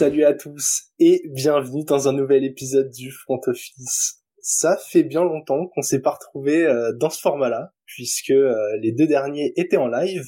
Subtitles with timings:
[0.00, 4.22] Salut à tous et bienvenue dans un nouvel épisode du Front Office.
[4.40, 8.92] Ça fait bien longtemps qu'on s'est pas retrouvé euh, dans ce format-là, puisque euh, les
[8.92, 10.24] deux derniers étaient en live.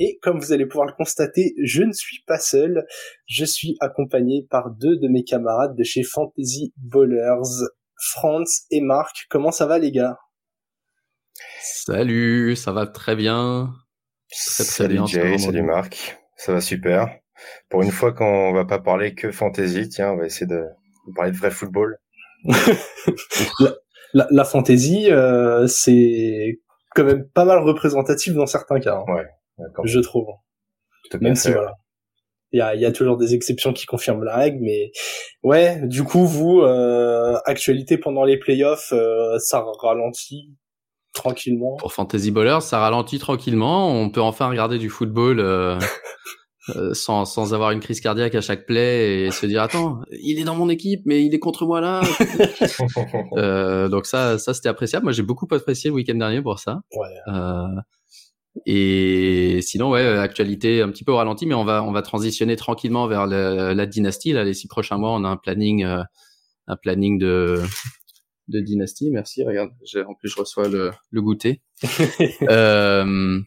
[0.00, 2.84] Et comme vous allez pouvoir le constater, je ne suis pas seul.
[3.26, 9.26] Je suis accompagné par deux de mes camarades de chez Fantasy Ballers, Franz et Marc.
[9.30, 10.18] Comment ça va les gars?
[11.62, 13.72] Salut, ça va très bien.
[14.32, 16.18] Très, très salut bien, Jay, salut Marc.
[16.36, 17.19] Ça va super.
[17.68, 20.64] Pour une fois qu'on va pas parler que fantasy, tiens, on va essayer de,
[21.14, 21.98] parler de vrai football.
[22.44, 23.74] la,
[24.14, 26.60] la, la, fantasy, euh, c'est
[26.94, 29.04] quand même pas mal représentatif dans certains cas.
[29.06, 29.26] Hein, ouais,
[29.84, 30.26] je trouve.
[31.20, 31.74] même si voilà.
[32.52, 34.90] Il y a, y a, toujours des exceptions qui confirment la règle, mais
[35.44, 40.50] ouais, du coup, vous, euh, actualité pendant les playoffs, euh, ça ralentit
[41.12, 41.76] tranquillement.
[41.76, 43.92] Pour Fantasy Ballers, ça ralentit tranquillement.
[43.92, 45.78] On peut enfin regarder du football euh,
[46.76, 50.38] Euh, sans, sans avoir une crise cardiaque à chaque play et se dire attends il
[50.38, 52.02] est dans mon équipe mais il est contre moi là.
[53.36, 55.04] Euh, donc ça ça c'était appréciable.
[55.04, 56.80] Moi j'ai beaucoup apprécié le week-end dernier pour ça.
[56.96, 57.08] Ouais.
[57.28, 57.66] euh,
[58.66, 62.56] et sinon ouais actualité un petit peu au ralenti mais on va on va transitionner
[62.56, 64.32] tranquillement vers la dynastie.
[64.32, 67.62] Là les six prochains mois on a un planning un planning de
[68.48, 69.10] de dynastie.
[69.10, 69.70] Merci regarde
[70.06, 71.62] en plus je reçois le, le goûter.
[72.50, 73.40] Euh,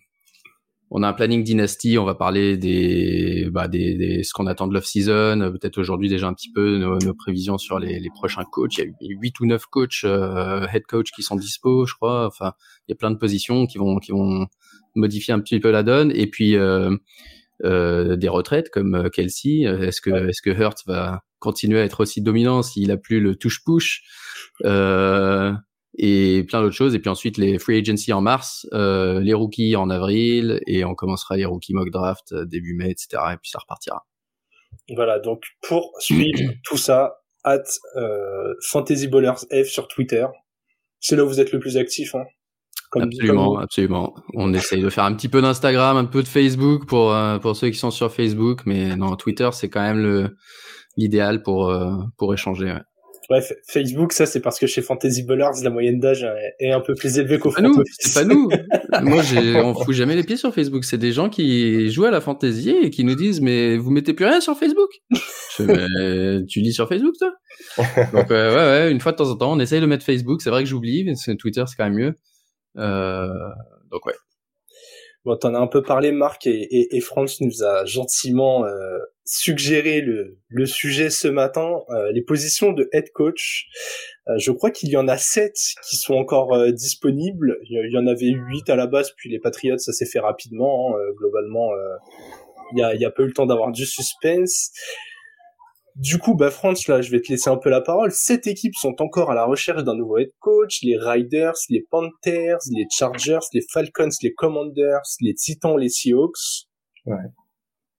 [0.95, 4.67] on a un planning dynastie, on va parler des, bah, des, des ce qu'on attend
[4.67, 8.43] de l'off-season, peut-être aujourd'hui déjà un petit peu nos, nos prévisions sur les, les, prochains
[8.43, 8.77] coachs.
[8.77, 12.27] Il y a huit ou neuf coachs, euh, head coach qui sont dispo, je crois.
[12.27, 12.53] Enfin,
[12.87, 14.45] il y a plein de positions qui vont qui vont
[14.95, 16.11] modifier un petit peu la donne.
[16.15, 16.95] Et puis euh,
[17.65, 19.61] euh, des retraites comme euh, Kelsey.
[19.61, 23.35] Est-ce que est-ce que Hurt va continuer à être aussi dominant s'il a plus le
[23.35, 24.03] touche-push
[24.65, 25.53] euh,
[25.97, 26.95] et plein d'autres choses.
[26.95, 30.95] Et puis ensuite les free agency en mars, euh, les rookies en avril, et on
[30.95, 33.21] commencera les rookies mock draft euh, début mai, etc.
[33.33, 34.05] Et puis ça repartira.
[34.95, 37.63] Voilà, donc pour suivre tout ça, at
[37.95, 40.25] euh, Fantasy Ballers F sur Twitter.
[40.99, 42.15] C'est là où vous êtes le plus actif.
[42.15, 42.25] Hein,
[42.93, 44.15] absolument, absolument.
[44.33, 47.55] On essaye de faire un petit peu d'Instagram, un peu de Facebook pour euh, pour
[47.55, 50.35] ceux qui sont sur Facebook, mais non, Twitter c'est quand même le
[50.95, 52.71] l'idéal pour euh, pour échanger.
[52.71, 52.81] Ouais.
[53.33, 56.23] Bref, Facebook, ça c'est parce que chez Fantasy Ballers, la moyenne d'âge
[56.59, 58.47] est un peu plus élevée qu'au front C'est pas nous.
[59.01, 59.23] Moi,
[59.55, 60.83] on fout jamais les pieds sur Facebook.
[60.83, 64.13] C'est des gens qui jouent à la fantasy et qui nous disent mais vous mettez
[64.13, 64.91] plus rien sur Facebook?
[65.57, 67.33] Je tu lis sur Facebook toi?
[68.13, 70.43] Donc euh, ouais, ouais, une fois de temps en temps, on essaye de mettre Facebook.
[70.43, 71.11] C'est vrai que j'oublie.
[71.39, 72.13] Twitter, c'est quand même mieux.
[72.77, 73.27] Euh,
[73.91, 74.13] donc ouais.
[75.25, 78.97] Bon, t'en as un peu parlé, Marc, et, et, et France nous a gentiment euh,
[79.23, 83.67] suggéré le, le, sujet ce matin, euh, les positions de head coach.
[84.27, 85.55] Euh, je crois qu'il y en a sept
[85.87, 87.57] qui sont encore euh, disponibles.
[87.69, 90.93] Il y en avait huit à la base, puis les Patriots, ça s'est fait rapidement.
[90.93, 91.69] Hein, globalement,
[92.73, 94.71] il y a, y, a, pas eu le temps d'avoir du suspense.
[95.95, 98.11] Du coup, bah France, là, je vais te laisser un peu la parole.
[98.11, 100.79] Sept équipes sont encore à la recherche d'un nouveau head coach.
[100.81, 106.67] Les Riders, les Panthers, les Chargers, les Falcons, les Commanders, les Titans, les Seahawks.
[107.05, 107.17] Ouais.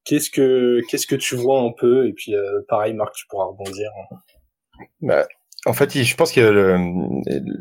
[0.05, 2.09] Qu'est-ce que qu'est-ce que tu vois un peu?
[2.09, 3.91] Et puis, euh, pareil, Marc, tu pourras rebondir.
[5.01, 5.27] Bah,
[5.67, 6.77] en fait, je pense que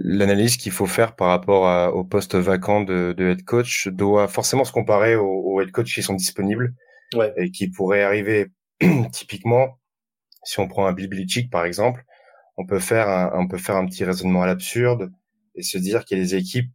[0.03, 4.27] l'analyse qu'il faut faire par rapport à, au poste vacant de, de, head coach doit
[4.27, 6.73] forcément se comparer aux, aux head coach qui sont disponibles
[7.15, 7.31] ouais.
[7.37, 8.47] et qui pourraient arriver
[9.13, 9.77] typiquement
[10.43, 12.03] si on prend un Bill Belichick par exemple,
[12.57, 15.11] on peut faire un, on peut faire un petit raisonnement à l'absurde
[15.55, 16.71] et se dire qu'il y a des équipes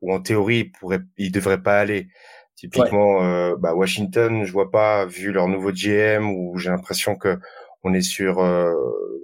[0.00, 2.08] où en théorie ils pourraient, ils devraient pas aller.
[2.56, 3.24] Typiquement, ouais.
[3.24, 7.38] euh, bah Washington, je vois pas vu leur nouveau GM où j'ai l'impression que
[7.82, 8.72] on est sur euh,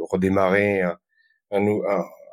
[0.00, 0.98] redémarrer un,
[1.52, 1.64] un,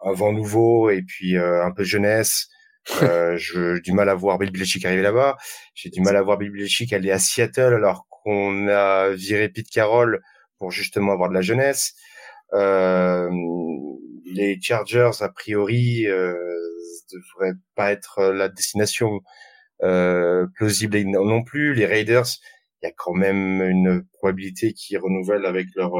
[0.03, 2.47] un, vent nouveau et puis euh, un peu jeunesse.
[3.03, 5.35] Euh, j'ai du mal à voir Bill Belichick arriver là-bas.
[5.75, 9.69] J'ai du mal à voir Bill Belichick aller à Seattle alors qu'on a viré Pete
[9.69, 10.21] Carroll
[10.59, 11.93] pour justement avoir de la jeunesse.
[12.53, 13.29] Euh,
[14.25, 16.35] les Chargers, a priori, euh,
[17.11, 19.21] devraient pas être la destination
[19.83, 21.73] euh, plausible non plus.
[21.73, 22.27] Les Raiders,
[22.81, 25.93] il y a quand même une probabilité qu'ils renouvellent avec leur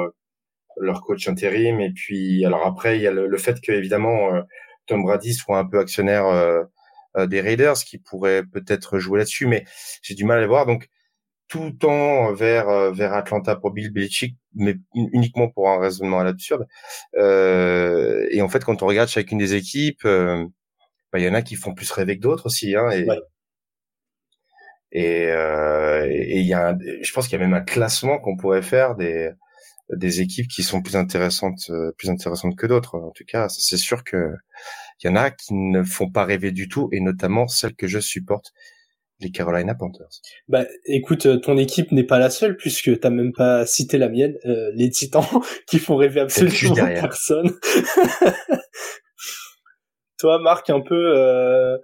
[0.80, 1.80] leur coach intérim.
[1.82, 4.42] Et puis, alors après, il y a le, le fait que évidemment euh,
[4.86, 6.64] Tom Brady soit un peu actionnaire euh,
[7.28, 9.66] des Raiders, qui pourrait peut-être jouer là-dessus, mais
[10.04, 10.66] j'ai du mal à le voir.
[10.66, 10.88] Donc
[11.48, 16.24] tout temps vers euh, vers Atlanta pour Bill Belichick, mais uniquement pour un raisonnement à
[16.24, 16.68] l'absurde.
[17.16, 20.46] Euh, et en fait, quand on regarde chacune des équipes, euh,
[21.12, 22.76] bah, il y en a qui font plus rêver que d'autres aussi.
[22.76, 23.20] Hein, et ouais.
[24.92, 28.38] et euh, il y a, un, je pense qu'il y a même un classement qu'on
[28.38, 29.32] pourrait faire des
[29.90, 32.96] des équipes qui sont plus intéressantes plus intéressantes que d'autres.
[32.96, 34.34] En tout cas, c'est sûr que
[35.04, 37.88] il y en a qui ne font pas rêver du tout, et notamment celles que
[37.88, 38.52] je supporte
[39.20, 40.22] les Carolina Panthers.
[40.48, 44.38] Bah, écoute, ton équipe n'est pas la seule puisque t'as même pas cité la mienne,
[44.74, 45.26] les Titans,
[45.68, 47.52] qui font rêver absolument personne.
[50.20, 51.80] Toi, Marc, un peu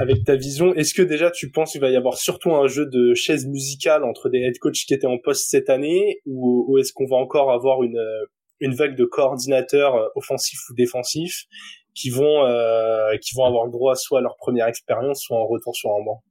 [0.00, 2.86] avec ta vision, est-ce que déjà tu penses qu'il va y avoir surtout un jeu
[2.86, 6.92] de chaises musicales entre des head coachs qui étaient en poste cette année, ou, est-ce
[6.92, 8.00] qu'on va encore avoir une
[8.60, 11.44] une vague de coordinateurs offensifs ou défensifs
[11.94, 15.46] qui vont euh, qui vont avoir le droit soit à leur première expérience, soit en
[15.46, 16.22] retour sur un banc?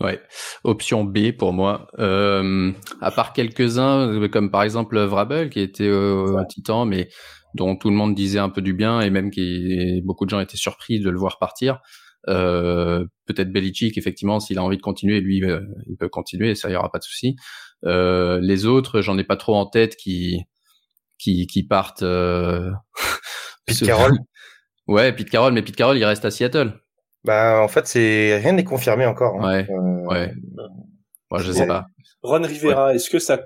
[0.00, 0.20] Ouais,
[0.64, 1.88] option B pour moi.
[1.98, 7.10] Euh, à part quelques-uns, comme par exemple Vrabel qui était euh, un titan, mais
[7.54, 10.40] dont tout le monde disait un peu du bien et même qui beaucoup de gens
[10.40, 11.80] étaient surpris de le voir partir.
[12.28, 16.70] Euh, peut-être Belichick, effectivement, s'il a envie de continuer, lui, euh, il peut continuer, ça
[16.70, 17.36] y aura pas de souci.
[17.84, 20.42] Euh, les autres, j'en ai pas trop en tête qui
[21.18, 22.02] qui, qui partent.
[22.02, 22.70] Euh...
[23.66, 24.18] Pete Carroll.
[24.86, 26.79] ouais, Pete Carroll, mais Pete Carroll, il reste à Seattle.
[27.24, 29.42] Bah, en fait, c'est rien n'est confirmé encore.
[29.42, 29.66] Hein.
[29.66, 29.74] Ouais.
[30.06, 30.34] ouais.
[31.30, 31.86] Ouais, je sais pas.
[32.22, 33.38] Ron Rivera, est-ce que sa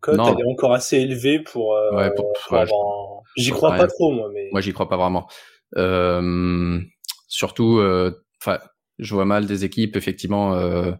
[0.00, 4.28] cote elle est encore assez élevée pour, ouais, pour, pour J'y crois pas trop moi,
[4.32, 4.48] mais.
[4.52, 5.28] Moi, j'y crois pas vraiment.
[5.76, 6.80] Euh,
[7.28, 8.58] surtout, euh, enfin,
[8.98, 10.92] je vois mal des équipes effectivement euh,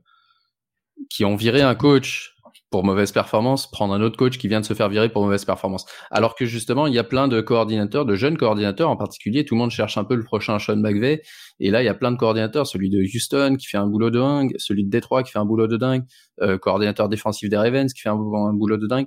[1.08, 2.36] qui ont viré un coach
[2.70, 5.44] pour mauvaise performance, prendre un autre coach qui vient de se faire virer pour mauvaise
[5.44, 5.86] performance.
[6.10, 9.44] Alors que justement, il y a plein de coordinateurs, de jeunes coordinateurs en particulier.
[9.44, 11.22] Tout le monde cherche un peu le prochain Sean McVay.
[11.58, 12.66] Et là, il y a plein de coordinateurs.
[12.66, 15.44] Celui de Houston qui fait un boulot de dingue, celui de Détroit qui fait un
[15.44, 16.04] boulot de dingue,
[16.42, 19.06] euh, coordinateur défensif des Ravens qui fait un, boulot de dingue.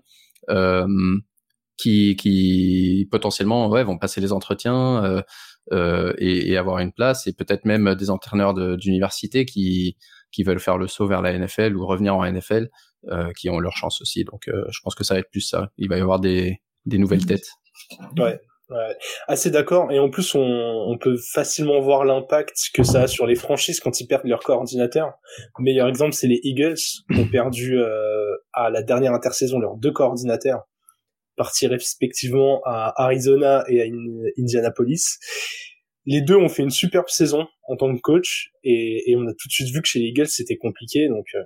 [0.49, 0.85] Euh,
[1.77, 5.21] qui, qui potentiellement ouais, vont passer les entretiens euh,
[5.71, 9.97] euh, et, et, avoir une place, et peut-être même des entraîneurs d'université qui,
[10.31, 12.69] qui veulent faire le saut vers la NFL ou revenir en NFL,
[13.37, 14.23] qui ont leur chance aussi.
[14.23, 15.71] Donc euh, je pense que ça va être plus ça.
[15.77, 17.49] Il va y avoir des, des nouvelles têtes.
[18.17, 18.39] Ouais.
[18.69, 18.97] Ouais,
[19.27, 19.91] assez d'accord.
[19.91, 23.81] Et en plus, on, on peut facilement voir l'impact que ça a sur les franchises
[23.81, 25.13] quand ils perdent leur coordinateur.
[25.59, 29.75] Le meilleur exemple, c'est les Eagles qui ont perdu euh, à la dernière intersaison leurs
[29.75, 30.61] deux coordinateurs
[31.35, 33.85] partis respectivement à Arizona et à
[34.39, 35.19] Indianapolis.
[36.05, 39.33] Les deux ont fait une superbe saison en tant que coach et, et on a
[39.33, 41.25] tout de suite vu que chez les Eagles c'était compliqué donc.
[41.35, 41.43] Euh...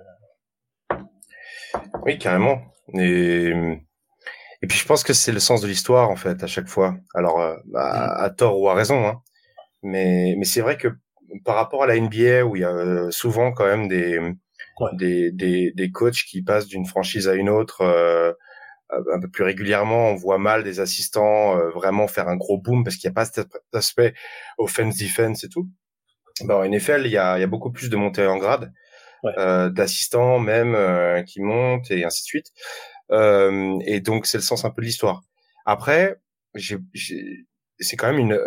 [2.03, 2.61] Oui, carrément.
[2.93, 3.51] Et
[4.63, 6.95] et puis je pense que c'est le sens de l'histoire en fait à chaque fois.
[7.13, 9.21] Alors euh, à, à, tort ou à raison, hein.
[9.83, 10.87] mais mais c'est vrai que
[11.45, 14.19] par rapport à la NBA où il y a euh, souvent quand même des
[14.93, 18.31] des, des, des coachs qui passent d'une franchise à une autre euh,
[18.93, 22.57] euh, un peu plus régulièrement, on voit mal des assistants euh, vraiment faire un gros
[22.57, 24.13] boom parce qu'il n'y a pas cet aspect
[24.57, 25.69] offense defense et tout.
[26.41, 28.71] Ben, en NFL, il y a, il y a beaucoup plus de montées en grade,
[29.37, 32.47] euh, d'assistants même euh, qui montent et ainsi de suite.
[33.11, 35.23] Euh, et donc c'est le sens un peu de l'histoire.
[35.65, 36.15] Après,
[36.55, 36.77] j'ai,
[37.79, 38.39] c'est quand même une,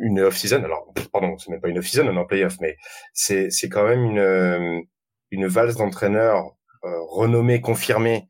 [0.00, 0.62] une off-season.
[0.64, 2.76] Alors, pardon, c'est même pas une off-season, on est en playoff, mais
[3.12, 4.84] c'est, c'est quand même une,
[5.30, 8.28] une valse d'entraîneurs euh, renommés, confirmés,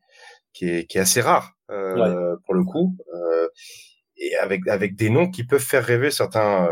[0.53, 3.47] qui est, qui est assez rare euh, pour le coup, euh,
[4.17, 6.67] et avec avec des noms qui peuvent faire rêver certains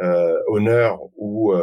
[0.00, 1.54] euh, honneurs ou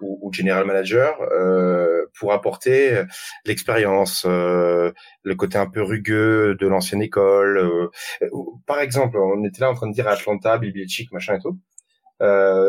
[0.00, 3.02] ou, ou, general manager euh, pour apporter
[3.44, 4.92] l'expérience, euh,
[5.22, 7.58] le côté un peu rugueux de l'ancienne école.
[7.58, 8.30] Euh,
[8.66, 11.58] par exemple, on était là en train de dire Atlanta, Bibliotech, machin et tout.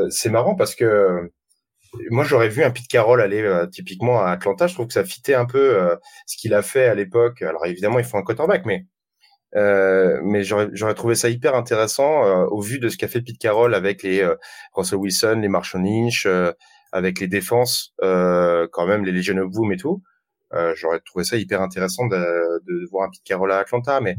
[0.10, 1.32] c'est marrant parce que
[2.10, 4.68] moi j'aurais vu un Pete Carroll aller euh, typiquement à Atlanta.
[4.68, 5.96] Je trouve que ça fitait un peu euh,
[6.26, 7.42] ce qu'il a fait à l'époque.
[7.42, 8.86] Alors évidemment, il faut un quarterback, mais
[9.56, 13.38] euh, mais j'aurais trouvé ça hyper intéressant euh, au vu de ce qu'a fait Pete
[13.38, 14.26] Carroll avec les
[14.74, 16.28] Russell Wilson, les Marshall Lynch,
[16.92, 20.02] avec les défenses, quand même les Legion of Boom et tout.
[20.76, 24.18] j'aurais trouvé ça hyper intéressant de, de, voir un Pete Carroll à Atlanta, mais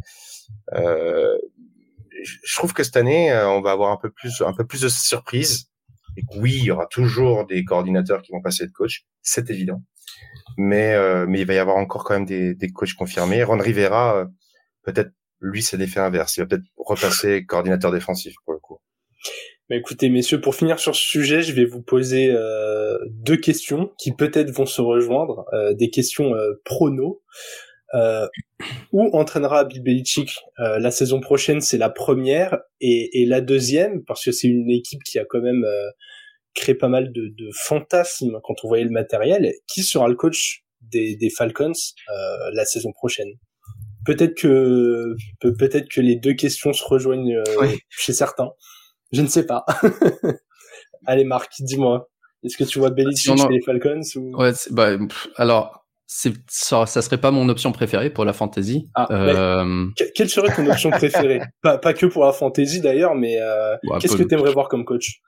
[0.73, 4.89] je trouve que cette année, on va avoir un peu plus un peu plus de
[4.89, 5.69] surprises
[6.37, 9.83] oui, il y aura toujours des coordinateurs qui vont passer de coach, c'est évident.
[10.59, 13.43] Mais euh, mais il va y avoir encore quand même des, des coachs confirmés.
[13.45, 14.27] Ron Rivera, euh,
[14.83, 16.37] peut-être lui, c'est l'effet inverse.
[16.37, 18.79] Il va peut-être repasser coordinateur défensif pour le coup.
[19.71, 23.93] Mais écoutez, messieurs, pour finir sur ce sujet, je vais vous poser euh, deux questions
[23.99, 27.23] qui peut-être vont se rejoindre, euh, des questions euh, prono.
[27.95, 28.27] Euh,
[28.93, 31.61] où entraînera Bill Belichick euh, la saison prochaine?
[31.61, 35.43] C'est la première et, et, la deuxième parce que c'est une équipe qui a quand
[35.43, 35.91] même euh,
[36.55, 39.53] créé pas mal de, de, fantasmes quand on voyait le matériel.
[39.67, 41.73] Qui sera le coach des, des Falcons
[42.11, 43.33] euh, la saison prochaine?
[44.07, 47.43] Peut-être que peut-être que les deux questions se rejoignent
[47.91, 48.51] chez certains.
[49.13, 49.65] Je ne sais pas.
[51.07, 52.09] Allez Marc, dis-moi.
[52.45, 54.37] Est-ce que tu vois Belichick chez les Falcons ou...
[54.37, 54.97] Ouais, bah,
[55.37, 58.89] alors ça, ça serait pas mon option préférée pour la fantasy.
[58.95, 59.87] Ah, euh...
[60.15, 64.17] Quelle serait ton option préférée pas, pas que pour la fantasy d'ailleurs, mais euh, qu'est-ce
[64.17, 65.21] que tu aimerais voir comme coach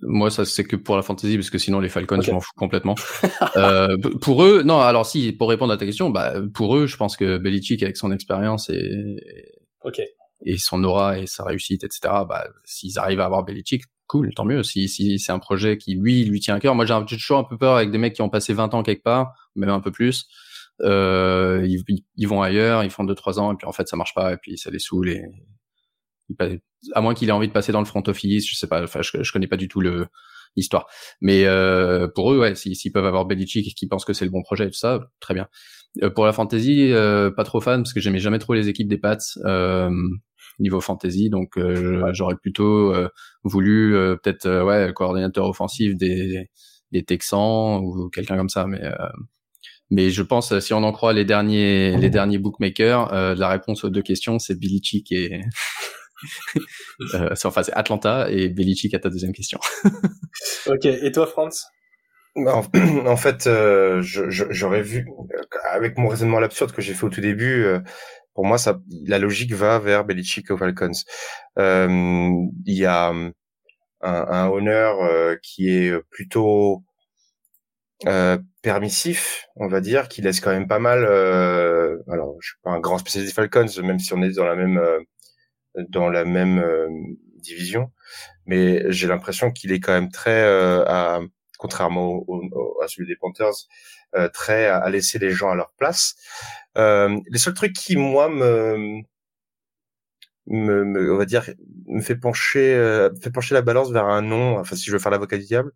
[0.00, 2.52] Moi, ça c'est que pour la fantasy parce que sinon les Falcons, je m'en fous
[2.56, 2.96] complètement.
[3.56, 4.80] euh, pour eux, non.
[4.80, 7.96] Alors si, pour répondre à ta question, bah pour eux, je pense que Belichick avec
[7.96, 9.16] son expérience et
[9.84, 10.02] ok
[10.44, 12.00] et son aura et sa réussite, etc.
[12.28, 14.62] Bah s'ils arrivent à avoir Belichick, cool, tant mieux.
[14.62, 16.74] Si si c'est un projet qui lui lui tient à cœur.
[16.74, 19.02] Moi, j'ai toujours un peu peur avec des mecs qui ont passé 20 ans quelque
[19.02, 20.26] part, même un peu plus.
[20.82, 21.82] Euh, ils,
[22.16, 24.34] ils, vont ailleurs, ils font deux trois ans et puis en fait ça marche pas
[24.34, 25.24] et puis ça les saoule et
[26.92, 29.00] à moins qu'il ait envie de passer dans le front office, je sais pas, enfin
[29.02, 30.06] je, je connais pas du tout le
[30.56, 30.86] l'histoire.
[31.20, 34.30] Mais euh, pour eux, ouais, s'ils peuvent avoir Belichick et qu'ils pensent que c'est le
[34.30, 35.48] bon projet et tout ça, très bien.
[36.02, 38.88] Euh, pour la fantasy, euh, pas trop fan parce que j'aimais jamais trop les équipes
[38.88, 39.90] des Pats euh,
[40.58, 42.94] niveau fantasy, donc euh, j'aurais plutôt
[43.44, 46.50] voulu peut-être ouais coordinateur offensif des
[46.90, 48.80] des Texans ou quelqu'un comme ça, mais
[49.90, 53.84] mais je pense, si on en croit les derniers, les derniers bookmakers, euh, la réponse
[53.84, 55.40] aux deux questions, c'est Belichick et
[57.14, 59.58] euh, enfin c'est Atlanta et Belichick à ta deuxième question.
[60.66, 60.84] ok.
[60.84, 61.64] Et toi, Franz?
[62.36, 65.08] En, fait, euh, j'aurais vu
[65.72, 67.66] avec mon raisonnement absurde que j'ai fait au tout début.
[68.38, 70.92] Euh, pour moi, ça, la logique va vers Belichick aux Falcons.
[71.58, 72.30] Euh,
[72.66, 73.32] il y a un,
[74.00, 74.98] un honneur
[75.42, 76.84] qui est plutôt
[78.06, 81.04] euh, permissif, on va dire, qui laisse quand même pas mal.
[81.04, 84.46] Euh, alors, je suis pas un grand spécialiste des Falcons, même si on est dans
[84.46, 85.00] la même euh,
[85.88, 86.88] dans la même euh,
[87.36, 87.90] division,
[88.46, 90.42] mais j'ai l'impression qu'il est quand même très,
[90.86, 91.20] à,
[91.58, 93.68] contrairement au, à celui des Panthers,
[94.32, 96.14] très à, laisser les gens à leur place.
[96.76, 99.02] les seuls trucs qui moi me
[100.48, 101.44] me, on va dire,
[101.86, 104.58] me fait pencher, euh, fait pencher la balance vers un nom.
[104.58, 105.72] Enfin, si je veux faire l'avocat du diable,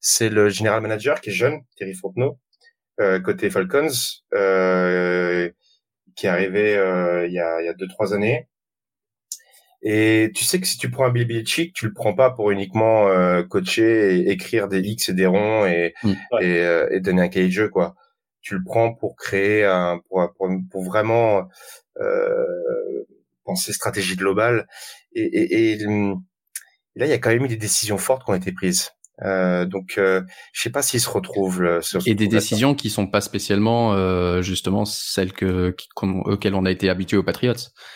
[0.00, 2.38] c'est le général manager qui est jeune, Thierry Fontenot,
[3.00, 3.88] euh, côté Falcons,
[4.34, 5.50] euh,
[6.16, 8.48] qui est arrivé euh, il y a il y a deux trois années.
[9.82, 12.50] Et tu sais que si tu prends un Billy Belichick, tu le prends pas pour
[12.50, 16.12] uniquement euh, coacher et écrire des X et des ronds et mm.
[16.40, 17.94] et, euh, et, donner un cahier de jeu quoi.
[18.40, 21.48] Tu le prends pour créer un pour pour, pour vraiment
[22.00, 23.04] euh,
[23.44, 24.66] penser stratégie globale.
[25.12, 25.76] Et, et, et,
[26.96, 28.90] là, il y a quand même eu des décisions fortes qui ont été prises.
[29.24, 30.22] Euh, donc, euh,
[30.52, 33.94] je sais pas s'ils se retrouvent euh, sur et des décisions qui sont pas spécialement
[33.94, 35.88] euh, justement celles que qui,
[36.24, 37.54] auxquelles on a été habitué aux Patriots.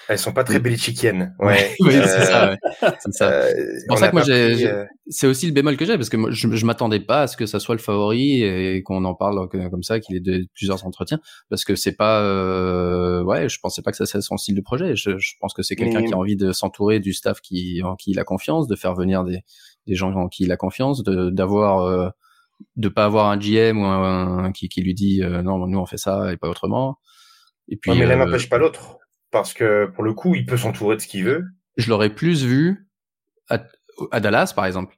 [0.08, 1.34] Elles sont pas très bellichikiennes.
[1.38, 2.56] Ouais, oui, c'est ça.
[2.80, 3.42] C'est ça.
[3.48, 6.48] c'est pour ça que moi, c'est aussi le bémol que j'ai parce que moi, je,
[6.50, 9.82] je m'attendais pas à ce que ça soit le favori et qu'on en parle comme
[9.82, 12.22] ça, qu'il ait de, plusieurs entretiens, parce que c'est pas,
[13.22, 14.96] ouais, je pensais pas que ça serait son style de projet.
[14.96, 17.94] Je, je pense que c'est quelqu'un qui a envie de s'entourer du staff qui en
[17.94, 19.40] qui il a confiance, de faire venir des
[19.86, 22.08] des gens en qui il a confiance, de d'avoir euh,
[22.76, 25.86] de pas avoir un GM ou un, qui, qui lui dit euh, non nous on
[25.86, 26.98] fait ça et pas autrement.
[27.68, 28.98] Et puis mais l'un euh, n'empêche pas l'autre
[29.30, 31.44] parce que pour le coup il peut s'entourer de ce qu'il veut.
[31.76, 32.88] Je l'aurais plus vu
[33.48, 33.62] à,
[34.10, 34.96] à, Dallas par exemple.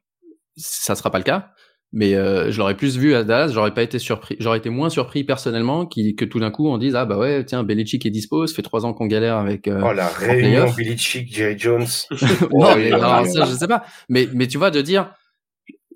[0.57, 1.53] Ça sera pas le cas,
[1.97, 3.53] mais euh, je l'aurais plus vu à Dallas.
[3.53, 4.35] J'aurais pas été surpris.
[4.41, 7.45] J'aurais été moins surpris personnellement qui, que tout d'un coup on dise ah bah ouais
[7.45, 8.49] tiens Belichick est dispo.
[8.49, 9.69] Ça fait trois ans qu'on galère avec.
[9.69, 11.87] Euh, oh la réunion Belichick Jerry Jones.
[12.53, 13.85] non, mais, non ça je sais pas.
[14.09, 15.13] Mais mais tu vois de dire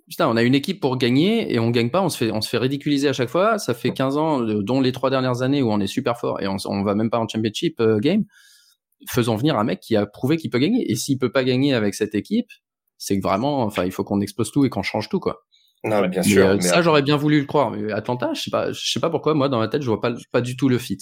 [0.09, 2.41] putain, on a une équipe pour gagner et on gagne pas, on se fait, on
[2.41, 3.59] se fait ridiculiser à chaque fois.
[3.59, 6.47] Ça fait 15 ans, dont les trois dernières années où on est super fort et
[6.47, 8.25] on, on va même pas en championship euh, game.
[9.11, 10.91] Faisons venir un mec qui a prouvé qu'il peut gagner.
[10.91, 12.49] Et s'il peut pas gagner avec cette équipe,
[12.99, 15.45] c'est que vraiment, enfin, il faut qu'on explose tout et qu'on change tout, quoi.
[15.85, 16.47] Non, bien sûr.
[16.47, 17.71] Euh, ça, j'aurais bien voulu le croire.
[17.71, 20.01] Mais Atlanta, je sais pas, je sais pas pourquoi, moi, dans ma tête, je vois
[20.01, 20.99] pas, pas du tout le fit.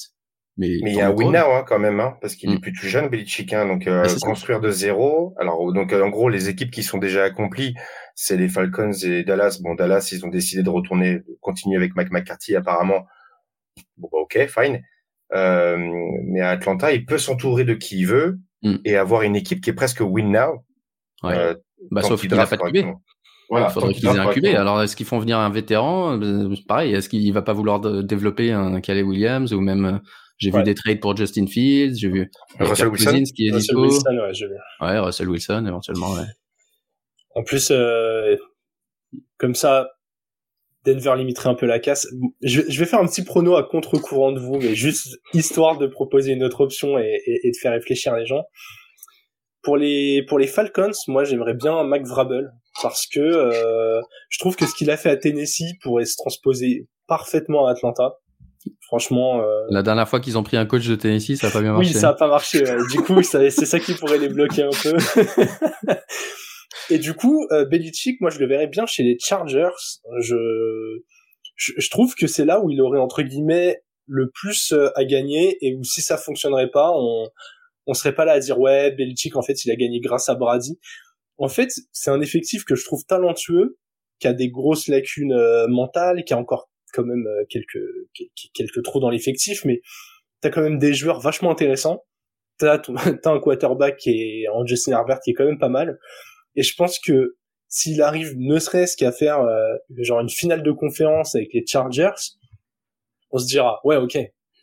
[0.58, 2.56] Mais, mais il y a un win now hein, quand même, hein, parce qu'il est
[2.56, 2.60] mm.
[2.60, 3.52] plus tout jeune, Belichick.
[3.52, 5.34] Hein, donc euh, ah, construire de zéro.
[5.38, 7.74] Alors donc en gros, les équipes qui sont déjà accomplies,
[8.14, 9.58] c'est les Falcons et Dallas.
[9.62, 13.06] Bon, Dallas, ils ont décidé de retourner, de continuer avec Mike McCarthy apparemment.
[13.98, 14.80] Bon, bah, ok, fine.
[15.34, 15.76] Euh,
[16.24, 18.76] mais à Atlanta, il peut s'entourer de qui il veut mm.
[18.86, 20.64] et avoir une équipe qui est presque win now.
[21.22, 21.36] Ouais.
[21.36, 21.54] Euh,
[21.90, 22.94] bah, sauf qu'il n'a pas de
[23.48, 24.46] Voilà, il faudrait qu'ils aient un QB.
[24.46, 28.52] Alors, est-ce qu'ils font venir un vétéran euh, Pareil, est-ce qu'il va pas vouloir développer
[28.52, 29.98] un Calais Williams ou même euh,
[30.38, 34.18] j'ai vu des trades pour Justin Fields, j'ai vu Russell Wilson qui est Russell Wilson,
[34.18, 34.54] ouais, j'ai vu.
[34.80, 36.12] Ouais, Russell Wilson éventuellement.
[36.12, 36.26] Ouais.
[37.34, 38.36] En plus, euh,
[39.38, 39.88] comme ça,
[40.84, 42.06] Denver limiterait un peu la casse.
[42.42, 45.86] Je, je, vais faire un petit prono à contre-courant de vous, mais juste histoire de
[45.86, 48.44] proposer une autre option et, et, et de faire réfléchir les gens.
[49.62, 54.56] Pour les pour les Falcons, moi j'aimerais bien Mac Vrabel parce que euh, je trouve
[54.56, 58.16] que ce qu'il a fait à Tennessee pourrait se transposer parfaitement à Atlanta.
[58.82, 59.42] Franchement.
[59.42, 59.46] Euh...
[59.70, 61.92] La dernière fois qu'ils ont pris un coach de Tennessee, ça a pas bien marché.
[61.94, 62.64] Oui, ça a pas marché.
[62.90, 64.96] Du coup, c'est ça qui pourrait les bloquer un peu.
[66.90, 69.68] Et du coup, euh, Belichick, moi je le verrais bien chez les Chargers.
[70.20, 70.36] Je
[71.56, 75.04] je, je trouve que c'est là où il aurait entre guillemets le plus euh, à
[75.04, 77.28] gagner et où si ça fonctionnerait pas, on
[77.88, 80.34] on serait pas là à dire ouais Belichick en fait il a gagné grâce à
[80.34, 80.78] Brady
[81.38, 83.78] en fait, c'est un effectif que je trouve talentueux,
[84.18, 85.36] qui a des grosses lacunes
[85.68, 87.84] mentales, qui a encore quand même quelques
[88.54, 89.82] quelques trous dans l'effectif, mais
[90.40, 92.04] t'as quand même des joueurs vachement intéressants.
[92.58, 92.80] T'as
[93.24, 95.98] as un quarterback qui est en Justin Herbert qui est quand même pas mal.
[96.54, 97.36] Et je pense que
[97.68, 102.10] s'il arrive ne serait-ce qu'à faire euh, genre une finale de conférence avec les Chargers,
[103.30, 104.18] on se dira ouais ok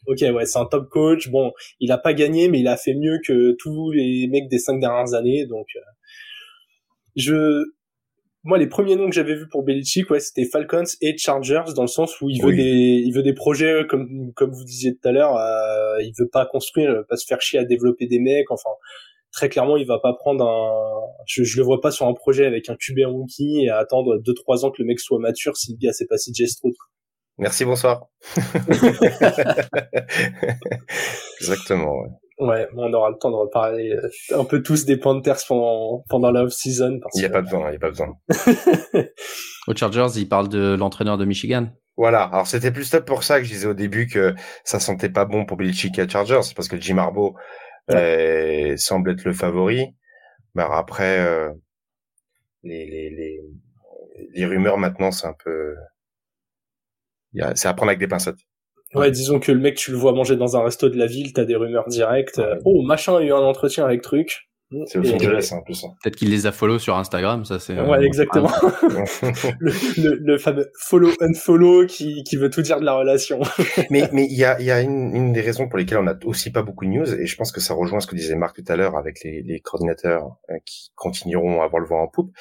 [0.08, 1.30] ok ouais c'est un top coach.
[1.30, 4.60] Bon il a pas gagné mais il a fait mieux que tous les mecs des
[4.60, 5.80] cinq dernières années donc euh,
[7.16, 7.64] je
[8.44, 11.84] moi les premiers noms que j'avais vus pour Belichick ouais c'était Falcons et Chargers dans
[11.84, 15.08] le sens où il veut des il veut des projets comme comme vous disiez tout
[15.08, 18.52] à l'heure euh, il veut pas construire pas se faire chier à développer des mecs
[18.52, 18.70] enfin
[19.32, 20.74] très clairement il va pas prendre un
[21.26, 24.34] je, je le vois pas sur un projet avec un QB rookie et attendre deux
[24.34, 26.46] trois ans que le mec soit mature si le gars s'est passé J
[27.40, 28.10] Merci bonsoir.
[31.40, 32.02] Exactement.
[32.02, 32.10] Ouais.
[32.40, 36.32] Ouais, on aura le temps de reparler euh, un peu tous des Panthers pendant, pendant
[36.32, 37.00] la off-season.
[37.14, 38.08] Il n'y a pas besoin, il n'y a pas besoin.
[39.68, 41.68] Aux Chargers, il parle de l'entraîneur de Michigan.
[41.96, 42.24] Voilà.
[42.24, 45.26] Alors, c'était plus top pour ça que je disais au début que ça sentait pas
[45.26, 46.42] bon pour Belichick à Chargers.
[46.42, 47.36] C'est parce que Jim Harbaugh
[47.92, 49.96] euh, semble être le favori.
[50.56, 51.52] Mais après, euh,
[52.64, 53.42] les, les, les,
[54.34, 55.76] les rumeurs maintenant, c'est un peu...
[57.56, 58.38] C'est à prendre avec des pincettes.
[58.96, 61.34] Ouais, disons que le mec, tu le vois manger dans un resto de la ville,
[61.34, 62.42] t'as des rumeurs directes.
[62.66, 64.50] Oh, machin a eu un entretien avec truc.
[64.86, 65.84] C'est Los Angeles, hein, en plus.
[65.84, 65.90] Hein.
[66.02, 67.80] Peut-être qu'il les a follow sur Instagram, ça c'est.
[67.80, 68.50] Ouais, exactement.
[69.60, 73.42] le, le, fameux follow unfollow qui, qui veut tout dire de la relation.
[73.90, 76.16] mais mais il y a, y a une, une, des raisons pour lesquelles on a
[76.26, 78.64] aussi pas beaucoup de news, et je pense que ça rejoint ce que disait Marc
[78.64, 82.08] tout à l'heure avec les, les coordinateurs euh, qui continueront à avoir le vent en
[82.08, 82.32] poupe.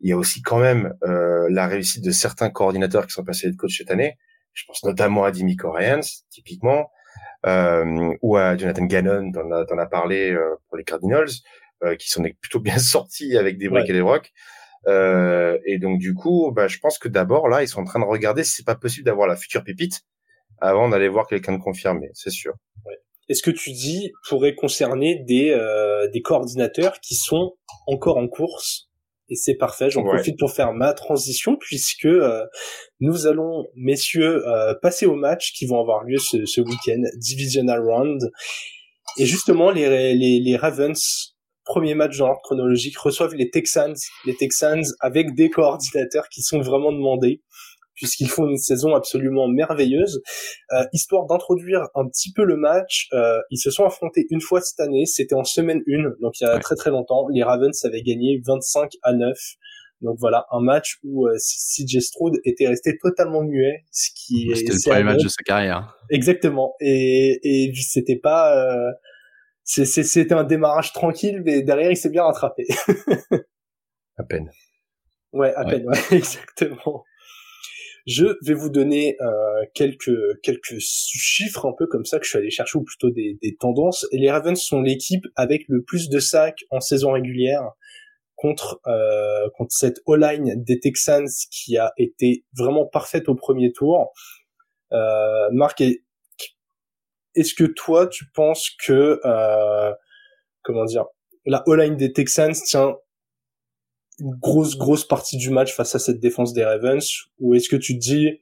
[0.00, 3.50] Il y a aussi quand même euh, la réussite de certains coordinateurs qui sont passés
[3.50, 4.16] de coach cette année.
[4.52, 6.00] Je pense notamment à Dimi Koreans,
[6.30, 6.90] typiquement,
[7.46, 11.30] euh, ou à Jonathan Gannon, dont on a, a parlé euh, pour les Cardinals,
[11.84, 14.32] euh, qui sont plutôt bien sortis avec des briques et des rocs.
[14.86, 18.00] Euh, et donc du coup, bah, je pense que d'abord là, ils sont en train
[18.00, 20.02] de regarder si c'est pas possible d'avoir la future pépite
[20.60, 22.54] avant d'aller voir quelqu'un de confirmé, c'est sûr.
[22.84, 22.96] Ouais.
[23.28, 28.87] Est-ce que tu dis pourrait concerner des euh, des coordinateurs qui sont encore en course
[29.28, 29.90] et c'est parfait.
[29.90, 32.44] J'en profite pour faire ma transition puisque euh,
[33.00, 37.80] nous allons, messieurs, euh, passer aux matchs qui vont avoir lieu ce, ce week-end, Divisional
[37.80, 38.30] Round.
[39.18, 43.94] Et justement, les, les, les Ravens, premier match dans l'ordre chronologique, reçoivent les Texans.
[44.24, 47.42] Les Texans avec des coordinateurs qui sont vraiment demandés
[47.98, 50.22] puisqu'ils font une saison absolument merveilleuse.
[50.72, 54.60] Euh, histoire d'introduire un petit peu le match, euh, ils se sont affrontés une fois
[54.60, 57.26] cette année, c'était en semaine 1, donc il y a très très longtemps.
[57.32, 59.36] Les Ravens avaient gagné 25 à 9.
[60.00, 64.72] Donc voilà, un match où euh, CJ Stroud était resté totalement muet, ce qui c'était
[64.72, 65.96] le premier match de sa carrière.
[66.08, 66.74] Exactement.
[66.80, 68.92] Et et c'était pas euh,
[69.64, 72.66] c'était un démarrage tranquille, mais derrière il s'est bien rattrapé.
[74.16, 74.50] à peine.
[75.32, 77.04] Ouais, à peine, ouais, exactement.
[78.08, 82.38] Je vais vous donner euh, quelques quelques chiffres un peu comme ça que je suis
[82.38, 84.06] allé chercher ou plutôt des, tendances.
[84.12, 87.70] les Ravens sont l'équipe avec le plus de sacs en saison régulière
[88.34, 94.10] contre euh, contre cette O-line des Texans qui a été vraiment parfaite au premier tour.
[94.92, 95.82] Euh, Marc,
[97.34, 99.92] est-ce que toi tu penses que euh,
[100.62, 101.04] comment dire
[101.44, 102.96] la O-line des Texans tient
[104.20, 107.06] une grosse grosse partie du match face à cette défense des Ravens
[107.38, 108.40] ou est-ce que tu te dis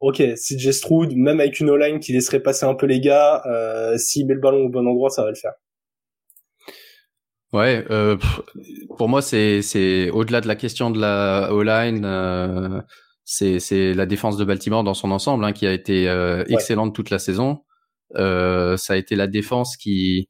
[0.00, 3.96] ok CJ Stroud même avec une O-line qui laisserait passer un peu les gars euh,
[3.96, 5.54] s'il met le ballon au bon endroit ça va le faire?
[7.52, 8.16] Ouais euh,
[8.98, 12.80] pour moi c'est c'est au-delà de la question de la O-line euh,
[13.24, 16.94] c'est c'est la défense de Baltimore dans son ensemble hein, qui a été euh, excellente
[16.94, 17.62] toute la saison.
[18.16, 20.28] Euh, ça a été la défense qui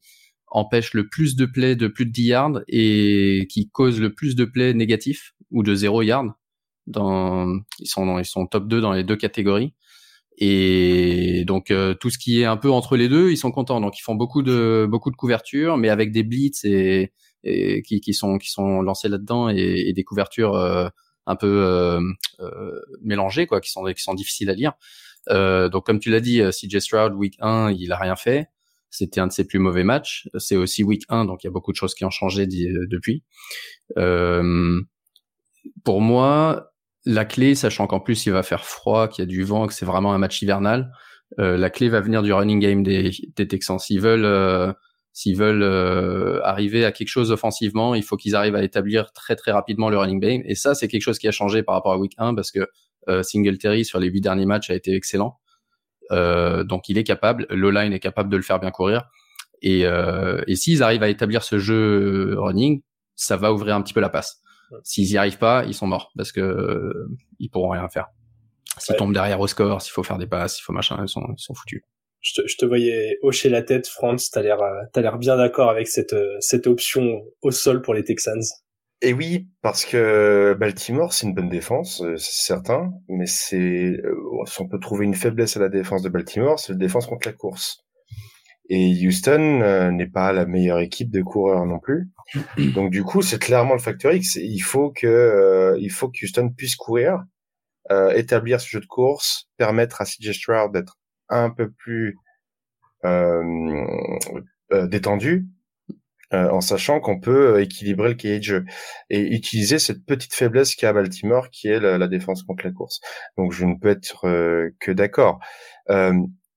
[0.55, 4.35] empêche le plus de plays de plus de 10 yards et qui cause le plus
[4.35, 6.33] de plays négatifs ou de 0 yards.
[6.87, 9.73] Dans, ils sont ils sont top 2 dans les deux catégories.
[10.37, 13.81] Et donc euh, tout ce qui est un peu entre les deux, ils sont contents.
[13.81, 17.11] Donc ils font beaucoup de beaucoup de couvertures, mais avec des blitz et,
[17.43, 20.87] et qui, qui sont qui sont lancés là-dedans et, et, des couvertures euh,
[21.25, 21.99] un peu euh,
[22.39, 24.73] euh, mélangées quoi, qui sont qui sont difficiles à lire.
[25.29, 28.47] donc comme tu l'as dit, CJ Stroud week 1, il a rien fait.
[28.89, 30.29] C'était un de ses plus mauvais matchs.
[30.37, 32.87] C'est aussi week 1, donc il y a beaucoup de choses qui ont changé euh,
[32.89, 33.23] depuis.
[33.97, 34.81] Euh,
[35.83, 36.71] pour moi,
[37.05, 39.73] la clé, sachant qu'en plus il va faire froid, qu'il y a du vent, que
[39.73, 40.91] c'est vraiment un match hivernal,
[41.39, 43.79] euh, la clé va venir du running game des, des Texans.
[43.79, 44.71] S'ils veulent, euh,
[45.13, 49.35] s'ils veulent euh, arriver à quelque chose offensivement, il faut qu'ils arrivent à établir très
[49.35, 50.41] très rapidement le running game.
[50.45, 52.67] Et ça, c'est quelque chose qui a changé par rapport à week 1 parce que
[53.07, 55.39] euh, Singletary sur les huit derniers matchs a été excellent.
[56.11, 59.03] Euh, donc il est capable, l'O-line est capable de le faire bien courir.
[59.61, 62.81] Et, euh, et s'ils arrivent à établir ce jeu running,
[63.15, 64.41] ça va ouvrir un petit peu la passe.
[64.83, 67.07] S'ils y arrivent pas, ils sont morts parce que euh,
[67.39, 68.07] ils pourront rien faire.
[68.77, 71.25] S'ils tombent derrière au score, s'il faut faire des passes, s'il faut machin, ils sont,
[71.37, 71.81] ils sont foutus.
[72.19, 74.29] Je te, je te voyais hocher la tête, Franz.
[74.31, 74.57] T'as l'air,
[74.91, 78.41] t'as l'air bien d'accord avec cette, cette option au sol pour les Texans.
[79.01, 84.01] Et oui, parce que Baltimore, c'est une bonne défense, c'est certain, mais c'est,
[84.45, 87.27] si on peut trouver une faiblesse à la défense de Baltimore, c'est la défense contre
[87.27, 87.85] la course.
[88.69, 92.09] Et Houston euh, n'est pas la meilleure équipe de coureurs non plus.
[92.73, 94.35] Donc du coup, c'est clairement le facteur X.
[94.35, 97.23] Il faut que euh, il faut que Houston puisse courir,
[97.91, 100.97] euh, établir ce jeu de course, permettre à CJ Stroud d'être
[101.29, 102.17] un peu plus
[104.71, 105.47] détendu,
[106.51, 108.65] en sachant qu'on peut équilibrer le cahier de jeu
[109.09, 112.99] et utiliser cette petite faiblesse qu'a Baltimore, qui est la, la, défense contre la course.
[113.37, 114.27] Donc je ne peux être
[114.79, 115.39] que d'accord.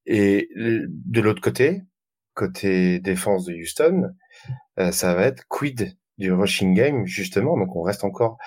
[0.07, 1.83] et de l'autre côté,
[2.39, 4.15] côté défense de Houston,
[4.79, 7.59] euh, ça va être quid du rushing game justement.
[7.59, 8.39] Donc on reste encore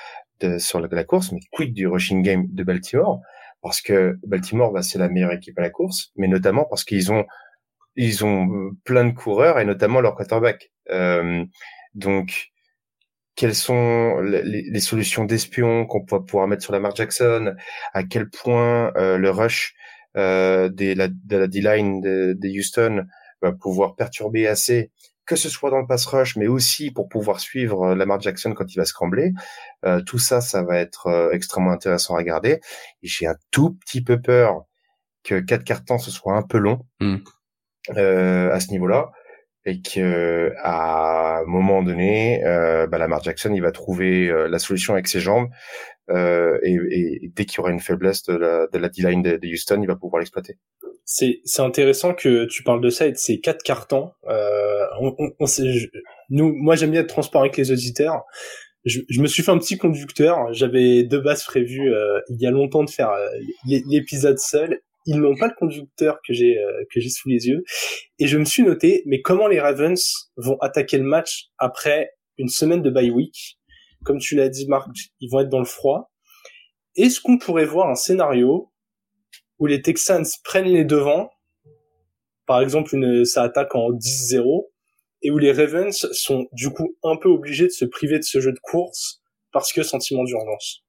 [0.58, 3.22] sur la, course, mais quid du rushing game de Baltimore?
[3.62, 7.12] Parce que Baltimore, bah, c'est la meilleure équipe à la course, mais notamment parce qu'ils
[7.12, 7.26] ont
[7.98, 10.72] ils ont plein de coureurs et notamment leur quarterback.
[10.92, 11.46] Euh,
[11.94, 12.52] donc
[13.36, 17.56] quelles sont les, solutions d'espion qu'on peut pouvoir mettre sur la Lamar Jackson,
[17.94, 19.74] à quel point euh, le rush
[20.18, 23.06] euh, des, la, de la D-line de, de, Houston
[23.42, 24.92] va pouvoir perturber assez,
[25.26, 28.72] que ce soit dans le pass rush, mais aussi pour pouvoir suivre Lamar Jackson quand
[28.74, 29.32] il va scrambler.
[29.86, 32.60] Euh, tout ça, ça va être euh, extrêmement intéressant à regarder.
[33.02, 34.66] J'ai un tout petit peu peur
[35.24, 37.18] que quatre cartons ce soit un peu long hmm.
[37.96, 39.12] euh, à ce niveau-là
[39.66, 44.94] et que à un moment donné, euh, bah, Lamar Jackson, il va trouver la solution
[44.94, 45.50] avec ses jambes
[46.10, 49.48] euh, et, et, dès qu'il y aura une faiblesse de la, de la D-line de,
[49.48, 50.58] Houston, il va pouvoir l'exploiter
[51.04, 54.12] c'est c'est intéressant que tu parles de ça et de ces quatre cartons.
[54.30, 55.46] Euh, on, on,
[56.30, 58.24] nous, moi j'aime bien être transparent avec les auditeurs.
[58.86, 60.54] Je, je, me suis fait un petit conducteur.
[60.54, 63.28] J'avais deux bases prévues euh, il y a longtemps de faire euh,
[63.66, 64.80] l'épisode seul.
[65.06, 67.64] Ils n'ont pas le conducteur que j'ai euh, que j'ai sous les yeux
[68.20, 72.50] et je me suis noté mais comment les Ravens vont attaquer le match après une
[72.50, 73.60] semaine de bye week?
[74.04, 76.12] Comme tu l'as dit Marc, ils vont être dans le froid.
[76.96, 78.72] Est-ce qu'on pourrait voir un scénario
[79.60, 81.30] où les Texans prennent les devants,
[82.48, 84.72] par exemple une, ça attaque en 10-0,
[85.22, 88.40] et où les Ravens sont du coup un peu obligés de se priver de ce
[88.40, 90.84] jeu de course parce que sentiment d'urgence.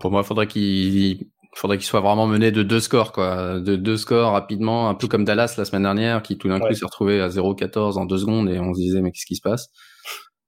[0.00, 3.96] Pour moi, faudrait qu'il faudrait qu'il soit vraiment mené de deux scores, quoi, de deux
[3.96, 7.20] scores rapidement, un peu comme Dallas la semaine dernière, qui tout d'un coup s'est retrouvé
[7.20, 9.68] à 0-14 en deux secondes et on se disait mais qu'est-ce qui se passe?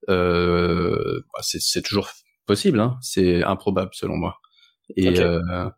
[0.09, 2.09] Euh, bah, C'est toujours
[2.46, 2.96] possible, hein.
[3.01, 4.40] c'est improbable selon moi.
[4.96, 5.68] Et, euh,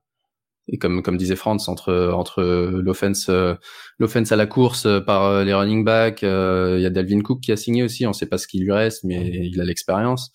[0.68, 3.54] et comme comme disait Franz, entre entre l'offense euh,
[3.98, 7.52] l'offense à la course euh, par les running backs, il y a Dalvin Cook qui
[7.52, 8.06] a signé aussi.
[8.06, 10.30] On sait pas ce qu'il lui reste, mais il a l'expérience.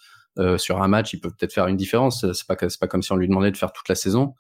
[0.58, 2.26] Sur un match, il peut peut-être faire une différence.
[2.32, 4.34] C'est pas c'est pas comme si on lui demandait de faire toute la saison.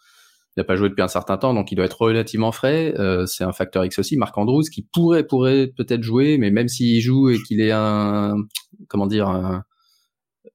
[0.56, 2.94] Il n'a pas joué depuis un certain temps, donc il doit être relativement frais.
[3.00, 4.18] Euh, c'est un facteur X aussi.
[4.18, 8.36] Marc Andrews qui pourrait pourrait peut-être jouer, mais même s'il joue et qu'il est un
[8.88, 9.64] comment dire un,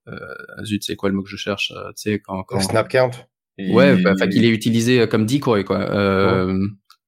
[0.07, 2.61] euh, zut, c'est quoi le mot que je cherche Tu sais quand, quand...
[2.61, 3.11] snap count.
[3.59, 5.81] Ouais, bah, enfin qu'il est utilisé euh, comme decoy quoi.
[5.81, 6.57] Euh,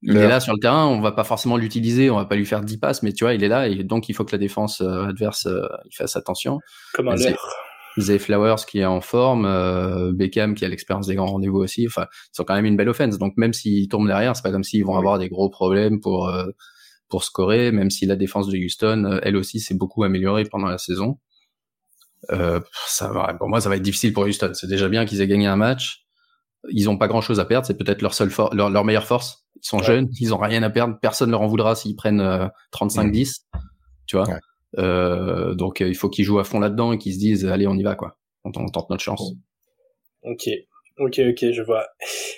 [0.02, 2.46] Il est là sur le terrain, on va pas forcément l'utiliser, on va pas lui
[2.46, 4.38] faire 10 passes, mais tu vois, il est là et donc il faut que la
[4.38, 6.58] défense euh, adverse euh, il fasse attention.
[6.94, 7.46] Comme un leurre.
[7.98, 11.87] Zay Flowers qui est en forme, euh, Beckham qui a l'expérience des grands rendez-vous aussi.
[11.87, 13.18] Enfin, ils sont quand même une belle offense.
[13.18, 16.33] Donc même s'ils tombent derrière, c'est pas comme s'ils vont avoir des gros problèmes pour
[17.09, 17.72] pour scorer.
[17.72, 21.18] Même si la défense de Houston, elle aussi, s'est beaucoup améliorée pendant la saison.
[22.31, 24.53] Euh, ça va, pour moi, ça va être difficile pour Houston.
[24.55, 26.07] C'est déjà bien qu'ils aient gagné un match
[26.68, 29.46] ils ont pas grand chose à perdre, c'est peut-être leur seule leur, leur, meilleure force.
[29.57, 32.22] Ils sont jeunes, ils ont rien à perdre, personne leur en voudra s'ils prennent
[32.72, 33.59] 35-10, euh,
[34.07, 34.26] tu vois?
[34.78, 37.66] Euh, donc euh, il faut qu'ils jouent à fond là-dedans et qu'ils se disent allez
[37.66, 39.33] on y va quoi, on, tente notre chance.
[40.22, 40.48] Ok,
[40.98, 41.87] ok, ok, je vois.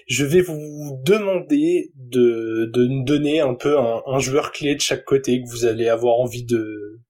[0.07, 5.05] Je vais vous demander de, de donner un peu un, un joueur clé de chaque
[5.05, 7.01] côté que vous allez avoir envie de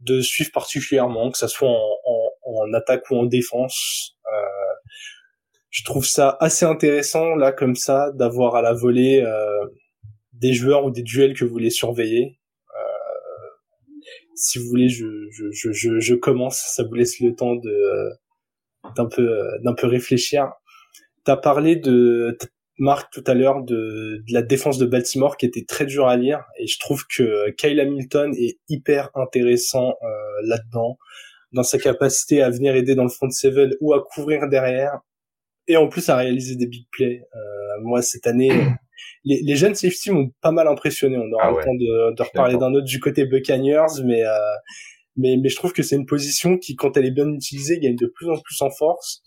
[0.00, 4.16] de suivre particulièrement, que ça soit en, en, en attaque ou en défense.
[4.26, 4.70] Euh,
[5.70, 9.66] je trouve ça assez intéressant là comme ça d'avoir à la volée euh,
[10.32, 12.39] des joueurs ou des duels que vous voulez surveiller.
[14.40, 16.58] Euh, si vous voulez, je, je, je, je, commence.
[16.74, 18.10] Ça vous laisse le temps de
[18.96, 19.28] d'un peu
[19.62, 20.50] d'un peu réfléchir.
[21.24, 22.36] T'as parlé de
[22.78, 26.16] Marc tout à l'heure de, de, la défense de Baltimore qui était très dur à
[26.16, 30.06] lire et je trouve que Kyle Hamilton est hyper intéressant euh,
[30.44, 30.96] là-dedans
[31.52, 34.98] dans sa capacité à venir aider dans le front seven ou à couvrir derrière
[35.68, 37.22] et en plus à réaliser des big plays.
[37.36, 38.50] Euh, moi cette année,
[39.24, 41.16] les, les, jeunes safety m'ont pas mal impressionné.
[41.16, 44.30] On aura ah le temps de, de reparler d'un autre du côté Buccaneers, mais euh,
[45.16, 47.96] mais, mais je trouve que c'est une position qui, quand elle est bien utilisée, gagne
[47.96, 49.22] de plus en plus en force.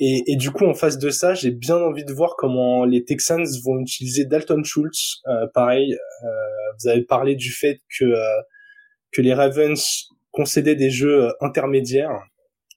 [0.00, 3.04] Et, et du coup, en face de ça, j'ai bien envie de voir comment les
[3.04, 5.20] Texans vont utiliser Dalton Schultz.
[5.28, 6.28] Euh, pareil, euh,
[6.80, 8.04] vous avez parlé du fait que
[9.12, 12.18] que les Ravens concédaient des jeux intermédiaires,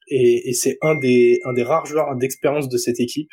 [0.10, 3.30] et, et c'est un des un des rares joueurs d'expérience de cette équipe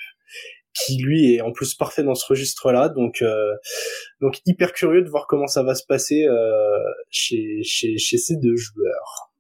[0.75, 2.89] qui lui est en plus parfait dans ce registre-là.
[2.89, 3.53] Donc, euh,
[4.21, 6.79] donc hyper curieux de voir comment ça va se passer euh,
[7.11, 9.31] chez, chez, chez ces deux joueurs.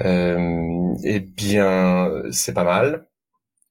[0.00, 3.06] Euh, eh bien, c'est pas mal.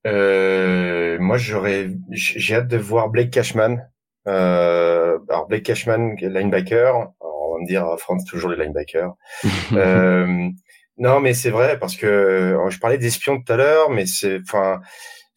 [0.05, 3.87] Euh, moi, j'aurais, j'ai hâte de voir Blake Cashman.
[4.27, 6.95] Euh, alors Blake Cashman, linebacker.
[7.21, 9.13] on va me dire, France toujours les linebackers.
[9.73, 10.49] euh,
[10.97, 14.81] non, mais c'est vrai parce que je parlais d'espions tout à l'heure, mais c'est, enfin,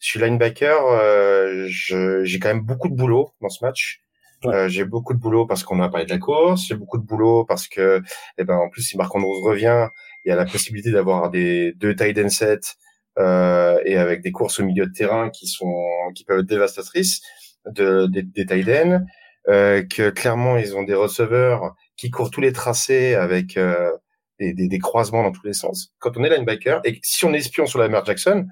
[0.01, 4.01] je suis linebacker, euh, j'ai quand même beaucoup de boulot dans ce match.
[4.45, 7.05] Euh, j'ai beaucoup de boulot parce qu'on a parlé de la course, j'ai beaucoup de
[7.05, 8.01] boulot parce que,
[8.39, 9.87] eh ben, en plus, si Marc Andrews revient,
[10.25, 12.75] il y a la possibilité d'avoir des deux tight end sets
[13.19, 15.85] euh, et avec des courses au milieu de terrain qui sont
[16.15, 17.21] qui peuvent être dévastatrices
[17.67, 19.05] de, des, des tight ends.
[19.47, 23.91] Euh, que clairement ils ont des receveurs qui courent tous les tracés avec euh,
[24.39, 25.91] des, des, des, croisements dans tous les sens.
[25.97, 28.45] Quand on est linebacker et si on est espion sur la mer Jackson,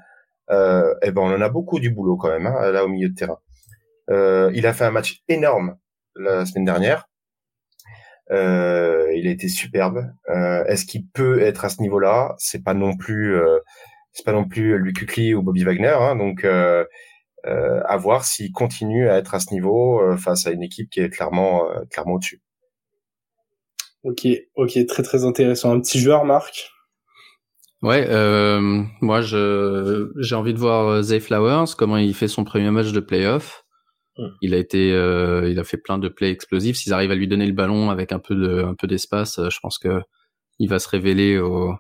[0.51, 3.09] euh, eh ben on en a beaucoup du boulot quand même hein, là au milieu
[3.09, 3.39] de terrain.
[4.09, 5.77] Euh, il a fait un match énorme
[6.15, 7.07] la semaine dernière.
[8.31, 10.05] Euh, il a été superbe.
[10.29, 12.35] Euh, Est-ce qu'il peut être à ce niveau-là?
[12.38, 13.59] C'est pas non plus, euh,
[14.12, 15.95] c'est pas non plus Luc Kukli ou Bobby Wagner.
[15.99, 16.85] Hein, donc euh,
[17.45, 21.09] à voir s'il continue à être à ce niveau face à une équipe qui est
[21.09, 22.41] clairement, clairement au-dessus.
[24.03, 25.71] Ok, ok, très très intéressant.
[25.71, 26.69] Un petit joueur, Marc?
[27.82, 32.72] Ouais, euh, moi je j'ai envie de voir Zay Flowers comment il fait son premier
[32.72, 33.63] match de playoff.
[34.18, 34.28] Hmm.
[34.42, 36.78] Il a été, euh, il a fait plein de plays explosifs.
[36.78, 39.50] S'ils arrivent à lui donner le ballon avec un peu de, un peu d'espace, euh,
[39.50, 40.02] je pense que
[40.60, 41.74] il va se révéler au,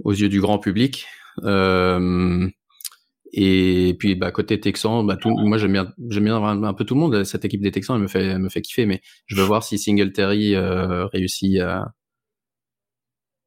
[0.00, 1.06] aux yeux du grand public.
[1.44, 2.48] Euh,
[3.32, 6.94] et puis bah côté Texan, bah tout, moi j'aime bien, j'aime bien un, peu tout
[6.94, 7.24] le monde.
[7.24, 8.86] Cette équipe des Texans, elle me fait, elle me fait kiffer.
[8.86, 11.86] Mais je veux voir si Singletary euh, réussit à,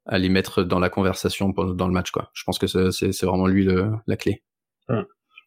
[0.07, 2.11] à les mettre dans la conversation dans le match.
[2.11, 2.29] Quoi.
[2.33, 4.43] Je pense que c'est vraiment lui le, la clé.
[4.89, 5.03] Hmm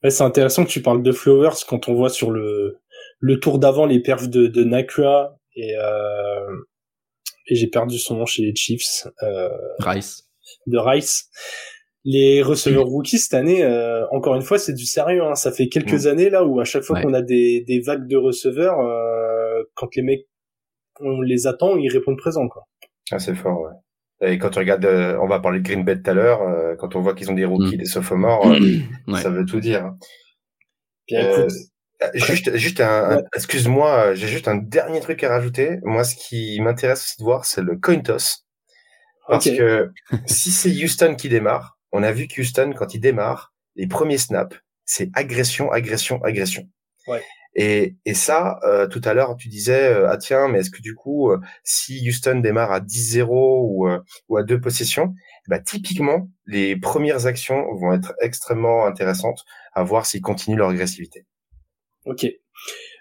[0.08, 2.78] c'est intéressant que tu parles de Flowers quand on voit sur le
[3.18, 6.56] le tour d'avant les perfs de, de Nakua et euh,
[7.48, 9.06] et j'ai perdu son nom chez les Chiefs.
[9.22, 10.28] Euh, Rice.
[10.66, 11.28] De Rice.
[12.04, 15.22] Les receveurs rookies cette année, euh, encore une fois, c'est du sérieux.
[15.22, 15.34] Hein.
[15.34, 16.08] Ça fait quelques mm.
[16.08, 19.94] années là où à chaque fois qu'on a des, des vagues de receveurs, euh, quand
[19.96, 20.26] les mecs
[21.00, 22.66] on les attend, ils répondent présent quoi.
[23.10, 23.72] Ah c'est fort, ouais.
[24.22, 26.76] Et quand tu regardes, euh, on va parler de Green Bay tout à l'heure, euh,
[26.76, 27.78] quand on voit qu'ils ont des rookies, mm.
[27.78, 29.94] des sophomores, euh, ça veut tout dire.
[31.08, 31.46] Bien,
[32.14, 35.78] juste, juste un, excuse-moi, j'ai juste un dernier truc à rajouter.
[35.82, 38.46] Moi, ce qui m'intéresse aussi de voir, c'est le coin toss.
[39.26, 39.90] Parce que
[40.26, 44.18] si c'est Houston qui démarre, on a vu que Houston, quand il démarre, les premiers
[44.18, 46.68] snaps, c'est agression, agression, agression.
[47.06, 47.22] Ouais.
[47.54, 50.80] Et, et ça, euh, tout à l'heure, tu disais, euh, ah tiens, mais est-ce que
[50.80, 53.88] du coup, euh, si Houston démarre à 10-0 ou,
[54.28, 55.14] ou à deux possessions,
[55.48, 61.26] bah, typiquement, les premières actions vont être extrêmement intéressantes à voir s'ils continuent leur agressivité.
[62.06, 62.26] Ok.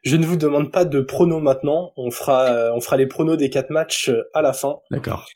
[0.03, 1.91] Je ne vous demande pas de pronos maintenant.
[1.97, 4.77] On fera, on fera les pronos des quatre matchs à la fin.
[4.89, 5.27] D'accord.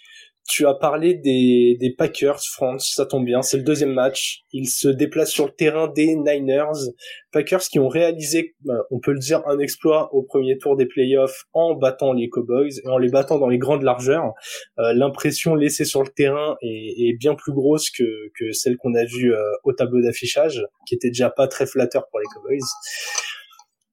[0.49, 4.41] Tu as parlé des, des Packers, France, ça tombe bien, c'est le deuxième match.
[4.51, 6.91] Ils se déplacent sur le terrain des Niners.
[7.31, 10.85] Packers qui ont réalisé, euh, on peut le dire, un exploit au premier tour des
[10.85, 14.33] playoffs en battant les Cowboys et en les battant dans les grandes largeurs.
[14.79, 18.03] Euh, l'impression laissée sur le terrain est, est, bien plus grosse que,
[18.37, 22.05] que celle qu'on a vue euh, au tableau d'affichage, qui était déjà pas très flatteur
[22.09, 22.67] pour les Cowboys.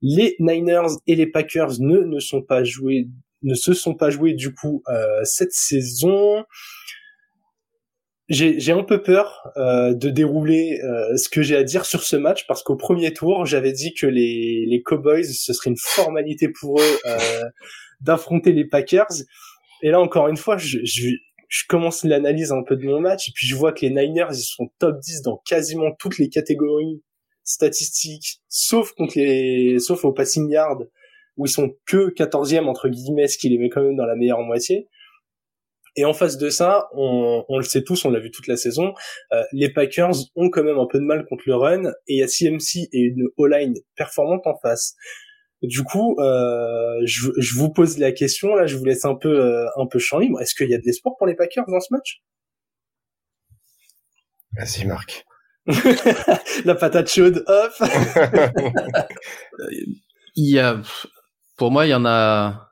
[0.03, 3.07] Les Niners et les Packers ne, ne sont pas joués
[3.43, 6.45] ne se sont pas joués du coup euh, cette saison.
[8.29, 12.15] J'ai un peu peur euh, de dérouler euh, ce que j'ai à dire sur ce
[12.15, 16.49] match parce qu'au premier tour, j'avais dit que les, les Cowboys, ce serait une formalité
[16.49, 16.99] pour eux
[18.01, 19.25] d'affronter les Packers.
[19.83, 21.09] Et là, encore une fois, je, je,
[21.49, 24.29] je commence l'analyse un peu de mon match et puis je vois que les Niners,
[24.31, 27.03] ils sont top 10 dans quasiment toutes les catégories
[27.43, 30.89] statistiques, sauf contre les, sauf au passing yard
[31.41, 34.15] où ils sont que 14e entre guillemets, ce qui les met quand même dans la
[34.15, 34.89] meilleure moitié.
[35.97, 38.57] Et en face de ça, on, on le sait tous, on l'a vu toute la
[38.57, 38.93] saison,
[39.33, 42.19] euh, les Packers ont quand même un peu de mal contre le run, et il
[42.19, 44.95] y a CMC et une O-line performante en face.
[45.63, 49.41] Du coup, euh, je, je, vous pose la question, là, je vous laisse un peu
[49.41, 50.41] euh, un peu champ libre.
[50.41, 52.23] Est-ce qu'il y a de l'espoir pour les Packers dans ce match?
[54.57, 55.25] Vas-y, Marc.
[56.65, 57.73] la patate chaude, hop
[60.37, 60.81] Il y a
[61.61, 62.71] pour moi, il y en a.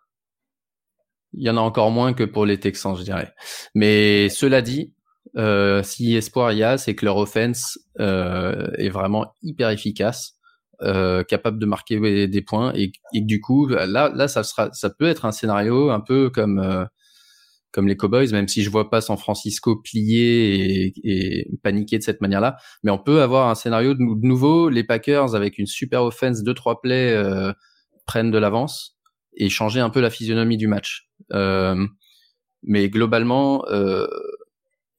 [1.35, 3.35] Il y en a encore moins que pour les Texans, je dirais.
[3.75, 4.95] Mais cela dit,
[5.37, 10.39] euh, si espoir il y a, c'est que leur offense euh, est vraiment hyper efficace,
[10.81, 15.33] euh, capable de marquer des points et, du coup là là ça peut être un
[15.33, 16.89] scénario un peu comme
[17.73, 22.23] comme les Cowboys, même si je vois pas San Francisco plier et, paniquer de cette
[22.23, 22.57] manière-là.
[22.83, 26.55] Mais on peut avoir un scénario de, nouveau, les Packers avec une super offense, deux
[26.55, 27.15] trois plays
[28.09, 28.99] prennent de l'avance
[29.37, 31.09] et changer un peu la physionomie du match.
[31.33, 31.87] Euh,
[32.65, 34.07] mais globalement, euh,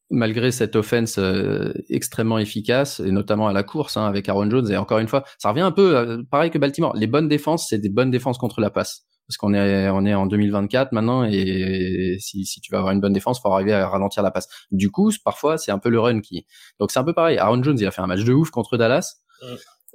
[0.09, 4.71] malgré cette offense euh, extrêmement efficace, et notamment à la course hein, avec Aaron Jones,
[4.71, 6.95] et encore une fois, ça revient un peu pareil que Baltimore.
[6.95, 9.05] Les bonnes défenses, c'est des bonnes défenses contre la passe.
[9.27, 12.99] Parce qu'on est, on est en 2024 maintenant, et si, si tu veux avoir une
[12.99, 14.47] bonne défense, faut arriver à ralentir la passe.
[14.71, 16.47] Du coup, parfois, c'est un peu le run qui.
[16.79, 17.37] Donc c'est un peu pareil.
[17.37, 19.45] Aaron Jones, il a fait un match de ouf contre Dallas, mm.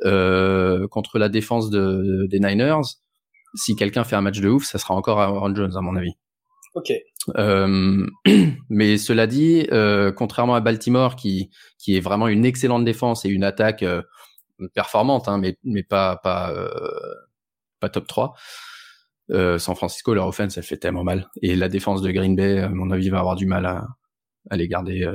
[0.05, 3.03] euh, contre la défense de, des Niners.
[3.55, 6.14] Si quelqu'un fait un match de ouf, ça sera encore Aaron Jones, à mon avis.
[6.75, 6.93] Ok.
[7.37, 8.07] Euh,
[8.69, 13.29] mais cela dit, euh, contrairement à Baltimore, qui qui est vraiment une excellente défense et
[13.29, 14.03] une attaque euh,
[14.75, 16.69] performante, hein, mais mais pas pas euh,
[17.81, 18.35] pas top 3.
[19.31, 21.31] Euh, San Francisco, leur offense, elle fait tellement mal.
[21.43, 23.87] Et la défense de Green Bay, à mon avis, va avoir du mal à,
[24.51, 25.09] à les garder.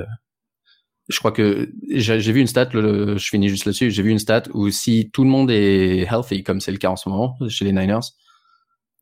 [1.08, 4.44] Je crois que j'ai vu une stat, je finis juste là-dessus, j'ai vu une stat
[4.54, 7.64] où si tout le monde est healthy, comme c'est le cas en ce moment chez
[7.64, 8.00] les Niners,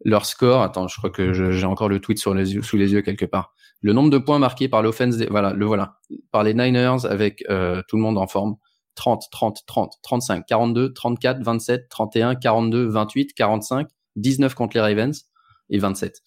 [0.08, 3.52] leur score, attends, je crois que j'ai encore le tweet sous les yeux quelque part.
[3.80, 5.98] Le nombre de points marqués par l'offense, voilà, le voilà,
[6.32, 8.56] par les Niners avec euh, tout le monde en forme.
[8.96, 15.24] 30, 30, 30, 35, 42, 34, 27, 31, 42, 28, 45, 19 contre les Ravens
[15.70, 16.20] et 27.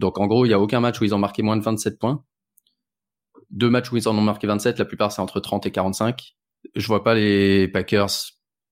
[0.00, 2.00] Donc en gros, il y a aucun match où ils ont marqué moins de 27
[2.00, 2.24] points.
[3.50, 6.34] Deux matchs où ils en ont marqué 27, la plupart c'est entre 30 et 45.
[6.74, 8.10] Je vois pas les Packers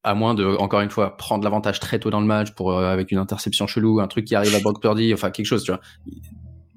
[0.04, 2.92] à moins de, encore une fois, prendre l'avantage très tôt dans le match pour euh,
[2.92, 5.72] avec une interception chelou, un truc qui arrive à Brock Purdy, enfin quelque chose, tu
[5.72, 5.80] vois.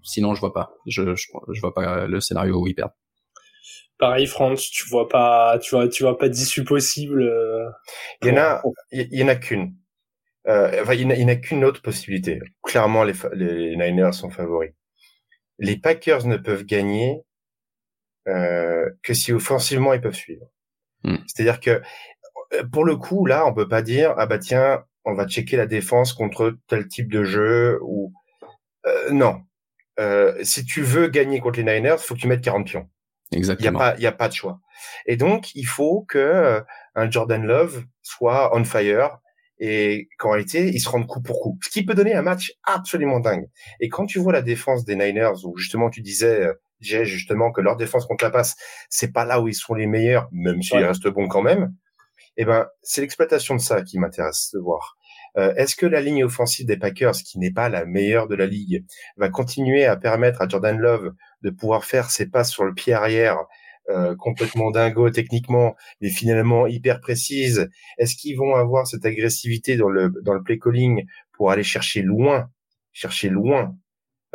[0.02, 0.72] Sinon, je vois pas.
[0.88, 2.94] Je, je, vois pas le scénario où ils perdent.
[4.00, 7.22] Pareil, France, tu vois pas, tu vois, tu vois pas d'issue possible.
[7.22, 7.70] Euh,
[8.22, 8.62] il y en a,
[8.92, 9.76] il y en a qu'une.
[10.48, 12.40] Euh, enfin, il n'y en a, qu'une autre possibilité.
[12.64, 14.72] Clairement, les, les Niners sont favoris.
[15.60, 17.24] Les Packers ne peuvent gagner
[18.28, 20.46] euh, que si offensivement ils peuvent suivre.
[21.04, 21.18] Hmm.
[21.28, 21.82] C'est-à-dire que euh,
[22.72, 25.66] pour le coup, là, on peut pas dire ah bah tiens, on va checker la
[25.66, 28.14] défense contre tel type de jeu ou
[28.86, 29.42] euh, non.
[30.00, 32.90] Euh, si tu veux gagner contre les Niners, faut que tu mettes 40 pions.
[33.32, 33.70] Exactement.
[33.70, 34.60] Il y a pas, il y a pas de choix.
[35.06, 36.62] Et donc, il faut que euh,
[36.96, 39.18] un Jordan Love soit on fire
[39.60, 41.58] et qu'en réalité, il se rende coup pour coup.
[41.64, 43.48] Ce qui peut donner un match absolument dingue.
[43.80, 46.48] Et quand tu vois la défense des Niners, où justement tu disais,
[46.80, 48.56] j'ai justement que leur défense contre la passe,
[48.90, 51.74] c'est pas là où ils sont les meilleurs, même s'ils restent bons quand même
[52.38, 54.98] eh ben, c'est l'exploitation de ça qui m'intéresse de voir.
[55.38, 58.46] Euh, Est-ce que la ligne offensive des Packers, qui n'est pas la meilleure de la
[58.46, 58.86] ligue,
[59.18, 62.94] va continuer à permettre à Jordan Love de pouvoir faire ses passes sur le pied
[62.94, 63.38] arrière
[63.90, 67.70] euh, complètement dingo techniquement, mais finalement hyper précise?
[67.98, 72.02] Est-ce qu'ils vont avoir cette agressivité dans le dans le play calling pour aller chercher
[72.02, 72.50] loin,
[72.92, 73.76] chercher loin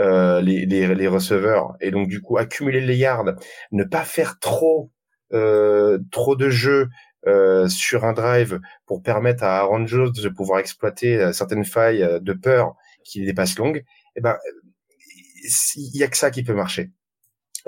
[0.00, 3.34] euh, les, les, les receveurs et donc du coup accumuler les yards,
[3.72, 4.90] ne pas faire trop
[5.34, 6.88] euh, trop de jeux
[7.26, 12.02] euh, sur un drive pour permettre à Aaron Jones de pouvoir exploiter euh, certaines failles
[12.02, 13.84] euh, de peur qui dépassent longues,
[14.16, 14.36] eh ben,
[15.76, 16.90] il y a que ça qui peut marcher.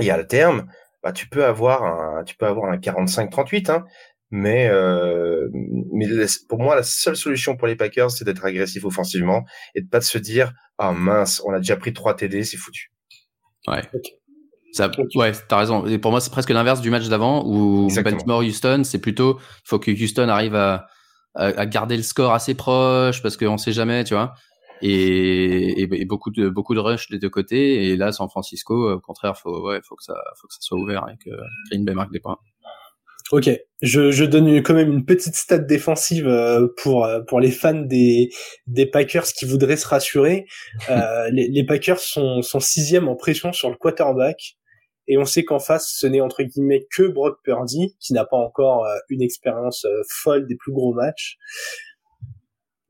[0.00, 0.66] Et à le terme,
[1.02, 3.84] bah, tu peux avoir un, tu peux avoir un 45-38, hein,
[4.30, 5.48] mais, euh,
[5.92, 6.06] mais
[6.48, 10.00] pour moi, la seule solution pour les Packers, c'est d'être agressif offensivement et de pas
[10.00, 12.90] de se dire, ah mince, on a déjà pris 3 TD, c'est foutu.
[13.68, 13.82] Ouais.
[14.74, 15.86] Ça, ouais, t'as raison.
[15.86, 19.78] Et pour moi, c'est presque l'inverse du match d'avant où Baltimore-Houston, c'est plutôt, il faut
[19.78, 20.88] que Houston arrive à,
[21.36, 24.34] à, garder le score assez proche parce qu'on sait jamais, tu vois.
[24.82, 27.84] Et, et, beaucoup de beaucoup de rush des deux côtés.
[27.84, 30.76] Et là, San Francisco, au contraire, faut ouais, faut que ça, faut que ça soit
[30.76, 31.30] ouvert et que
[31.70, 32.38] Green Bay marque des points.
[33.30, 33.48] Ok,
[33.80, 37.72] je, je donne quand même une petite stat défensive euh, pour euh, pour les fans
[37.72, 38.30] des
[38.66, 40.46] des Packers qui voudraient se rassurer.
[40.90, 44.56] Euh, les, les, Packers sont sont sixième en pression sur le quarterback
[45.06, 48.36] et on sait qu'en face, ce n'est entre guillemets que Brock Purdy, qui n'a pas
[48.36, 51.36] encore euh, une expérience euh, folle des plus gros matchs.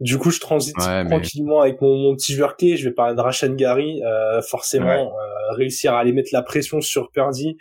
[0.01, 2.77] Du coup, je transite tranquillement avec mon, petit joueur clé.
[2.77, 4.03] Je vais parler de Rashan Gary.
[4.05, 5.13] Euh, forcément,
[5.51, 7.57] réussir à aller mettre la pression sur Purdy,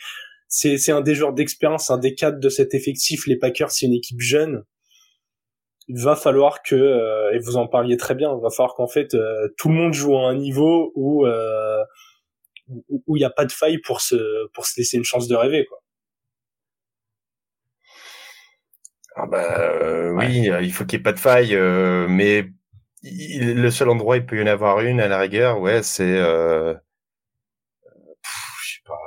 [0.48, 3.28] c'est, c'est un des joueurs d'expérience, un des cadres de cet effectif.
[3.28, 4.64] Les Packers, c'est une équipe jeune.
[5.88, 9.16] Il va falloir que, et vous en parliez très bien, il va falloir qu'en fait
[9.58, 11.26] tout le monde joue à un niveau où
[12.90, 14.16] où il n'y a pas de faille pour se
[14.54, 15.80] pour se laisser une chance de rêver quoi.
[19.16, 22.48] Ah bah euh, oui, il faut qu'il n'y ait pas de faille, euh, mais
[23.04, 26.18] le seul endroit où il peut y en avoir une à la rigueur, ouais, c'est
[26.18, 26.74] euh,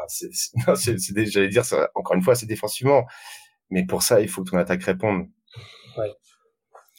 [0.09, 3.07] c'est, c'est, j'allais dire, ça, encore une fois, c'est défensivement.
[3.71, 5.29] Mais pour ça, il faut que ton attaque réponde.
[5.99, 6.13] Ouais.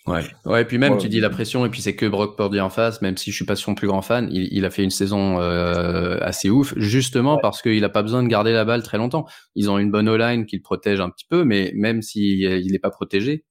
[0.08, 2.62] Ouais, ouais, et puis même tu dis la pression et puis c'est que Brock Purdy
[2.62, 4.84] en face, même si je suis pas son plus grand fan, il, il a fait
[4.84, 8.84] une saison euh, assez ouf, justement parce qu'il a pas besoin de garder la balle
[8.84, 9.26] très longtemps.
[9.55, 12.74] Ils ont une bonne O-line qui le protège un petit peu, mais même s'il il
[12.74, 13.43] est pas protégé,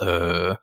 [0.00, 0.54] euh,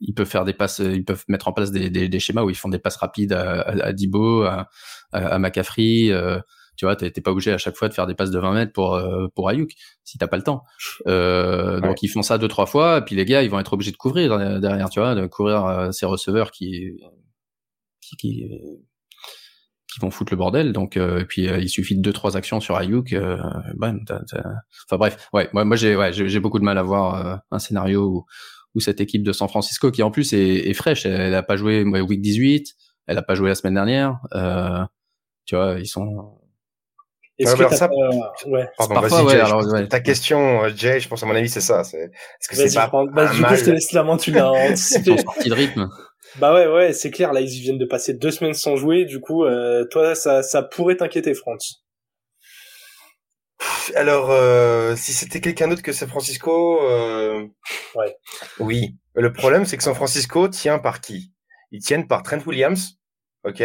[0.00, 2.48] ils peuvent faire des passes, ils peuvent mettre en place des, des, des schémas où
[2.48, 4.70] ils font des passes rapides à, à, à Dibo, à,
[5.12, 6.08] à, McCaffrey.
[6.10, 6.40] Euh,
[6.76, 8.72] tu vois, t'es pas obligé à chaque fois de faire des passes de 20 mètres
[8.72, 9.72] pour euh, pour Ayuk
[10.04, 10.64] si t'as pas le temps.
[11.06, 13.72] Euh, Donc ils font ça deux trois fois, et puis les gars ils vont être
[13.72, 16.98] obligés de couvrir derrière, tu vois, de couvrir euh, ces receveurs qui
[18.00, 18.44] qui, qui
[19.92, 20.72] qui vont foutre le bordel.
[20.72, 23.12] Donc, euh, et puis il suffit de deux trois actions sur Ayuk.
[23.12, 23.36] Euh,
[23.76, 23.98] ben,
[24.86, 28.06] enfin bref, ouais, moi, moi j'ai ouais, j'ai beaucoup de mal à voir un scénario
[28.06, 28.24] où,
[28.74, 31.56] où, cette équipe de San Francisco, qui en plus est, est fraîche, elle, a pas
[31.56, 32.74] joué week 18,
[33.06, 34.18] elle a pas joué la semaine dernière.
[35.44, 36.38] tu vois, ils sont
[37.42, 37.88] est-ce que ça...
[38.46, 38.68] ouais.
[38.76, 39.88] Pardon, vas-y, ouais, alors, ouais.
[39.88, 41.84] ta question, euh, Jay, je pense à mon avis, c'est ça.
[41.84, 42.04] C'est...
[42.04, 45.14] Est-ce que c'est pas bah, Du coup, je te laisse la main, tu l'as anticipé.
[45.14, 45.88] de rythme.
[46.36, 47.32] Bah ouais, ouais, c'est clair.
[47.32, 49.04] Là, ils viennent de passer deux semaines sans jouer.
[49.04, 51.84] Du coup, euh, toi, ça, ça pourrait t'inquiéter, France.
[53.94, 57.46] Alors, euh, si c'était quelqu'un d'autre que San Francisco, euh...
[57.94, 58.16] ouais.
[58.60, 58.96] oui.
[59.14, 61.32] Le problème, c'est que San Francisco tient par qui?
[61.70, 62.98] Ils tiennent par Trent Williams,
[63.44, 63.62] ok,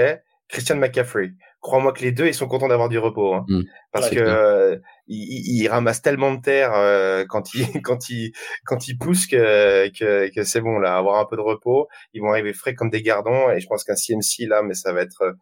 [0.49, 1.32] Christian McCaffrey
[1.68, 3.61] crois-moi que les deux, ils sont contents d'avoir du repos, hein, mmh.
[3.91, 8.32] parce que euh, ils, ils, ramassent tellement de terre euh, quand ils quand ils
[8.63, 12.22] quand ils poussent que que, que c'est bon là, avoir un peu de repos, ils
[12.22, 13.51] vont arriver frais comme des gardons.
[13.51, 15.36] Et je pense qu'un CMC là, mais ça va être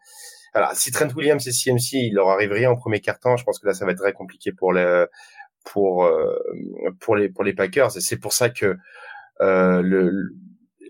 [0.56, 3.44] alors euh, si Trent Williams et CMC, il leur arrive rien en premier quart-temps, je
[3.44, 5.08] pense que là ça va être très compliqué pour le
[5.64, 6.10] pour
[7.00, 7.96] pour les pour les Packers.
[7.98, 8.78] Et c'est pour ça que
[9.40, 10.12] le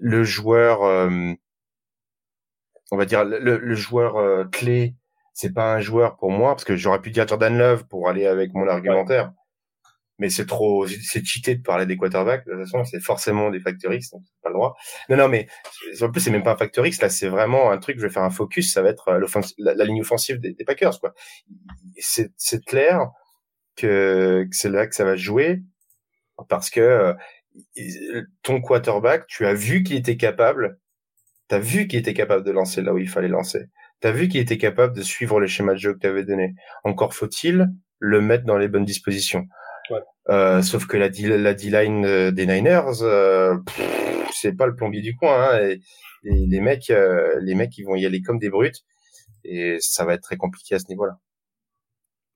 [0.02, 0.82] le joueur
[2.92, 4.96] on va dire le, le joueur clé
[5.36, 8.26] c'est pas un joueur pour moi parce que j'aurais pu dire Jordan Love pour aller
[8.26, 9.34] avec mon argumentaire.
[10.18, 12.46] Mais c'est trop, c'est cheaté de parler des quarterbacks.
[12.46, 14.78] De toute façon, c'est forcément des Factor X, donc pas le droit.
[15.10, 15.48] Non, non, mais
[16.02, 17.02] en plus, c'est même pas un Factor X.
[17.02, 17.98] Là, c'est vraiment un truc.
[18.00, 18.72] Je vais faire un focus.
[18.72, 21.14] Ça va être euh, la, ligne offensive des, des Packers, quoi.
[21.98, 23.12] C'est, c'est clair
[23.76, 25.64] que, que c'est là que ça va jouer
[26.48, 26.80] parce que
[27.78, 30.80] euh, ton quarterback, tu as vu qu'il était capable.
[31.50, 33.68] T'as vu qu'il était capable de lancer là où il fallait lancer
[34.00, 36.56] t'as vu qu'il était capable de suivre les schémas de jeu que tu avais donné.
[36.84, 37.70] Encore faut-il
[38.00, 39.46] le mettre dans les bonnes dispositions.
[39.90, 40.00] Ouais.
[40.30, 43.56] Euh, sauf que la D-line euh, des Niners, euh,
[44.32, 45.52] c'est pas le plombier du coin.
[45.52, 45.80] Hein, et,
[46.24, 48.84] les mecs, euh, les mecs, ils vont y aller comme des brutes,
[49.44, 51.18] et ça va être très compliqué à ce niveau-là.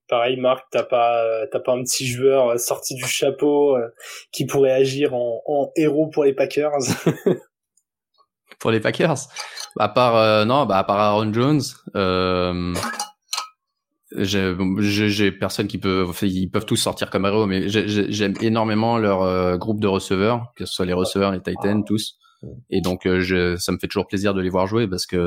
[0.08, 3.78] Pareil, Marc, t'as pas, t'as pas un petit joueur sorti du chapeau
[4.32, 6.78] qui pourrait agir en, en héros pour les Packers
[8.60, 9.18] pour les Packers.
[9.80, 11.62] À part euh, non, bah à part Aaron Jones,
[11.96, 12.74] euh,
[14.18, 19.58] j'ai personne qui peut, ils peuvent tous sortir comme héros, mais j'aime énormément leur euh,
[19.58, 22.18] groupe de receveurs, que ce soit les receveurs, les Titans, tous.
[22.70, 25.18] Et donc, euh, je, ça me fait toujours plaisir de les voir jouer parce que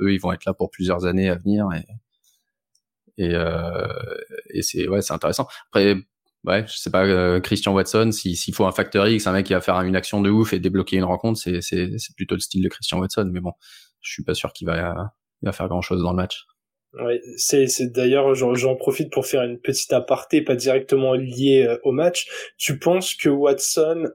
[0.00, 1.84] eux, ils vont être là pour plusieurs années à venir et
[3.18, 3.86] et, euh,
[4.50, 5.46] et c'est ouais, c'est intéressant.
[5.68, 5.96] Après,
[6.44, 9.52] ouais, je sais pas, euh, Christian Watson, s'il faut un facteur X, un mec qui
[9.52, 12.68] va faire une action de ouf et débloquer une rencontre, c'est plutôt le style de
[12.68, 13.28] Christian Watson.
[13.32, 13.52] Mais bon,
[14.00, 14.94] je suis pas sûr qu'il va,
[15.42, 16.46] il va faire grand chose dans le match.
[17.00, 21.92] Ouais, c'est d'ailleurs j'en profite pour faire une petite aparté pas directement liée euh, au
[21.92, 22.26] match.
[22.58, 24.10] Tu penses que Watson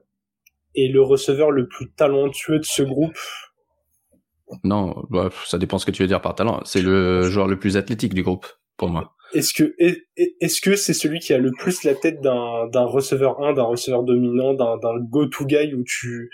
[0.76, 3.18] est le receveur le plus talentueux de ce groupe?
[4.62, 6.60] Non, bah, ça dépend ce que tu veux dire par talent.
[6.64, 9.16] C'est le joueur le plus athlétique du groupe pour moi.
[9.34, 9.74] Est-ce que
[10.16, 13.64] est-ce que c'est celui qui a le plus la tête d'un d'un receveur 1, d'un
[13.64, 16.30] receveur dominant, d'un d'un go-to guy où tu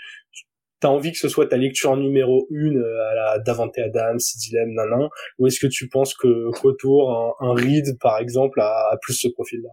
[0.79, 4.73] t'as envie que ce soit ta lecture numéro une euh, à la Davante Adams, Dylan,
[4.73, 9.13] nanan, ou est-ce que tu penses que qu'autour un, un Reed par exemple a plus
[9.13, 9.69] ce profil-là?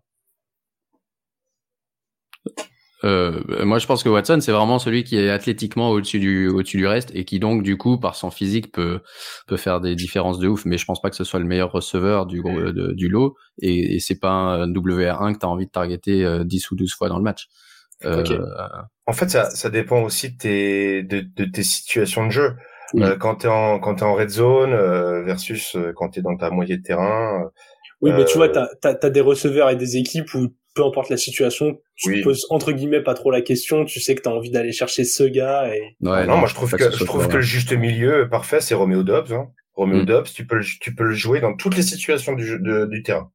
[3.05, 6.77] Euh, moi, je pense que Watson, c'est vraiment celui qui est athlétiquement au-dessus du, au-dessus
[6.77, 9.01] du reste et qui donc, du coup, par son physique, peut,
[9.47, 10.65] peut faire des différences de ouf.
[10.65, 12.43] Mais je pense pas que ce soit le meilleur receveur du,
[12.95, 16.65] du lot et, et c'est pas un WR1 que tu as envie de targeter 10
[16.65, 17.49] euh, ou 12 fois dans le match.
[18.05, 18.25] Euh,
[19.07, 22.57] En fait, ça, ça dépend aussi de tes, de, de tes situations de jeu.
[22.97, 26.51] Euh, quand t'es en, quand t'es en red zone euh, versus quand t'es dans ta
[26.51, 27.51] moitié de terrain.
[28.03, 31.11] Oui, mais tu vois, t'as, t'as, t'as des receveurs et des équipes où peu importe
[31.11, 34.29] la situation, tu te poses entre guillemets pas trop la question, tu sais que tu
[34.29, 37.37] as envie d'aller chercher ce gars et non, moi je trouve que, je trouve que
[37.37, 39.49] le juste milieu parfait c'est Romeo Dobbs hein.
[39.75, 40.07] Romeo mm.
[40.07, 43.31] Dobbs, tu peux tu peux le jouer dans toutes les situations du du terrain.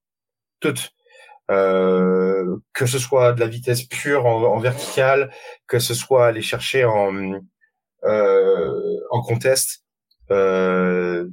[0.59, 0.91] Toutes.
[1.49, 5.31] Euh, que ce soit de la vitesse pure en, en verticale,
[5.65, 7.39] que ce soit aller chercher en
[8.03, 9.83] euh, en contest
[10.29, 11.27] euh,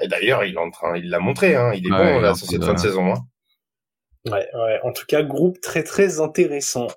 [0.00, 2.46] et d'ailleurs, il est en train, il l'a montré, hein, il est bon là sur
[2.46, 3.12] cette fin de saison.
[3.12, 3.18] Hein.
[4.26, 4.80] Ouais, ouais.
[4.82, 6.88] En tout cas, groupe très très intéressant.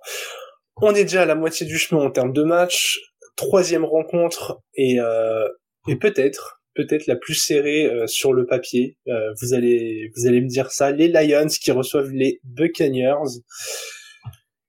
[0.82, 3.00] On est déjà à la moitié du chemin en termes de match.
[3.36, 5.47] Troisième rencontre et euh,
[5.88, 8.97] et peut-être peut-être la plus serrée euh, sur le papier.
[9.08, 10.91] Euh, vous allez vous allez me dire ça.
[10.91, 13.41] Les Lions qui reçoivent les Buccaneers.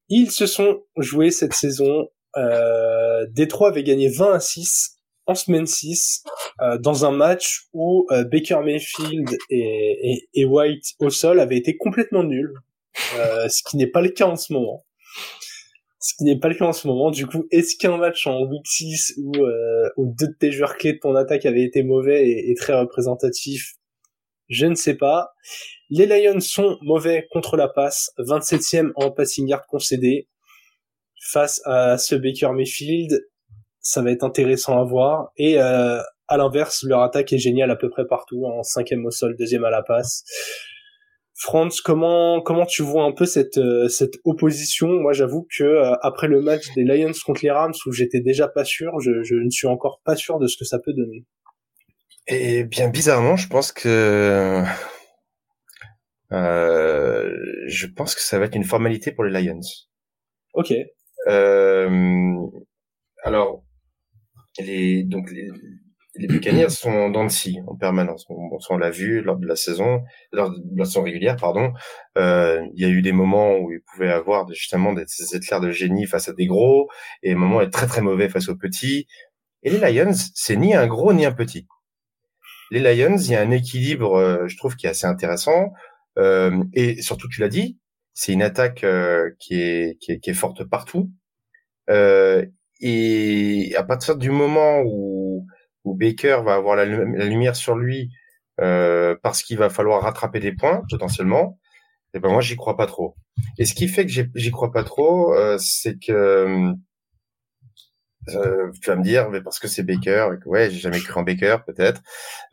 [0.09, 2.09] Ils se sont joués cette saison.
[2.37, 4.99] Euh, Détroit avait gagné 20 à 6
[5.31, 6.24] en semaine 6
[6.61, 12.24] euh, dans un match où euh, Baker Mayfield et, White au sol avaient été complètement
[12.24, 12.55] nuls,
[13.16, 14.85] euh, ce qui n'est pas le cas en ce moment.
[16.01, 17.11] Ce qui n'est pas le cas en ce moment.
[17.11, 20.76] Du coup, est-ce qu'un match en week 6 où, euh, où deux de tes joueurs
[20.76, 23.74] clés de ton attaque avaient été mauvais et, et très représentatifs?
[24.49, 25.33] Je ne sais pas.
[25.91, 30.28] Les Lions sont mauvais contre la passe, 27e en passing yard concédé
[31.20, 33.12] face à ce Baker Mayfield
[33.81, 35.33] ça va être intéressant à voir.
[35.37, 39.11] Et euh, à l'inverse, leur attaque est géniale à peu près partout, en cinquième au
[39.11, 40.24] sol, deuxième à la passe.
[41.35, 44.89] Franz, comment comment tu vois un peu cette euh, cette opposition?
[44.89, 48.47] Moi, j'avoue que euh, après le match des Lions contre les Rams, où j'étais déjà
[48.47, 51.24] pas sûr, je, je ne suis encore pas sûr de ce que ça peut donner.
[52.26, 54.62] Et bien bizarrement, je pense que
[56.33, 57.35] euh,
[57.66, 59.61] je pense que ça va être une formalité pour les Lions.
[60.55, 60.74] Ok.
[61.26, 62.37] Euh,
[63.24, 63.64] alors,
[64.59, 65.48] les, donc les,
[66.16, 68.26] les Buccaneers sont dans le scie en permanence.
[68.28, 71.72] On, on l'a vu lors de la saison, lors de la saison régulière, pardon.
[72.18, 75.61] Euh, il y a eu des moments où ils pouvaient avoir justement des, ces éclairs
[75.61, 76.88] de génie face à des gros,
[77.22, 79.07] et des moments être très très mauvais face aux petits.
[79.62, 81.66] Et les Lions, c'est ni un gros ni un petit.
[82.70, 85.72] Les Lions, il y a un équilibre, euh, je trouve, qui est assez intéressant.
[86.18, 87.78] Euh, et surtout, tu l'as dit,
[88.14, 91.11] c'est une attaque euh, qui, est, qui, est, qui est forte partout.
[91.88, 92.44] Euh,
[92.81, 95.47] et à partir du moment où,
[95.85, 98.11] où Baker va avoir la, la lumière sur lui,
[98.61, 101.59] euh, parce qu'il va falloir rattraper des points potentiellement,
[102.12, 103.16] et eh ben moi j'y crois pas trop.
[103.59, 106.74] Et ce qui fait que j'y crois pas trop, euh, c'est que
[108.28, 111.01] euh, tu vas me dire, mais parce que c'est Baker, et que, ouais, j'ai jamais
[111.01, 112.03] cru en Baker peut-être,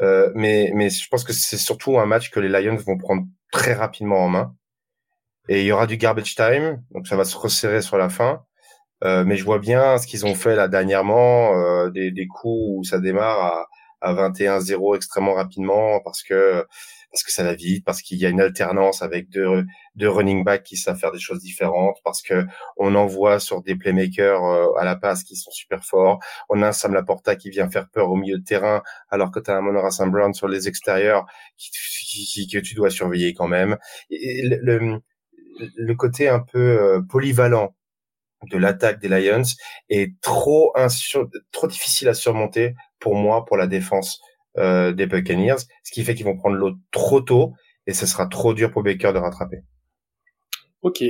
[0.02, 3.24] euh, mais mais je pense que c'est surtout un match que les Lions vont prendre
[3.52, 4.56] très rapidement en main.
[5.50, 8.44] Et il y aura du garbage time, donc ça va se resserrer sur la fin.
[9.04, 12.80] Euh, mais je vois bien ce qu'ils ont fait là dernièrement, euh, des, des coups
[12.80, 13.68] où ça démarre
[14.02, 16.66] à, à 21-0 extrêmement rapidement parce que
[17.12, 20.44] parce que ça va vite, parce qu'il y a une alternance avec deux, deux running
[20.44, 22.46] backs qui savent faire des choses différentes, parce que
[22.76, 26.20] on envoie sur des playmakers euh, à la passe qui sont super forts.
[26.50, 29.40] On a un Sam Laporta qui vient faire peur au milieu de terrain, alors que
[29.40, 31.26] tu as un Monora Sam Brown sur les extérieurs
[31.58, 31.72] qui,
[32.28, 33.78] qui, que tu dois surveiller quand même.
[34.10, 35.00] Le,
[35.76, 37.74] le côté un peu euh, polyvalent
[38.50, 39.44] de l'attaque des Lions
[39.90, 44.22] est trop insur trop difficile à surmonter pour moi pour la défense
[44.58, 47.54] euh, des Buccaneers, ce qui fait qu'ils vont prendre l'eau trop tôt
[47.86, 49.58] et ce sera trop dur pour Baker de rattraper.
[50.82, 51.04] Ok,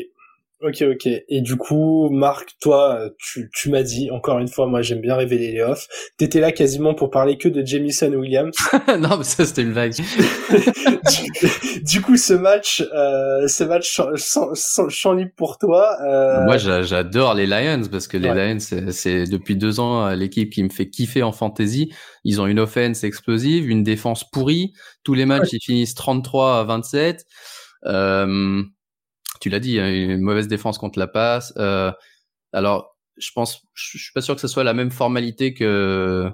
[0.60, 1.08] Ok, ok.
[1.30, 5.16] Et du coup, Marc, toi, tu, tu m'as dit, encore une fois, moi j'aime bien
[5.16, 5.88] révéler les offs.
[6.18, 8.56] T'étais là quasiment pour parler que de Jamison Williams.
[9.00, 9.94] non, mais ça c'était une vague.
[9.94, 15.96] du, du, coup, ce match, euh, ce match sans, sans, champ libre pour toi.
[16.02, 16.44] Euh...
[16.46, 18.54] Moi, j'adore les Lions parce que les ouais.
[18.56, 21.94] Lions, c'est depuis deux ans l'équipe qui me fait kiffer en fantasy.
[22.24, 24.74] Ils ont une offense explosive, une défense pourrie.
[25.04, 25.60] Tous les matchs, ouais.
[25.62, 27.26] ils finissent 33 à 27.
[27.86, 28.64] Euh,
[29.40, 31.54] tu l'as dit, une mauvaise défense contre la passe.
[31.58, 31.92] Euh,
[32.54, 36.32] alors, je pense, je suis pas sûr que ce soit la même formalité que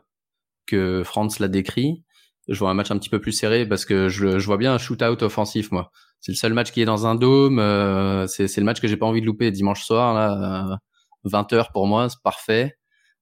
[0.65, 2.03] que France l'a décrit.
[2.47, 4.77] Je vois un match un petit peu plus serré parce que je, vois bien un
[4.77, 5.91] shootout offensif, moi.
[6.19, 7.59] C'est le seul match qui est dans un dôme.
[7.59, 10.79] Euh, c'est le match que j'ai pas envie de louper dimanche soir là,
[11.25, 12.77] 20 heures pour moi, c'est parfait.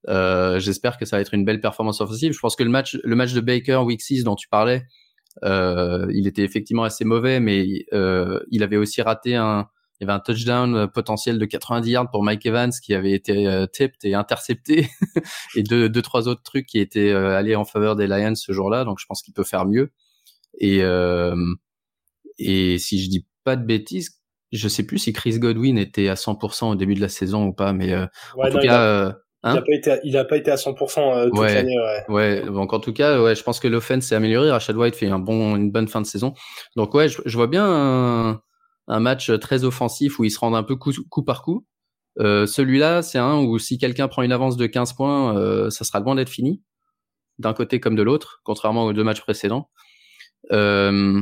[0.10, 2.34] Euh, J'espère que ça va être une belle performance offensive.
[2.34, 4.84] Je pense que le match, le match de Baker Week 6 dont tu parlais,
[5.44, 9.68] euh, il était effectivement assez mauvais, mais euh, il avait aussi raté un,
[10.02, 13.48] il y avait un touchdown potentiel de 90 yards pour Mike Evans qui avait été
[13.48, 14.90] euh, tipped et intercepté,
[15.56, 18.52] et deux, deux trois autres trucs qui étaient euh, allés en faveur des Lions ce
[18.52, 18.84] jour-là.
[18.84, 19.92] Donc je pense qu'il peut faire mieux.
[20.58, 21.36] Et euh,
[22.40, 24.20] et si je dis pas de bêtises,
[24.52, 27.54] je sais plus si Chris Godwin était à 100% au début de la saison ou
[27.54, 28.08] pas, mais ouais,
[28.38, 29.16] en tout cas.
[29.44, 31.54] Hein il a pas été, à, il a pas été à 100% euh, toute ouais,
[31.56, 31.76] l'année.
[32.10, 32.14] Ouais.
[32.14, 32.46] ouais.
[32.46, 34.52] Donc en tout cas, ouais, je pense que l'offense s'est améliorée.
[34.52, 36.34] Rashad White fait un bon, une bonne fin de saison.
[36.76, 38.42] Donc ouais, je, je vois bien un,
[38.88, 41.66] un, match très offensif où ils se rendent un peu coup, coup par coup.
[42.20, 45.86] Euh, Celui-là, c'est un où si quelqu'un prend une avance de 15 points, euh, ça
[45.86, 46.62] sera loin d'être fini,
[47.40, 49.70] d'un côté comme de l'autre, contrairement aux deux matchs précédents.
[50.52, 51.22] Euh,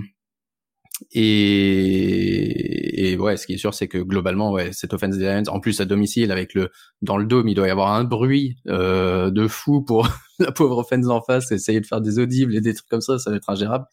[1.11, 5.43] et, et, ouais, ce qui est sûr, c'est que globalement, ouais, cette offense des Lions,
[5.47, 6.69] en plus à domicile avec le
[7.01, 10.07] dans le dôme, il doit y avoir un bruit euh, de fou pour
[10.39, 13.19] la pauvre offense en face, essayer de faire des audibles et des trucs comme ça,
[13.19, 13.85] ça va être ingérable.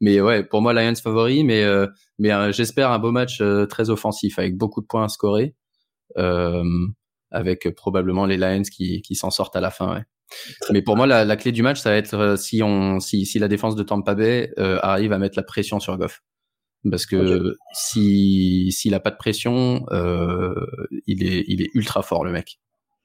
[0.00, 1.64] Mais ouais, pour moi, Lions favori, mais
[2.18, 5.54] mais j'espère un beau match très offensif avec beaucoup de points à scorer,
[7.30, 9.94] avec probablement les Lions qui qui s'en sortent à la fin.
[9.94, 10.02] Ouais.
[10.70, 13.26] Mais pour moi, la, la, clé du match, ça va être euh, si on, si,
[13.26, 16.22] si la défense de Tampa Bay euh, arrive à mettre la pression sur Goff.
[16.90, 20.54] Parce que si s'il a pas de pression, euh,
[21.06, 22.58] il est il est ultra fort le mec.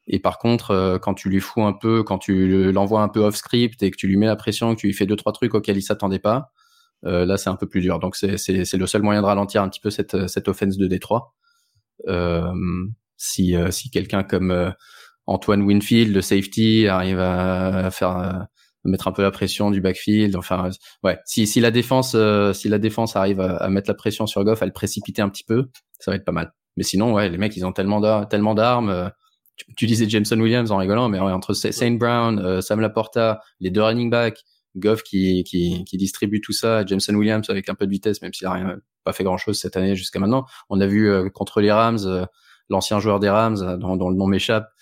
[0.08, 3.20] Et par contre, euh, quand tu lui fous un peu, quand tu l'envoies un peu
[3.20, 5.34] off script et que tu lui mets la pression, que tu lui fais deux trois
[5.34, 6.52] trucs auxquels il s'attendait pas,
[7.06, 8.00] euh, là c'est un peu plus dur.
[8.00, 10.78] Donc c'est c'est c'est le seul moyen de ralentir un petit peu cette cette offense
[10.78, 11.36] de Détroit.
[12.08, 12.52] Euh,
[13.18, 14.74] si si quelqu'un comme
[15.28, 18.48] Antoine Winfield, le safety, arrive à, faire
[18.88, 20.36] mettre un peu la pression du backfield.
[20.36, 20.70] Enfin,
[21.04, 24.44] ouais, si, si la défense, euh, si la défense arrive à, mettre la pression sur
[24.44, 25.70] Goff, à le précipiter un petit peu,
[26.00, 26.54] ça va être pas mal.
[26.78, 28.90] Mais sinon, ouais, les mecs, ils ont tellement d'armes.
[28.90, 29.10] Euh,
[29.76, 33.82] tu, disais Jameson Williams en rigolant, mais entre Saint Brown, euh, Sam Laporta, les deux
[33.82, 34.44] running backs,
[34.76, 38.34] Goff qui, qui, qui distribue tout ça, Jameson Williams avec un peu de vitesse, même
[38.34, 40.46] s'il a rien, pas fait grand chose cette année jusqu'à maintenant.
[40.70, 42.28] On a vu contre les Rams,
[42.70, 44.77] l'ancien joueur des Rams, dont, dont le nom m'échappe, euh,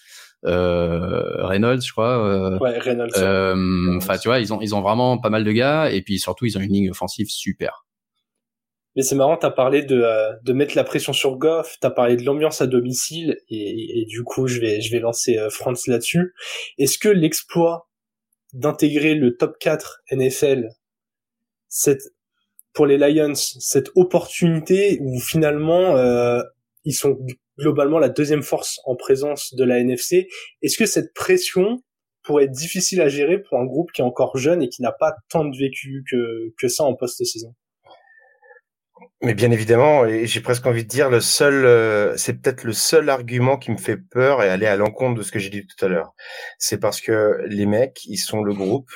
[0.45, 2.25] Reynolds, je crois.
[2.25, 3.17] Euh, ouais, Reynolds.
[3.17, 6.19] Euh, enfin, tu vois, ils ont ils ont vraiment pas mal de gars et puis
[6.19, 7.85] surtout ils ont une ligne offensive super.
[8.95, 10.05] Mais c'est marrant, t'as parlé de
[10.43, 14.23] de mettre la pression sur Goff, t'as parlé de l'ambiance à domicile et, et, du
[14.23, 16.33] coup je vais je vais lancer France là-dessus.
[16.77, 17.89] Est-ce que l'exploit
[18.53, 20.69] d'intégrer le top 4 NFL
[21.67, 22.03] cette
[22.73, 26.41] pour les Lions cette opportunité où finalement euh,
[26.83, 27.17] ils sont
[27.59, 30.27] globalement la deuxième force en présence de la NFC.
[30.61, 31.81] Est-ce que cette pression
[32.23, 34.91] pourrait être difficile à gérer pour un groupe qui est encore jeune et qui n'a
[34.91, 37.53] pas tant de vécu que, que ça en post-saison?
[39.21, 42.73] Mais bien évidemment, et j'ai presque envie de dire le seul, euh, c'est peut-être le
[42.73, 45.65] seul argument qui me fait peur et aller à l'encontre de ce que j'ai dit
[45.65, 46.13] tout à l'heure.
[46.59, 48.91] C'est parce que les mecs, ils sont le groupe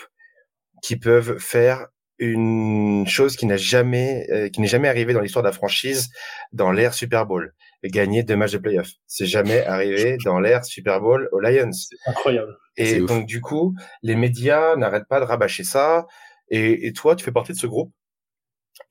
[0.82, 1.88] qui peuvent faire
[2.18, 6.10] une chose qui n'a jamais, euh, qui n'est jamais arrivée dans l'histoire de la franchise
[6.52, 7.54] dans l'ère Super Bowl
[7.84, 8.90] gagner deux matchs de playoff.
[9.08, 11.72] C'est jamais arrivé dans l'ère Super Bowl aux Lions.
[12.06, 12.58] incroyable.
[12.78, 16.06] Et donc du coup, les médias n'arrêtent pas de rabâcher ça.
[16.50, 17.94] Et, et, toi, tu fais partie de ce groupe.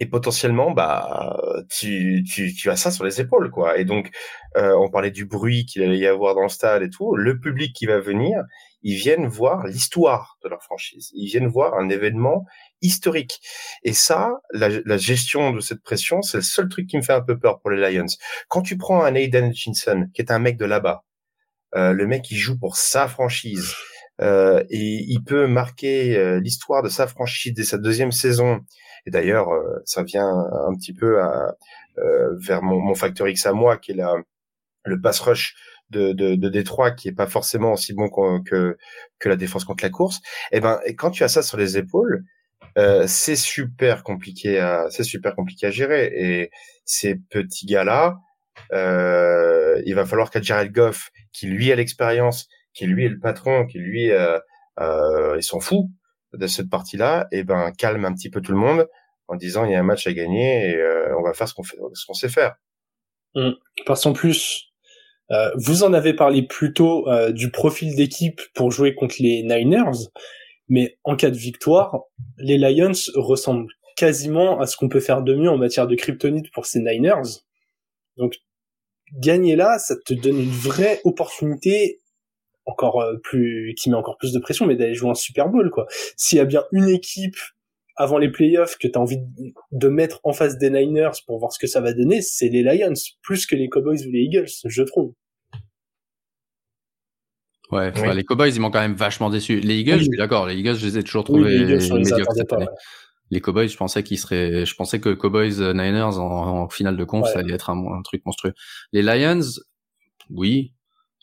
[0.01, 3.79] Et potentiellement, bah, tu, tu, tu as ça sur les épaules, quoi.
[3.79, 4.11] Et donc,
[4.57, 7.17] euh, on parlait du bruit qu'il allait y avoir dans le stade et tout.
[7.17, 8.43] Le public qui va venir,
[8.83, 11.11] ils viennent voir l'histoire de leur franchise.
[11.15, 12.45] Ils viennent voir un événement
[12.83, 13.41] historique.
[13.83, 17.13] Et ça, la, la gestion de cette pression, c'est le seul truc qui me fait
[17.13, 18.07] un peu peur pour les Lions.
[18.49, 21.05] Quand tu prends un Aiden Hutchinson, qui est un mec de là-bas,
[21.77, 23.75] euh, le mec qui joue pour sa franchise,
[24.21, 28.61] euh, et il peut marquer euh, l'histoire de sa franchise dès sa deuxième saison.
[29.07, 31.55] Et d'ailleurs, euh, ça vient un petit peu à,
[31.99, 34.15] euh, vers mon, mon facteur X à moi, qui est la,
[34.85, 35.55] le pass rush
[35.91, 38.09] de, de, de Détroit qui est pas forcément aussi bon
[38.43, 38.77] que,
[39.19, 40.19] que la défense contre la course,
[40.53, 42.25] et eh ben quand tu as ça sur les épaules,
[42.77, 46.51] euh, c'est super compliqué à c'est super compliqué à gérer et
[46.85, 48.19] ces petits gars là,
[48.73, 53.19] euh, il va falloir qu'à Jared Goff qui lui a l'expérience, qui lui est le
[53.19, 54.39] patron, qui lui euh,
[54.81, 55.87] euh, ils s'en fout
[56.35, 58.87] de cette partie là, et eh ben calme un petit peu tout le monde
[59.29, 61.55] en disant il y a un match à gagner et euh, on va faire ce
[61.55, 62.57] qu'on fait ce qu'on sait faire.
[63.35, 63.51] Mmh.
[63.87, 64.73] Parce qu'en plus,
[65.31, 70.09] euh, vous en avez parlé plus tôt du profil d'équipe pour jouer contre les Niners,
[70.69, 72.03] mais en cas de victoire,
[72.39, 76.51] les Lions ressemblent quasiment à ce qu'on peut faire de mieux en matière de kryptonite
[76.53, 77.43] pour ces Niners.
[78.17, 78.37] Donc
[79.13, 82.01] gagner là, ça te donne une vraie opportunité
[82.67, 85.71] encore euh, plus qui met encore plus de pression mais d'aller jouer un Super Bowl
[85.71, 85.87] quoi.
[86.17, 87.39] S'il y a bien une équipe
[87.97, 89.19] avant les playoffs que tu as envie
[89.73, 92.63] de mettre en face des Niners pour voir ce que ça va donner, c'est les
[92.63, 95.15] Lions, plus que les Cowboys ou les Eagles, je trouve.
[97.71, 99.61] Ouais, les Cowboys, ils m'ont quand même vachement déçu.
[99.61, 102.67] Les Eagles, je suis d'accord, les Eagles, je les ai toujours trouvés médiocres cette année.
[103.31, 107.05] Les Cowboys, je pensais qu'ils seraient, je pensais que Cowboys euh, Niners en, finale de
[107.05, 108.55] conf, ça allait être un, un, truc monstrueux.
[108.93, 109.43] Les Lions,
[110.31, 110.73] oui,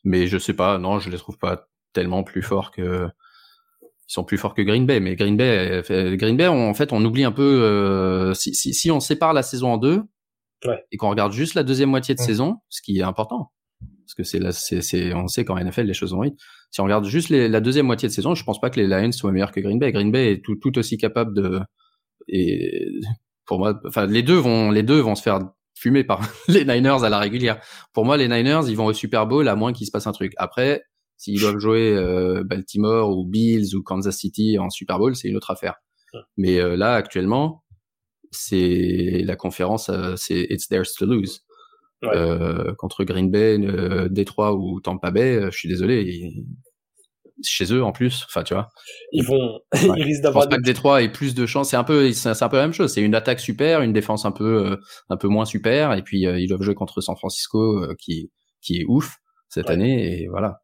[0.04, 3.08] mais je sais pas, non, je les trouve pas tellement plus forts que,
[4.08, 6.94] ils sont plus forts que Green Bay, mais Green Bay, euh, Green Bay, en fait,
[6.94, 10.04] on oublie un peu euh, si, si, si, on sépare la saison en deux
[10.66, 10.86] ouais.
[10.92, 13.52] et qu'on regarde juste la deuxième moitié de saison, ce qui est important,
[14.06, 16.40] parce que c'est là, c'est, on sait qu'en NFL les choses vont vite.
[16.72, 18.88] Si on regarde juste les, la deuxième moitié de saison, je pense pas que les
[18.88, 19.92] Lions soient meilleurs que Green Bay.
[19.92, 21.60] Green Bay est tout, tout aussi capable de
[22.28, 22.88] et
[23.46, 25.40] pour moi, enfin les deux vont, les deux vont se faire
[25.76, 27.60] fumer par les Niners à la régulière.
[27.94, 30.12] Pour moi, les Niners, ils vont au Super Bowl à moins qu'il se passe un
[30.12, 30.34] truc.
[30.38, 30.84] Après,
[31.18, 35.38] S'ils doivent jouer euh, Baltimore ou Bills ou Kansas City en Super Bowl, c'est une
[35.38, 35.76] autre affaire.
[36.38, 37.64] Mais euh, là, actuellement,
[38.32, 41.45] c'est la conférence, euh, c'est it's theirs to lose.
[42.78, 43.58] Contre Green Bay,
[44.10, 46.34] Detroit ou Tampa Bay, je suis désolé,
[47.44, 48.26] chez eux en plus.
[48.28, 48.70] Enfin, tu vois.
[49.12, 49.60] Ils vont,
[49.98, 50.44] ils risquent d'avoir.
[50.44, 51.70] Je pense pas que Détroit ait plus de chance.
[51.70, 52.94] C'est un peu, c'est un peu la même chose.
[52.94, 54.76] C'est une attaque super, une défense un peu, euh,
[55.10, 58.32] un peu moins super, et puis euh, ils doivent jouer contre San Francisco, euh, qui,
[58.62, 59.18] qui est ouf
[59.50, 60.62] cette année, et voilà.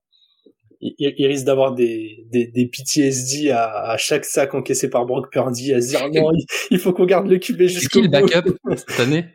[0.83, 5.31] Ils, ils risquent d'avoir des, des, des PTSD à, à, chaque sac encaissé par Brock
[5.31, 6.31] Purdy, à se dire non,
[6.71, 8.09] il, faut qu'on garde le QB jusqu'au bout.
[8.11, 9.25] C'est qui le backup cette année?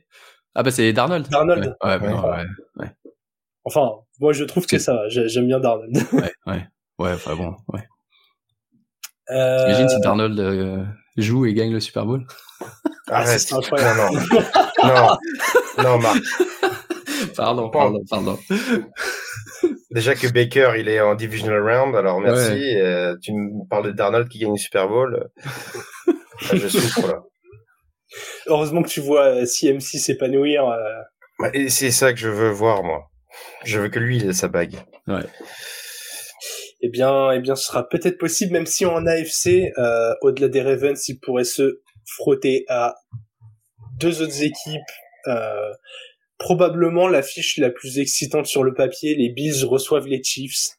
[0.58, 1.28] Ah bah c'est Darnold.
[1.28, 1.76] Darnold.
[1.84, 2.44] Ouais, ouais, ouais,
[2.76, 2.90] ouais.
[3.64, 3.90] Enfin,
[4.20, 5.94] moi je trouve que ça, j'aime bien Darnold.
[6.14, 6.66] ouais, ouais,
[6.98, 7.82] ouais, enfin bon, ouais.
[9.28, 9.64] Euh...
[9.64, 10.82] T'imagines si Darnold euh,
[11.18, 12.26] joue et gagne le Super Bowl?
[13.08, 14.00] Arrête, c'est incroyable.
[14.00, 14.20] Non,
[14.82, 14.94] non,
[15.76, 16.22] non, non, Marc.
[17.36, 18.38] Pardon, pardon, pardon.
[19.90, 22.52] Déjà que Baker, il est en divisional round, alors merci.
[22.52, 22.80] Ouais.
[22.80, 25.28] Euh, tu me parles de Darnold qui gagne le Super Bowl.
[26.40, 27.22] je souffre là.
[28.46, 30.68] Heureusement que tu vois CMC s'épanouir.
[30.68, 31.50] Euh...
[31.52, 33.10] Et c'est ça que je veux voir, moi.
[33.64, 34.76] Je veux que lui, il ait sa bague.
[35.06, 35.22] Ouais.
[36.80, 40.62] Eh bien, eh bien, ce sera peut-être possible, même si en AFC, euh, au-delà des
[40.62, 42.94] Ravens, il pourrait se frotter à
[43.98, 44.80] deux autres équipes.
[45.26, 45.72] Euh,
[46.38, 49.14] probablement l'affiche la plus excitante sur le papier.
[49.14, 50.75] Les Bills reçoivent les Chiefs.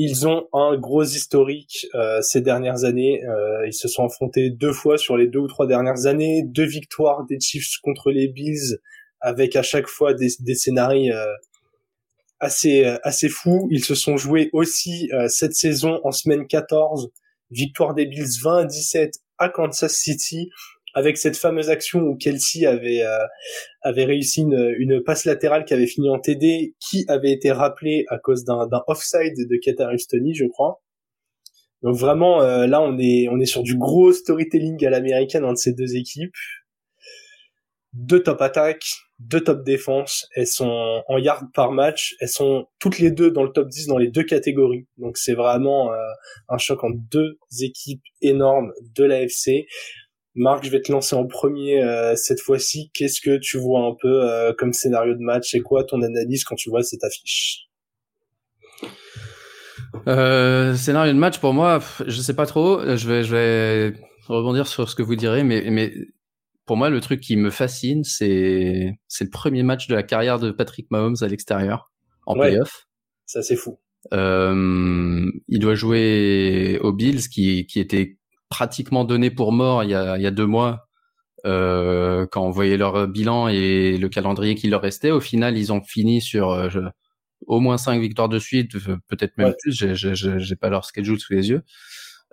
[0.00, 3.24] Ils ont un gros historique euh, ces dernières années.
[3.24, 6.44] Euh, ils se sont affrontés deux fois sur les deux ou trois dernières années.
[6.46, 8.78] Deux victoires des Chiefs contre les Bills
[9.20, 11.34] avec à chaque fois des, des scénarios euh,
[12.38, 13.66] assez euh, assez fous.
[13.72, 17.10] Ils se sont joués aussi euh, cette saison en semaine 14,
[17.50, 20.48] victoire des Bills 20 à 17 à Kansas City
[20.98, 23.02] avec cette fameuse action où Kelsey avait
[23.82, 28.18] avait réussi une, passe latérale qui avait fini en TD, qui avait été rappelé à
[28.18, 30.82] cause d'un offside de Kadarius Toney, je crois.
[31.82, 35.72] Donc vraiment là on est on est sur du gros storytelling à l'américaine entre ces
[35.72, 36.34] deux équipes.
[37.94, 42.98] Deux top attaques, deux top défenses, elles sont en yard par match, elles sont toutes
[42.98, 44.86] les deux dans le top 10 dans les deux catégories.
[44.96, 45.96] Donc c'est vraiment euh,
[46.48, 49.66] un choc entre deux équipes énormes de l'AFC.
[50.38, 52.90] Marc, je vais te lancer en premier euh, cette fois-ci.
[52.94, 56.44] Qu'est-ce que tu vois un peu euh, comme scénario de match C'est quoi ton analyse
[56.44, 57.68] quand tu vois cette affiche?
[60.06, 62.80] Scénario de match pour moi, je sais pas trop.
[62.80, 63.94] Je vais, je vais
[64.26, 65.92] rebondir sur ce que vous direz, mais, mais
[66.68, 70.38] pour moi, le truc qui me fascine, c'est c'est le premier match de la carrière
[70.38, 71.90] de Patrick Mahomes à l'extérieur
[72.26, 72.86] en playoff.
[73.24, 73.78] Ça c'est fou.
[74.12, 78.17] Euh, il doit jouer aux Bills, qui qui était
[78.48, 80.88] pratiquement donné pour mort il y a il y a deux mois.
[81.46, 85.72] Euh, quand on voyait leur bilan et le calendrier qui leur restait, au final, ils
[85.72, 86.68] ont fini sur euh,
[87.46, 88.72] au moins cinq victoires de suite,
[89.08, 89.72] peut-être même plus.
[89.72, 91.62] J'ai, j'ai, pas leur schedule sous les yeux.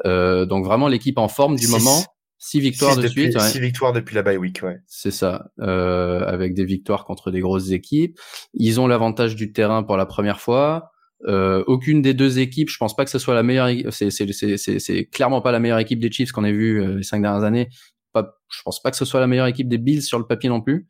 [0.05, 2.03] Euh, donc vraiment l'équipe en forme du moment.
[2.37, 3.39] Six victoires de suite.
[3.39, 4.77] Six victoires depuis la bye week, ouais.
[4.85, 8.19] C'est ça, euh, avec des victoires contre des grosses équipes.
[8.53, 10.91] Ils ont l'avantage du terrain pour la première fois.
[11.23, 13.69] Euh, aucune des deux équipes, je pense pas que ce soit la meilleure.
[13.91, 17.21] C'est c'est clairement pas la meilleure équipe des Chiefs qu'on ait vu euh, les cinq
[17.21, 17.69] dernières années.
[18.13, 20.49] Pas, je pense pas que ce soit la meilleure équipe des Bills sur le papier
[20.49, 20.87] non plus.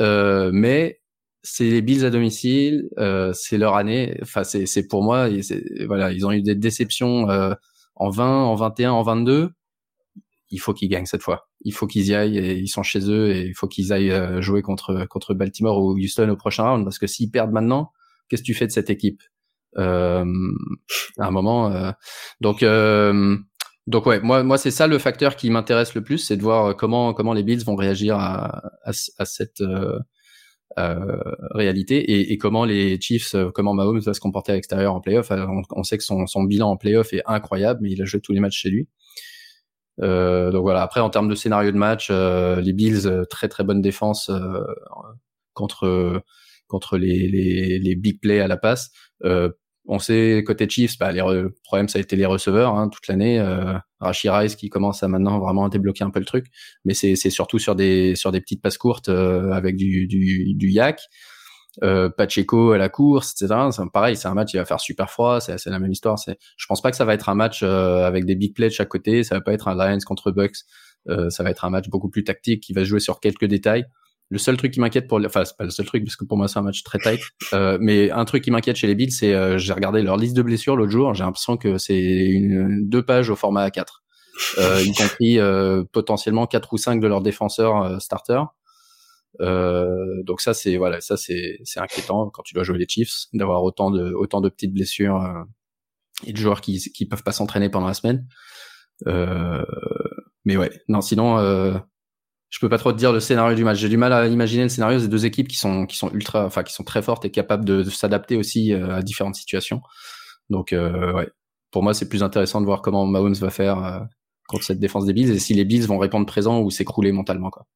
[0.00, 1.00] Euh, mais
[1.42, 4.18] c'est les Bills à domicile, euh, c'est leur année.
[4.22, 5.28] Enfin, c'est pour moi,
[5.86, 7.54] voilà, ils ont eu des déceptions euh,
[7.96, 9.50] en 20, en 21, en 22
[10.50, 11.48] il faut qu'ils gagnent cette fois.
[11.62, 14.12] Il faut qu'ils y aillent et ils sont chez eux et il faut qu'ils aillent
[14.12, 17.90] euh, jouer contre contre Baltimore ou Houston au prochain round parce que s'ils perdent maintenant,
[18.28, 19.22] qu'est-ce que tu fais de cette équipe?
[19.76, 20.22] À
[21.26, 21.90] un moment, euh,
[22.40, 23.36] donc euh,
[23.86, 26.76] donc ouais, moi moi c'est ça le facteur qui m'intéresse le plus, c'est de voir
[26.76, 29.62] comment comment les Bills vont réagir à à, à cette
[30.78, 31.18] euh,
[31.52, 35.30] réalité et, et, comment les Chiefs, comment Mahomes va se comporter à l'extérieur en playoff.
[35.30, 38.32] On, sait que son, son bilan en playoff est incroyable, mais il a joué tous
[38.32, 38.88] les matchs chez lui.
[40.02, 40.82] Euh, donc voilà.
[40.82, 44.30] Après, en termes de scénario de match, euh, les Bills euh, très très bonne défense
[45.52, 46.22] contre
[46.66, 48.90] contre les, les, les big plays à la passe.
[49.86, 51.22] On sait côté Chiefs, bah, les
[51.62, 53.38] problèmes ça a été les receveurs hein, toute l'année.
[53.38, 56.46] Euh, Rashi Rice qui commence à maintenant vraiment débloquer un peu le truc,
[56.84, 61.00] mais c'est surtout sur des sur des petites passes courtes avec du du, du yak
[61.82, 63.68] euh, Pacheco à la course, etc.
[63.92, 66.18] Pareil, c'est un match qui va faire super froid, c'est la même histoire.
[66.18, 68.68] C'est, je pense pas que ça va être un match euh, avec des big plays
[68.68, 69.24] de chaque côté.
[69.24, 70.58] Ça va pas être un Lions contre Bucks.
[71.08, 73.86] Euh, ça va être un match beaucoup plus tactique qui va jouer sur quelques détails.
[74.34, 76.36] Le seul truc qui m'inquiète pour, enfin c'est pas le seul truc parce que pour
[76.36, 77.20] moi c'est un match très tight.
[77.52, 80.36] Euh, mais un truc qui m'inquiète chez les Bills, c'est euh, j'ai regardé leur liste
[80.36, 81.14] de blessures l'autre jour.
[81.14, 83.84] J'ai l'impression que c'est une deux pages au format A4,
[84.58, 85.38] euh, y compris
[85.92, 88.48] potentiellement quatre ou cinq de leurs défenseurs starters.
[89.40, 93.26] Euh, donc ça c'est voilà, ça c'est c'est inquiétant quand tu dois jouer les Chiefs
[93.32, 95.42] d'avoir autant de autant de petites blessures euh,
[96.24, 98.26] et de joueurs qui qui peuvent pas s'entraîner pendant la semaine.
[99.06, 99.64] Euh,
[100.44, 101.76] mais ouais, non sinon euh,
[102.54, 103.78] je peux pas trop te dire le scénario du match.
[103.78, 106.46] J'ai du mal à imaginer le scénario des deux équipes qui sont qui sont ultra,
[106.46, 109.80] enfin qui sont très fortes et capables de, de s'adapter aussi euh, à différentes situations.
[110.50, 111.28] Donc, ouais.
[111.72, 114.06] Pour moi, c'est plus intéressant de voir comment Mahomes va faire
[114.46, 117.50] contre cette défense des Bills et si les Bills vont répondre présent ou s'écrouler mentalement,
[117.50, 117.66] quoi.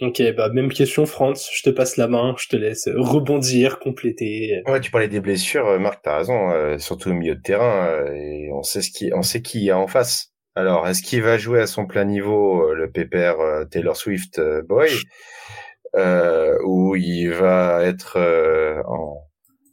[0.00, 4.62] Ok, bah même question France, je te passe la main, je te laisse rebondir, compléter.
[4.66, 7.88] Ouais, tu parlais des blessures, euh, Marc, t'as raison, euh, surtout au milieu de terrain,
[7.88, 10.32] euh, et on sait ce qui, on sait qui y a en face.
[10.58, 13.36] Alors, est-ce qu'il va jouer à son plein niveau le pépère
[13.70, 14.90] Taylor Swift boy,
[16.64, 18.18] ou il va être
[18.86, 19.24] en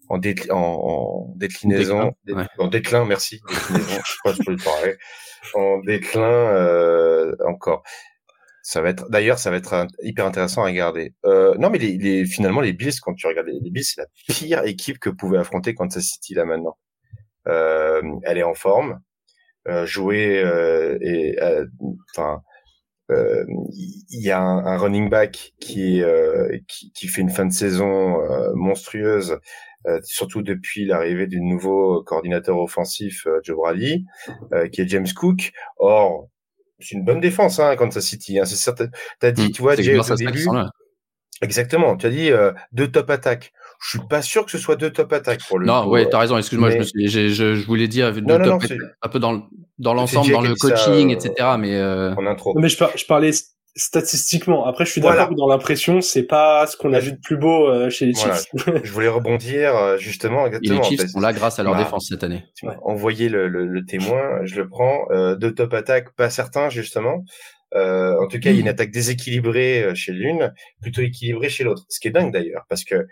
[0.09, 0.19] en,
[0.51, 2.13] en, déclinaison,
[2.59, 4.95] en déclin, merci, déclinaison, je crois que je peux le parler,
[5.55, 7.81] en déclin encore.
[8.67, 11.13] Ça va être, d'ailleurs, ça va être hyper intéressant à regarder.
[11.23, 14.07] Euh, non, mais les, les, finalement, les Bills, quand tu regardes les Bills, c'est la
[14.27, 16.75] pire équipe que pouvait affronter Kansas City là maintenant.
[17.47, 19.14] Euh, elle est en forme, euh,
[19.85, 21.65] jouer euh, et, euh,
[22.11, 22.41] enfin,
[23.11, 26.01] euh, il y a un, un, running back qui,
[26.67, 28.17] qui, qui fait une fin de saison
[28.55, 29.39] monstrueuse,
[30.03, 34.05] surtout depuis l'arrivée du nouveau coordinateur offensif Joe Brady,
[34.71, 35.51] qui est James Cook.
[35.77, 36.29] Or,
[36.79, 38.39] c'est une bonne défense, hein, Kansas City.
[38.39, 38.87] Hein, c'est certain.
[39.19, 40.47] T'as dit, mmh, tu vois, Jay, au début.
[41.41, 41.97] Exactement.
[41.97, 43.51] Tu as dit euh, deux top attaques.
[43.81, 45.65] Je suis pas sûr que ce soit deux top attaques pour le.
[45.65, 46.37] Non, ouais, t'as raison.
[46.37, 48.63] Excuse-moi, je, je, je, voulais dire deux top
[49.01, 49.43] un peu dans
[49.77, 51.55] dans l'ensemble, dans le coaching, etc.
[51.59, 52.13] Mais euh...
[52.15, 52.53] en intro.
[52.57, 53.31] Mais je, je parlais
[53.75, 54.65] statistiquement.
[54.65, 57.67] Après, je suis d'accord dans l'impression, c'est pas ce qu'on a vu de plus beau
[57.67, 58.45] euh, chez les Chiefs.
[58.83, 60.47] je voulais rebondir euh, justement.
[60.47, 62.43] Exactement, Et les Chiefs sont là grâce à leur bah, défense cette année.
[62.83, 65.05] Envoyer le, le, le, témoin, je le prends.
[65.11, 67.23] Euh, deux top attaques, pas certains justement.
[67.75, 71.65] Euh, en tout cas, il y a une attaque déséquilibrée chez l'une, plutôt équilibrée chez
[71.65, 71.83] l'autre.
[71.89, 73.05] Ce qui est dingue d'ailleurs, parce que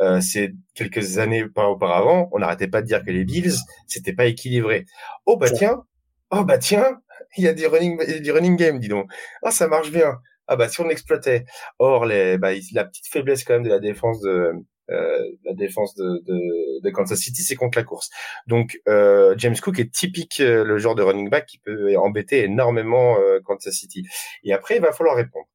[0.00, 3.54] euh, c'est quelques années auparavant, on n'arrêtait pas de dire que les Bills,
[3.86, 4.86] c'était pas équilibré.
[5.26, 5.84] Oh bah tiens,
[6.30, 7.00] oh bah tiens,
[7.36, 9.10] il y a des running, du running game, dis donc.
[9.42, 10.18] Ah, ça marche bien.
[10.46, 11.44] Ah bah si on exploitait.
[11.78, 14.52] Or, les, bah, la petite faiblesse quand même de la défense de
[14.90, 18.10] euh, la défense de, de, de, Kansas City, c'est contre la course.
[18.46, 22.44] Donc euh, James Cook est typique euh, le genre de running back qui peut embêter
[22.44, 24.06] énormément euh, Kansas City.
[24.42, 25.46] Et après, il va falloir répondre.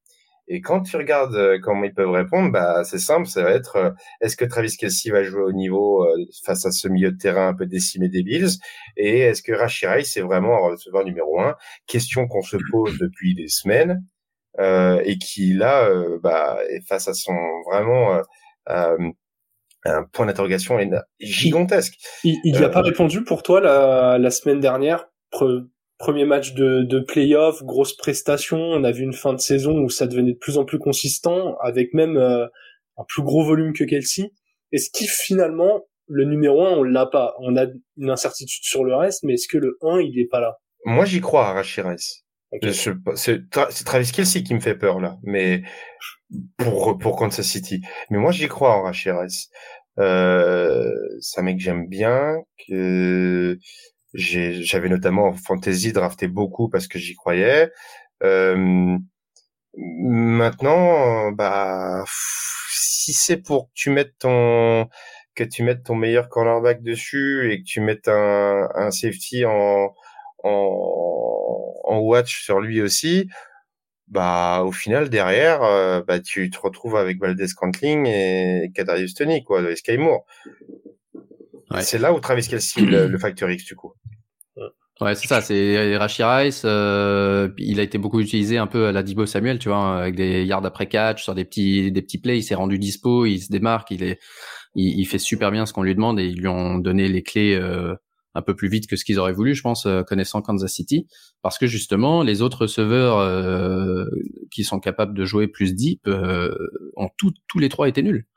[0.52, 3.76] Et quand tu regardes euh, comment ils peuvent répondre, bah c'est simple, ça va être
[3.76, 7.18] euh, est-ce que Travis Kelsey va jouer au niveau euh, face à ce milieu de
[7.18, 8.58] terrain un peu décimé des Bills?
[8.98, 11.56] Et est-ce que Rashi c'est vraiment un receveur numéro un?
[11.86, 14.04] Question qu'on se pose depuis des semaines
[14.60, 15.88] euh, et qui là
[16.24, 17.36] bah, est face à son
[17.70, 18.20] vraiment
[19.86, 20.80] un point d'interrogation
[21.20, 21.94] gigantesque.
[22.24, 25.06] Il n'y a pas répondu pour toi la, la semaine dernière
[26.00, 28.58] premier match de, de playoff, grosse prestation.
[28.58, 31.56] On a vu une fin de saison où ça devenait de plus en plus consistant,
[31.62, 32.48] avec même euh,
[32.98, 34.32] un plus gros volume que Kelsey.
[34.72, 37.36] Est-ce qu'il finalement, le numéro 1, on l'a pas?
[37.40, 37.66] On a
[37.98, 40.58] une incertitude sur le reste, mais est-ce que le 1, il est pas là?
[40.86, 41.94] Moi, j'y crois à Rachires.
[43.16, 43.50] C'est
[43.86, 45.62] Travis Kelsey qui me fait peur là, mais
[46.58, 47.82] pour pour Kansas City.
[48.10, 49.26] Mais moi, j'y crois en Rachires.
[50.00, 52.38] Euh, c'est un mec que j'aime bien,
[52.68, 53.58] que
[54.14, 57.72] j'avais notamment en fantasy drafté beaucoup parce que j'y croyais.
[58.24, 58.98] Euh,
[59.76, 64.88] maintenant, bah, si c'est pour que tu mettes ton
[65.36, 69.94] que tu mettes ton meilleur cornerback dessus et que tu mettes un, un safety en,
[70.44, 73.30] en, en watch sur lui aussi,
[74.08, 79.44] bah au final derrière, euh, bah tu te retrouves avec Valdez Cantling et Kadarius Tony
[79.44, 80.26] quoi, et Sky Moore.
[81.82, 83.94] C'est là où Travis Kelsey, le, le facteur X, du coup.
[85.02, 86.64] Ouais, c'est ça, c'est Rashi Rice.
[86.66, 90.16] Euh, il a été beaucoup utilisé un peu à la Dibo Samuel, tu vois, avec
[90.16, 92.40] des yards après catch, sur des petits des petits plays.
[92.40, 94.20] Il s'est rendu dispo, il se démarque, il est,
[94.76, 97.56] il, fait super bien ce qu'on lui demande et ils lui ont donné les clés
[97.56, 97.96] euh,
[98.36, 101.08] un peu plus vite que ce qu'ils auraient voulu, je pense, euh, connaissant Kansas City,
[101.44, 104.04] parce que justement les autres receveurs euh,
[104.52, 106.10] qui sont capables de jouer plus deep
[106.98, 108.28] ont tous tous les trois été nuls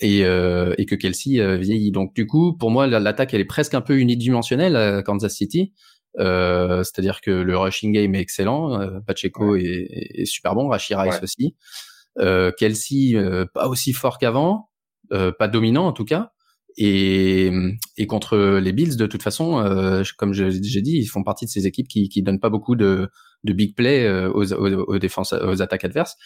[0.00, 1.92] et, euh, et que Kelsey euh, vieillit.
[1.92, 5.72] Donc du coup, pour moi, l'attaque elle est presque un peu unidimensionnelle à Kansas City.
[6.18, 10.94] Euh, c'est-à-dire que le rushing game est excellent, euh, Pacheco est, est, super bon, Rashi
[10.94, 11.56] Rice aussi.
[12.18, 13.14] Euh, Kelsey
[13.54, 14.70] pas aussi fort qu'avant,
[15.10, 16.32] pas dominant en tout cas.
[16.78, 17.50] Et,
[17.98, 21.66] et contre les Bills, de toute façon, comme j'ai dit, ils font partie de ces
[21.66, 23.10] équipes qui, qui donnent pas beaucoup de,
[23.44, 26.16] de big play aux, aux, aux, défenses, aux attaques adverses.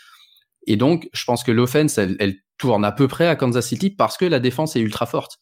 [0.66, 3.90] Et donc, je pense que l'offense, elle, elle, tourne à peu près à Kansas City
[3.90, 5.38] parce que la défense est ultra forte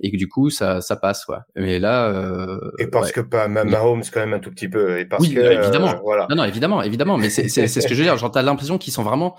[0.00, 1.42] et que du coup ça ça passe quoi.
[1.56, 5.04] Mais là euh, et parce que pas Mahomes quand même un tout petit peu et
[5.04, 5.90] parce oui, que évidemment.
[5.90, 6.26] Euh, voilà.
[6.30, 8.16] Non non évidemment évidemment mais c'est c'est ce que je veux dire.
[8.16, 9.36] Genre t'as l'impression qu'ils sont vraiment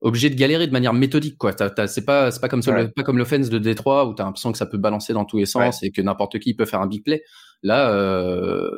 [0.00, 1.52] obligés de galérer de manière méthodique quoi.
[1.52, 4.58] c'est pas c'est pas comme ça, pas comme l'offense de Détroit où t'as l'impression que
[4.58, 7.04] ça peut balancer dans tous les sens et que n'importe qui peut faire un big
[7.04, 7.22] play.
[7.62, 8.70] Là euh,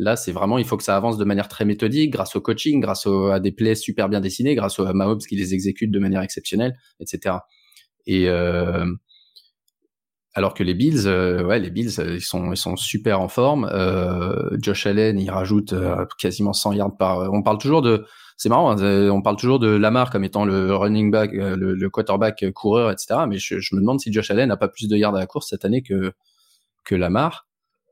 [0.00, 2.80] Là, c'est vraiment, il faut que ça avance de manière très méthodique, grâce au coaching,
[2.80, 6.22] grâce à des plays super bien dessinés, grâce à Mahomes qui les exécute de manière
[6.22, 7.36] exceptionnelle, etc.
[8.06, 8.86] Et, euh,
[10.32, 13.70] alors que les Bills, ouais, les Bills, ils sont, ils sont super en forme.
[14.62, 15.74] Josh Allen, il rajoute
[16.18, 17.30] quasiment 100 yards par.
[17.30, 18.06] On parle toujours de,
[18.38, 22.50] c'est marrant, hein, on parle toujours de Lamar comme étant le running back, le, quarterback
[22.54, 23.20] coureur, etc.
[23.28, 25.50] Mais je, me demande si Josh Allen n'a pas plus de yards à la course
[25.50, 26.14] cette année que
[26.90, 27.49] Lamar.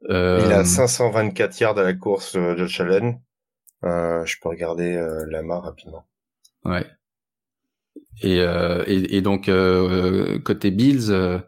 [0.09, 0.43] Euh...
[0.45, 3.21] Il a 524 yards à la course, Josh Allen.
[3.85, 6.05] Euh, je peux regarder euh, Lamar rapidement.
[6.65, 6.87] Ouais.
[8.23, 11.39] Et, euh, et, et, donc euh, côté Bills, euh,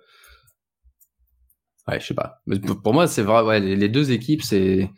[1.88, 2.42] ouais, je sais pas.
[2.46, 3.42] Mais pour moi, c'est vrai.
[3.42, 4.88] Ouais, les, deux équipes, c'est,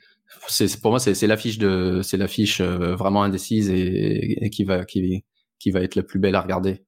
[0.49, 5.25] c'est pour moi, c'est l'affiche de, c'est l'affiche vraiment indécise et, et, qui va, qui,
[5.59, 6.85] qui va être la plus belle à regarder.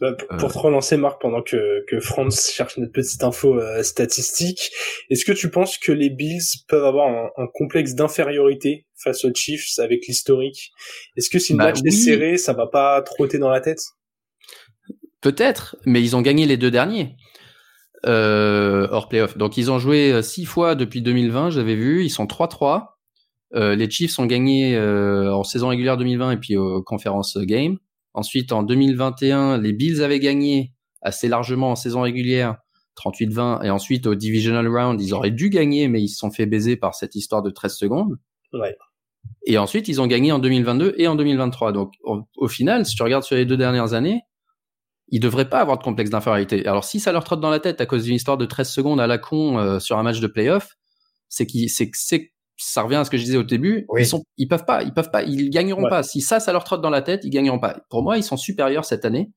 [0.00, 4.70] Bah, pour te relancer, Marc, pendant que, que Franz cherche notre petite info euh, statistique,
[5.10, 9.34] est-ce que tu penses que les Bills peuvent avoir un, un complexe d'infériorité face aux
[9.34, 10.70] Chiefs avec l'historique?
[11.16, 13.80] Est-ce que si le bah, match est serré, ça va pas trotter dans la tête?
[15.20, 17.16] Peut-être, mais ils ont gagné les deux derniers
[18.06, 19.36] euh, hors playoff.
[19.36, 22.86] Donc ils ont joué euh, six fois depuis 2020, j'avais vu, ils sont 3-3.
[23.54, 27.78] Euh, les Chiefs ont gagné euh, en saison régulière 2020 et puis aux conférences game.
[28.18, 32.56] Ensuite, en 2021, les Bills avaient gagné assez largement en saison régulière,
[32.96, 33.64] 38-20.
[33.64, 36.74] Et ensuite, au divisional round, ils auraient dû gagner, mais ils se sont fait baiser
[36.74, 38.18] par cette histoire de 13 secondes.
[38.52, 38.76] Ouais.
[39.46, 41.70] Et ensuite, ils ont gagné en 2022 et en 2023.
[41.70, 44.22] Donc, au, final, si tu regardes sur les deux dernières années,
[45.10, 46.66] ils devraient pas avoir de complexe d'infériorité.
[46.66, 49.00] Alors, si ça leur trotte dans la tête à cause d'une histoire de 13 secondes
[49.00, 50.76] à la con euh, sur un match de playoff,
[51.28, 53.86] c'est qu'ils, c'est, c'est ça revient à ce que je disais au début.
[53.96, 56.02] Ils sont, ils peuvent pas, ils peuvent pas, ils gagneront pas.
[56.02, 57.80] Si ça, ça leur trotte dans la tête, ils gagneront pas.
[57.88, 59.30] Pour moi, ils sont supérieurs cette année,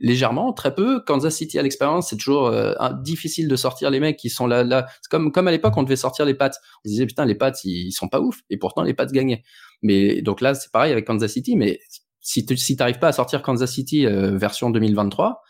[0.00, 1.00] légèrement, très peu.
[1.04, 4.64] Kansas City à l'expérience, c'est toujours euh, difficile de sortir les mecs qui sont là,
[4.64, 4.86] là.
[5.02, 6.58] C'est comme, comme à l'époque, on devait sortir les pattes.
[6.84, 9.44] On disait putain, les pattes, ils, sont pas ouf, et pourtant les pattes gagnaient.
[9.82, 11.56] Mais donc là, c'est pareil avec Kansas City.
[11.56, 11.78] Mais
[12.20, 15.40] si tu si t'arrives pas à sortir Kansas City euh, version 2023,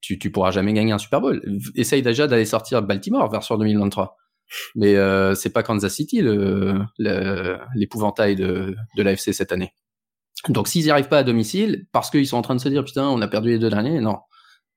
[0.00, 1.42] tu tu pourras jamais gagner un Super Bowl.
[1.74, 4.16] Essaye déjà d'aller sortir Baltimore version 2023
[4.74, 6.22] mais euh, c'est pas Kansas City
[7.74, 9.72] l'épouvantail de, de l'AFC cette année.
[10.48, 12.84] Donc s'ils n'y arrivent pas à domicile, parce qu'ils sont en train de se dire
[12.84, 14.18] putain on a perdu les deux derniers, non,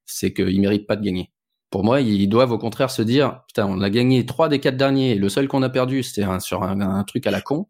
[0.06, 1.32] c'est qu'ils méritent pas de gagner.
[1.70, 4.78] Pour moi, ils doivent au contraire se dire putain on a gagné trois des quatre
[4.78, 7.68] derniers, le seul qu'on a perdu c'était sur un, truc à la con.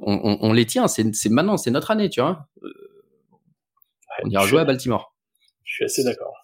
[0.00, 2.46] On, les tient, c'est maintenant, c'est notre année, tu vois.
[2.62, 2.68] Euh,
[4.22, 5.12] on ira jouer à Baltimore.
[5.64, 6.34] Je suis assez d'accord.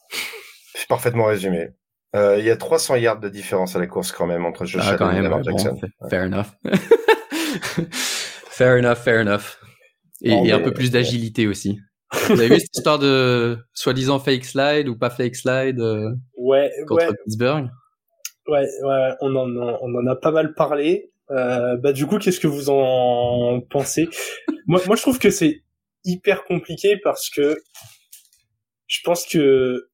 [0.75, 1.69] C'est parfaitement résumé.
[2.15, 4.83] Euh, il y a 300 yards de différence à la course quand même entre Josh
[4.85, 5.81] ah, Allen et Lamar Jackson.
[6.09, 6.47] fair enough.
[7.91, 9.59] fair enough, fair enough.
[10.23, 11.81] Et, un peu plus d'agilité aussi.
[12.29, 16.71] Vous avez vu cette histoire de soi-disant fake slide ou pas fake slide euh, ouais,
[16.87, 17.15] contre ouais.
[17.25, 17.69] Pittsburgh?
[18.47, 21.11] Ouais, ouais, on en, on en a pas mal parlé.
[21.31, 24.09] Euh, bah du coup, qu'est-ce que vous en pensez?
[24.67, 25.63] Moi, moi, je trouve que c'est
[26.07, 27.59] hyper compliqué parce que
[28.87, 29.89] je pense que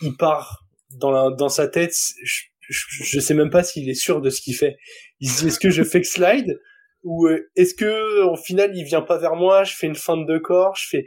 [0.00, 0.65] il part
[0.98, 4.40] dans, la, dans sa tête, je, je, sais même pas s'il est sûr de ce
[4.40, 4.76] qu'il fait.
[5.20, 6.58] Il se dit est-ce que je fake slide
[7.04, 10.26] ou euh, est-ce que au final il vient pas vers moi, je fais une feinte
[10.26, 11.04] de corps, je fais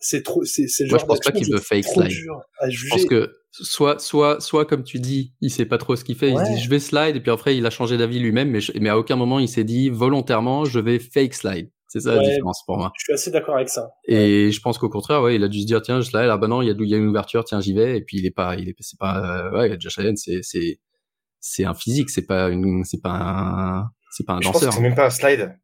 [0.00, 2.10] c'est trop c'est c'est genre je pense pas qu'il veut fake slide.
[2.10, 6.16] Je pense que soit soit soit comme tu dis, il sait pas trop ce qu'il
[6.16, 8.50] fait, il se dit je vais slide et puis après il a changé d'avis lui-même
[8.50, 11.70] mais mais à aucun moment il s'est dit volontairement je vais fake slide.
[11.94, 12.90] C'est ça la différence pour moi.
[12.98, 13.92] Je suis assez d'accord avec ça.
[14.08, 16.36] Et je pense qu'au contraire, ouais, il a dû se dire tiens, je là, là,
[16.36, 17.98] bah non, il y a, il y a une ouverture, tiens, j'y vais.
[17.98, 20.80] Et puis il est pas, il est, c'est pas, euh, ouais, Josh Allen, c'est, c'est,
[21.38, 24.72] c'est un physique, c'est pas une, c'est pas un, c'est pas un je danseur.
[24.72, 25.56] c'est même pas un slide.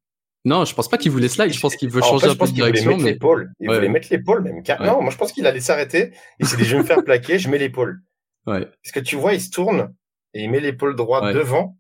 [0.45, 1.53] Non, je pense pas qu'il voulait slide.
[1.53, 2.93] Je pense qu'il veut changer un peu de direction.
[2.93, 3.51] Voulait mettre l'épaule.
[3.59, 4.63] Il voulait mettre l'épaule même.
[4.87, 6.13] Non, moi je pense qu'il allait s'arrêter.
[6.39, 8.03] Il s'est dit je vais me faire plaquer, je mets l'épaule.
[8.47, 8.65] Ouais.
[8.65, 9.93] Parce que tu vois, il se tourne
[10.33, 11.77] et il met l'épaule droite devant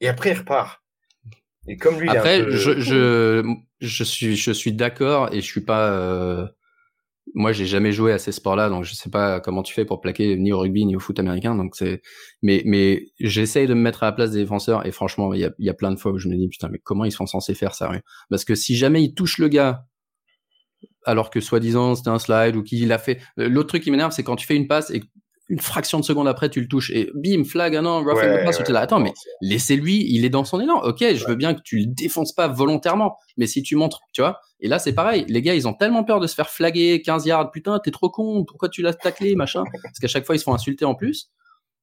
[0.00, 0.79] et après il repart.
[1.70, 2.56] Et comme lui, après, il un peu...
[2.56, 5.92] je, je, je suis, je suis d'accord et je suis pas.
[5.92, 6.46] Euh...
[7.32, 10.00] Moi, j'ai jamais joué à ces sports-là, donc je sais pas comment tu fais pour
[10.00, 11.54] plaquer ni au rugby ni au foot américain.
[11.54, 12.02] Donc c'est,
[12.42, 15.44] mais mais j'essaye de me mettre à la place des défenseurs et franchement, il y
[15.44, 17.26] a, y a plein de fois où je me dis putain, mais comment ils sont
[17.26, 17.92] censés faire ça
[18.30, 19.84] Parce que si jamais ils touchent le gars
[21.04, 23.20] alors que soi-disant c'était un slide ou qu'il a fait.
[23.36, 25.02] L'autre truc qui m'énerve, c'est quand tu fais une passe et
[25.50, 28.44] une fraction de seconde après, tu le touches et bim, flag, ah non, rough ouais,
[28.44, 30.80] pass, là, attends, mais laissez-lui, il est dans son élan.
[30.84, 34.22] Ok, je veux bien que tu le défonces pas volontairement, mais si tu montres, tu
[34.22, 34.40] vois.
[34.60, 35.24] Et là, c'est pareil.
[35.28, 37.50] Les gars, ils ont tellement peur de se faire flaguer 15 yards.
[37.50, 38.44] Putain, t'es trop con.
[38.44, 39.64] Pourquoi tu l'as taclé, machin?
[39.82, 41.30] Parce qu'à chaque fois, ils se font insulter en plus.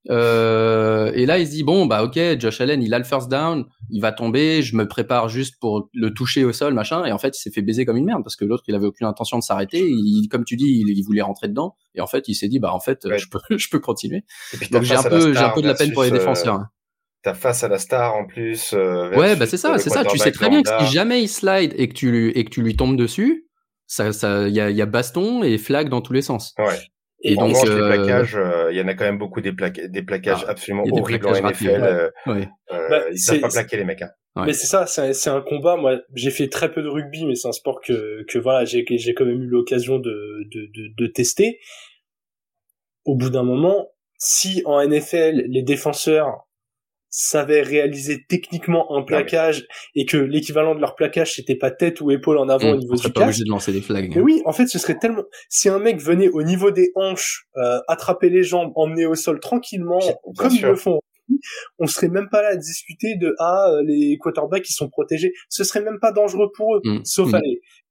[0.09, 3.29] Euh, et là, il se dit bon, bah ok, Josh Allen, il a le first
[3.29, 7.05] down, il va tomber, je me prépare juste pour le toucher au sol, machin.
[7.05, 8.87] Et en fait, il s'est fait baiser comme une merde parce que l'autre, il avait
[8.87, 9.85] aucune intention de s'arrêter.
[9.87, 11.75] Il, comme tu dis, il, voulait rentrer dedans.
[11.95, 14.23] Et en fait, il s'est dit bah en fait, je peux, je peux continuer.
[14.71, 16.55] Donc j'ai un peu, j'ai un peu de la peine pour les défenseurs.
[16.55, 16.63] Euh,
[17.23, 18.73] T'as face à la star en plus.
[18.73, 20.05] Euh, ouais, bah c'est ça, c'est ça.
[20.05, 22.61] Tu sais très bien que si jamais il slide et que tu et que tu
[22.61, 23.47] lui tombes dessus,
[23.87, 26.53] ça, ça, il y a, y a baston et flag dans tous les sens.
[26.59, 26.77] Ouais.
[27.21, 28.37] Et, donc, les plaquages,
[28.71, 32.11] il y en a quand même beaucoup des, des plaquages ah, absolument horribles en NFL.
[32.27, 32.47] Ouais.
[32.69, 34.01] Bah, ils savent pas plaquer les mecs.
[34.01, 34.11] Hein.
[34.45, 35.77] Mais c'est ça, c'est un, combat.
[35.77, 38.85] Moi, j'ai fait très peu de rugby, mais c'est un sport que, que voilà, j'ai
[38.87, 41.59] j'ai quand même eu l'occasion de, de, de, de tester.
[43.05, 46.46] Au bout d'un moment, si en NFL les défenseurs
[47.09, 52.11] savaient réaliser techniquement un plaquage et que l'équivalent de leur plaquage c'était pas tête ou
[52.11, 54.13] épaule en avant au mmh, niveau du pas obligé de lancer des flags.
[54.15, 57.47] Mais oui, en fait, ce serait tellement si un mec venait au niveau des hanches,
[57.57, 59.99] euh, attraper les jambes, emmener au sol tranquillement,
[60.37, 60.99] comme ils le font
[61.77, 65.33] on serait même pas là à discuter de ah euh, les quarterbacks qui sont protégés.
[65.49, 66.99] Ce serait même pas dangereux pour eux, mmh.
[67.03, 67.41] sauf mmh.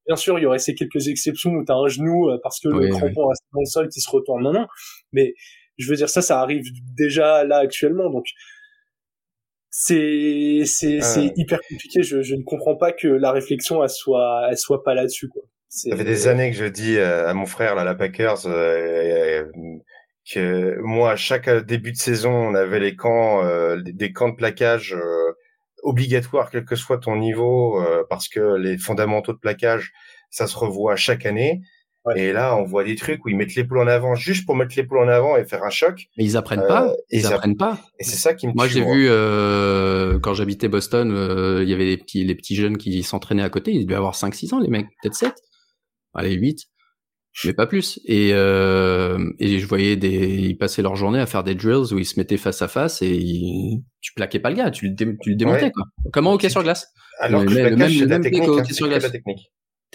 [0.06, 2.68] Bien sûr, il y aurait ces quelques exceptions où t'as un genou euh, parce que
[2.68, 4.42] le crampon reste dans le sol qui se retourne.
[4.44, 4.66] Non, non.
[5.12, 5.34] Mais
[5.78, 6.64] je veux dire ça, ça arrive
[6.96, 8.08] déjà là actuellement.
[8.08, 8.24] Donc
[9.78, 12.02] c'est c'est c'est hyper compliqué.
[12.02, 15.42] Je, je ne comprends pas que la réflexion elle soit elle soit pas là-dessus quoi.
[15.68, 18.46] Ça fait des années que je dis euh, à mon frère là, la Packers,
[20.32, 24.34] que moi, à chaque début de saison, on avait les camps, euh, des camps de
[24.34, 25.32] plaquage euh,
[25.82, 29.92] obligatoires, quel que soit ton niveau, euh, parce que les fondamentaux de plaquage,
[30.30, 31.60] ça se revoit chaque année.
[32.14, 34.74] Et là, on voit des trucs où ils mettent l'épaule en avant juste pour mettre
[34.76, 36.06] l'épaule en avant et faire un choc.
[36.16, 36.92] Mais ils apprennent pas.
[37.10, 37.80] Ils, apprennent pas.
[37.98, 38.52] Et c'est ça qui me.
[38.52, 41.08] Moi, j'ai vu euh, quand j'habitais Boston,
[41.62, 43.72] il y avait les petits les petits jeunes qui s'entraînaient à côté.
[43.72, 45.34] Ils devaient avoir 5-6 ans, les mecs, peut-être 7.
[46.14, 46.68] Allez, 8
[47.44, 48.00] mais pas plus.
[48.06, 51.98] Et, euh, et je voyais des, ils passaient leur journée à faire des drills où
[51.98, 55.30] ils se mettaient face à face et tu plaquais pas le gars, tu le, tu
[55.30, 55.84] le démontais quoi.
[56.12, 56.88] Comment hockey sur glace
[57.20, 59.10] Alors que le même, même technique, hein, sur glace.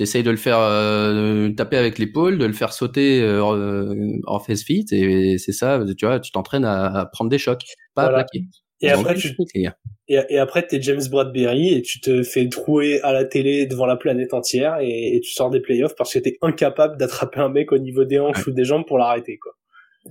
[0.02, 4.64] T'essayes de le faire euh, taper avec l'épaule, de le faire sauter euh, en face
[4.64, 5.80] feet et c'est ça.
[5.96, 7.62] Tu vois, tu t'entraînes à, prendre des chocs,
[7.94, 8.46] pas à plaquer.
[8.82, 9.68] Et après, tu, et,
[10.08, 13.96] et, après, t'es James Bradbury et tu te fais trouer à la télé devant la
[13.96, 17.78] planète entière et, tu sors des playoffs parce que t'es incapable d'attraper un mec au
[17.78, 19.52] niveau des hanches ou des jambes pour l'arrêter, quoi.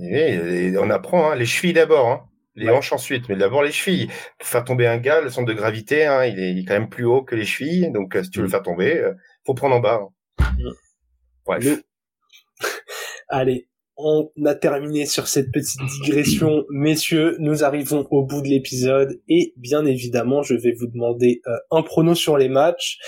[0.01, 2.21] Et, on apprend, hein, les chevilles d'abord, hein.
[2.55, 4.09] Les hanches ensuite, mais d'abord les chevilles.
[4.39, 7.07] Pour faire tomber un gars, le centre de gravité, hein, il, est, quand même plus
[7.07, 8.53] haut que les chevilles, donc euh, si tu veux le mm.
[8.53, 9.15] faire tomber, euh,
[9.47, 10.01] faut prendre en bas.
[10.39, 10.73] Hein.
[11.47, 11.83] Bref.
[13.29, 17.37] Allez, on a terminé sur cette petite digression, messieurs.
[17.39, 21.83] Nous arrivons au bout de l'épisode et bien évidemment, je vais vous demander euh, un
[21.83, 22.99] prono sur les matchs.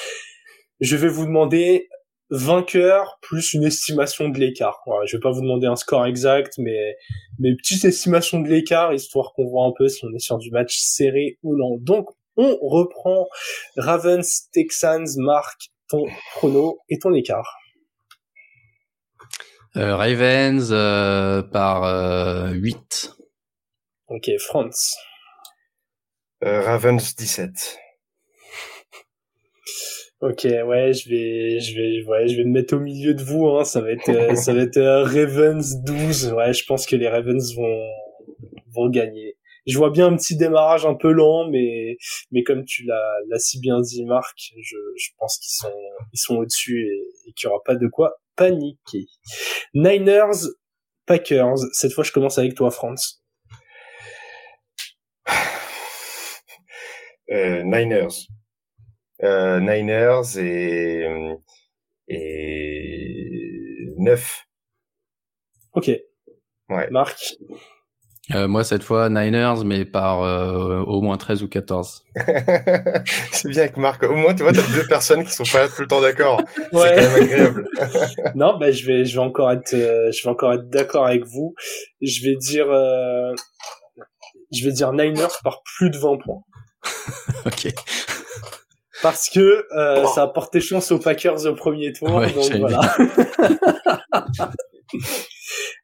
[0.80, 1.88] Je vais vous demander
[2.30, 4.80] vainqueur plus une estimation de l'écart.
[4.86, 6.96] Voilà, je vais pas vous demander un score exact, mais
[7.38, 10.50] mais petite estimation de l'écart histoire qu'on voit un peu si on est sur du
[10.50, 11.78] match serré ou non.
[11.78, 13.28] Donc on reprend
[13.76, 15.06] Ravens Texans.
[15.18, 17.59] Marc, ton prono et ton écart.
[19.76, 23.14] Euh, Ravens euh, par euh, 8.
[24.09, 24.97] Ok, France.
[26.45, 27.78] Euh, Ravens 17.
[30.20, 33.49] Ok, ouais, je vais, je vais, ouais, je vais me mettre au milieu de vous.
[33.49, 33.64] Hein.
[33.64, 36.32] Ça va être, ça va être Ravens 12.
[36.32, 37.88] Ouais, je pense que les Ravens vont,
[38.72, 39.36] vont gagner.
[39.66, 41.96] Je vois bien un petit démarrage un peu lent, mais,
[42.32, 45.80] mais comme tu l'as, l'as si bien dit, Marc, je, je pense qu'ils sont,
[46.12, 49.06] ils sont au-dessus et, et qu'il y aura pas de quoi paniquer.
[49.74, 50.48] Niners,
[51.06, 51.58] Packers.
[51.72, 53.22] Cette fois, je commence avec toi, France.
[57.30, 58.28] Euh, Niners.
[59.22, 61.06] Euh, Niners et,
[62.09, 64.47] et 9.
[65.72, 65.90] Ok.
[66.68, 66.90] Ouais.
[66.90, 67.36] Marc?
[68.31, 72.05] Euh, moi, cette fois, Niners, mais par euh, au moins 13 ou 14.
[73.32, 74.05] c'est bien avec Marc.
[74.05, 76.40] Au moins, tu vois, t'as deux personnes qui sont pas tout le temps d'accord.
[76.73, 76.94] Ouais.
[76.94, 77.69] C'est quand même agréable.
[78.36, 81.24] non, bah, je vais, je vais encore être, euh, je vais encore être d'accord avec
[81.24, 81.55] vous.
[82.01, 83.35] Je vais dire, euh,
[84.53, 86.43] je vais dire Niners par plus de 20 points.
[87.47, 87.73] ok.
[89.03, 90.07] Parce que oh.
[90.15, 92.15] ça a porté chance aux Packers au premier tour.
[92.15, 92.97] Ouais, donc voilà.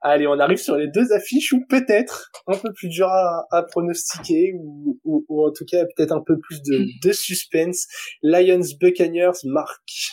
[0.00, 4.52] Allez, on arrive sur les deux affiches où peut-être un peu plus dur à, pronostiquer
[4.54, 7.88] ou, ou, en tout cas peut-être un peu plus de, de suspense.
[8.22, 10.12] Lions Buccaneers marque.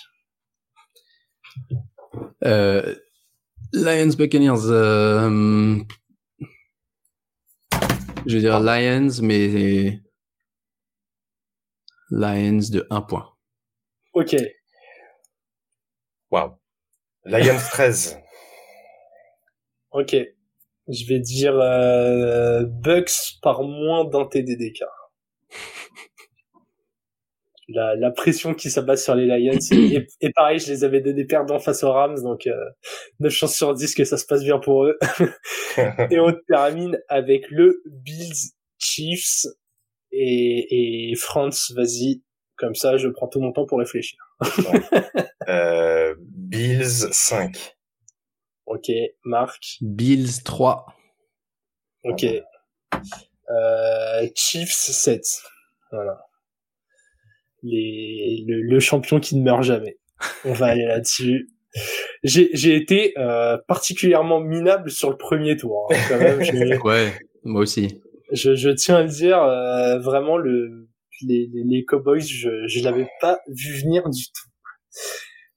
[2.44, 2.96] Euh,
[3.74, 4.66] Lions Buccaneers.
[4.66, 5.78] Euh,
[8.26, 10.00] je veux dire Lions, mais
[12.10, 13.30] Lions de 1 point.
[14.14, 14.36] Ok.
[16.32, 16.58] Wow.
[17.26, 18.18] Lions 13.
[19.96, 20.14] Ok.
[20.90, 25.12] Je vais dire euh, Bucks par moins d'un TD d'écart.
[27.68, 29.58] La, la, pression qui s'abat sur les Lions.
[30.22, 32.54] Et, pareil, je les avais donné perdants face aux Rams, donc euh,
[33.22, 35.00] 9 chances sur 10 que ça se passe bien pour eux.
[36.12, 39.48] et on termine avec le Bills Chiefs.
[40.12, 42.22] Et, et France, vas-y,
[42.56, 44.20] comme ça je prends tout mon temps pour réfléchir.
[45.48, 47.75] euh, Bills 5.
[48.66, 48.92] Ok,
[49.24, 49.78] Marc.
[49.82, 50.86] Bills 3.
[52.04, 52.26] Ok.
[53.50, 55.24] Euh, Chiefs 7.
[55.92, 56.20] Voilà.
[57.64, 59.98] Les, le, le champion qui ne meurt jamais.
[60.46, 61.50] On va aller là-dessus.
[62.24, 65.90] J'ai, j'ai été euh, particulièrement minable sur le premier tour.
[65.92, 66.42] Hein, quand même.
[66.44, 67.14] Je, Ouais,
[67.44, 68.02] moi aussi.
[68.32, 70.88] je, je tiens à le dire, euh, vraiment le
[71.22, 74.50] les, les, les Cowboys, je je l'avais pas vu venir du tout.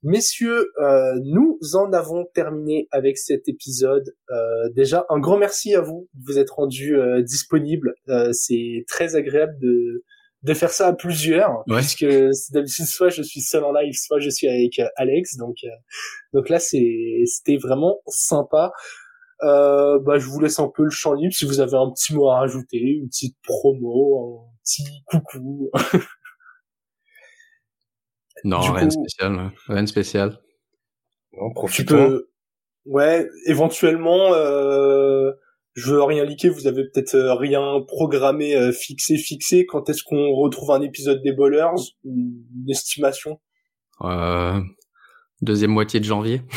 [0.02, 4.14] Messieurs, euh, nous en avons terminé avec cet épisode.
[4.30, 7.94] Euh, déjà, un grand merci à vous de vous être rendu euh, disponible.
[8.08, 10.04] Euh, c'est très agréable de
[10.44, 11.78] de faire ça à plusieurs, Ouais.
[11.80, 12.06] puisque
[12.52, 15.36] d'habitude soit je suis seul en live, soit je suis avec euh, Alex.
[15.36, 15.68] Donc euh,
[16.32, 18.70] donc là, c'est c'était vraiment sympa.
[19.42, 22.14] Euh, bah, je vous laisse un peu le champ libre si vous avez un petit
[22.14, 25.70] mot à rajouter, une petite promo, un petit coucou.
[28.44, 29.34] Non, Du rien de spécial.
[29.36, 29.50] ouais.
[29.68, 30.38] Rien de spécial.
[31.32, 31.94] Non, Tu profitons.
[31.96, 32.28] peux,
[32.86, 35.30] ouais, éventuellement, euh,
[35.74, 39.66] je veux rien liquer, vous avez peut-être euh, rien programmé, euh, fixé, fixé.
[39.66, 43.40] Quand est-ce qu'on retrouve un épisode des Ballers Une estimation?
[44.02, 44.60] Euh,
[45.42, 46.42] deuxième moitié de janvier.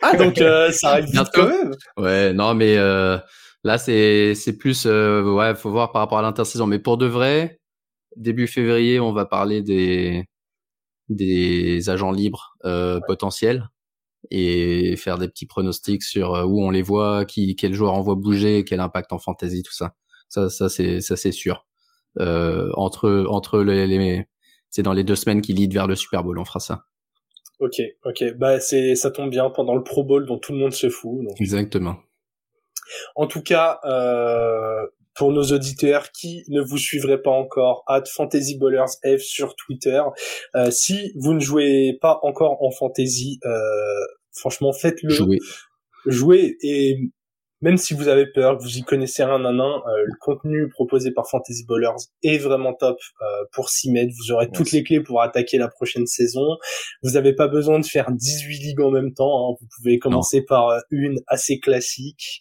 [0.00, 1.30] Ah, donc euh, ça arrive vite Bientôt.
[1.34, 1.72] quand même.
[1.96, 3.18] Ouais, non, mais euh,
[3.64, 6.66] là c'est c'est plus euh, ouais, faut voir par rapport à l'intersaison.
[6.66, 7.57] Mais pour de vrai,
[8.18, 10.24] début février, on va parler des
[11.08, 13.68] des agents libres euh, potentiels
[14.30, 18.02] et faire des petits pronostics sur euh, où on les voit, qui quel joueur on
[18.02, 19.94] voit bouger, quel impact en fantasy, tout ça.
[20.28, 21.66] Ça, ça c'est ça c'est sûr.
[22.18, 24.26] Euh, entre entre les, les
[24.70, 26.84] c'est dans les deux semaines qui lead vers le Super Bowl, on fera ça.
[27.60, 28.36] Ok, ok.
[28.36, 31.24] Bah c'est, ça tombe bien pendant le Pro Bowl dont tout le monde se fout.
[31.24, 31.40] donc.
[31.40, 31.96] Exactement.
[33.16, 34.86] En tout cas, euh,
[35.18, 40.00] pour nos auditeurs qui ne vous suivraient pas encore, at FantasyBallersF sur Twitter.
[40.54, 43.58] Euh, si vous ne jouez pas encore en fantasy, euh,
[44.32, 45.10] franchement, faites-le.
[45.10, 45.38] Jouer.
[46.06, 46.98] Jouez et
[47.60, 50.68] même si vous avez peur, que vous y connaissez rien un an, euh, le contenu
[50.68, 54.12] proposé par Fantasy Ballers est vraiment top euh, pour s'y mettre.
[54.16, 56.56] Vous aurez toutes les clés pour attaquer la prochaine saison.
[57.02, 59.50] Vous n'avez pas besoin de faire 18 ligues en même temps.
[59.50, 59.56] hein.
[59.60, 62.38] Vous pouvez commencer par euh, une assez classique.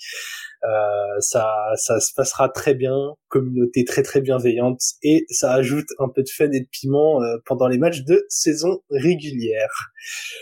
[0.63, 2.95] Euh, ça, ça se passera très bien,
[3.27, 7.37] communauté très très bienveillante et ça ajoute un peu de fun et de piment euh,
[7.45, 9.91] pendant les matchs de saison régulière.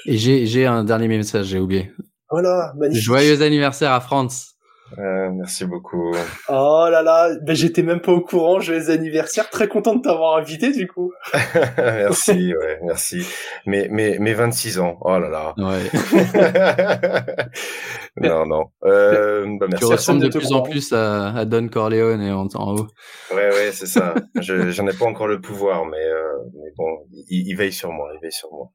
[0.06, 1.92] Et j'ai j'ai un dernier message, j'ai oublié.
[2.30, 3.04] Voilà, magnifique.
[3.04, 4.55] Joyeux anniversaire à France.
[4.98, 6.14] Euh, merci beaucoup.
[6.50, 10.38] Oh là là, ben j'étais même pas au courant, joyeux anniversaire, très content de t'avoir
[10.38, 11.12] invité du coup.
[11.78, 13.26] merci, ouais, merci.
[13.66, 14.98] Mais, mais, mais 26 ans.
[15.02, 15.54] Oh là là.
[15.58, 15.90] Ouais.
[18.22, 18.66] non, non.
[18.84, 19.86] Euh, bah, merci.
[19.86, 22.88] Tu ressembles de plus en plus à, à Don Corleone et en, en haut.
[23.34, 24.14] Ouais, ouais, c'est ça.
[24.40, 27.92] Je, j'en ai pas encore le pouvoir, mais, euh, mais bon, il, il veille sur
[27.92, 28.72] moi, il veille sur moi.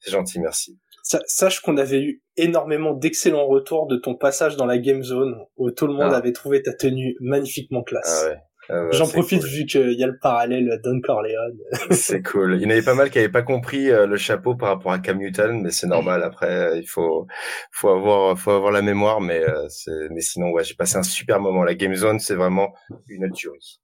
[0.00, 0.78] C'est gentil, merci.
[1.12, 5.34] Sa- Sache qu'on avait eu énormément d'excellents retours de ton passage dans la Game Zone,
[5.56, 6.16] où tout le monde Ah.
[6.16, 8.24] avait trouvé ta tenue magnifiquement classe.
[8.24, 8.36] Ah ouais.
[8.68, 9.50] Ah ouais, J'en profite cool.
[9.50, 11.58] vu qu'il y a le parallèle Don Corleone.
[11.90, 12.54] C'est cool.
[12.56, 14.92] Il y en avait pas mal qui avaient pas compris euh, le chapeau par rapport
[14.92, 16.22] à Cam Newton, mais c'est normal.
[16.22, 17.26] Après, euh, il faut,
[17.72, 19.66] faut avoir, faut avoir la mémoire, mais euh,
[20.12, 21.64] mais sinon, ouais, j'ai passé un super moment.
[21.64, 22.72] La Game Zone, c'est vraiment
[23.08, 23.80] une autre tuerie.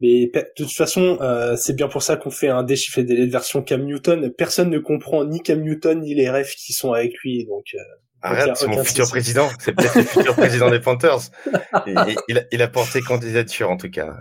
[0.00, 3.32] Mais de toute façon, euh, c'est bien pour ça qu'on fait un déchiffré délai de
[3.32, 4.30] version Cam Newton.
[4.36, 7.78] Personne ne comprend ni Cam Newton ni les refs qui sont avec lui, donc euh,
[8.22, 9.48] Arrête, c'est mon futur président.
[9.60, 11.20] C'est peut-être le futur président des Panthers.
[11.86, 14.14] Il- il a, il a porté candidature, en tout cas.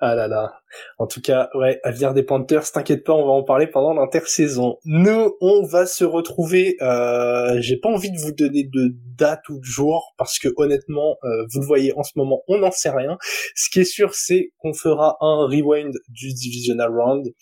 [0.00, 0.60] Ah là là.
[0.98, 4.78] En tout cas, ouais, avenir des Panthers, t'inquiète pas, on va en parler pendant l'intersaison.
[4.84, 6.76] Nous, on va se retrouver.
[6.82, 11.16] Euh, J'ai pas envie de vous donner de date ou de jour parce que honnêtement,
[11.24, 13.16] euh, vous le voyez en ce moment, on n'en sait rien.
[13.54, 17.32] Ce qui est sûr, c'est qu'on fera un rewind du divisional round.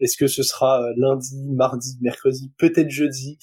[0.00, 3.38] Est-ce que ce sera euh, lundi, mardi, mercredi, peut-être jeudi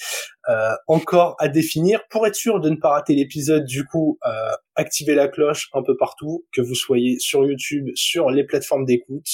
[0.49, 2.01] euh, Encore à définir.
[2.09, 5.83] Pour être sûr de ne pas rater l'épisode, du coup, euh, activez la cloche un
[5.83, 9.27] peu partout, que vous soyez sur YouTube, sur les plateformes d'écoute,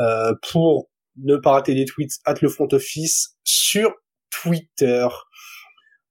[0.00, 3.92] euh, pour ne pas rater les tweets at le front office sur
[4.30, 5.06] Twitter.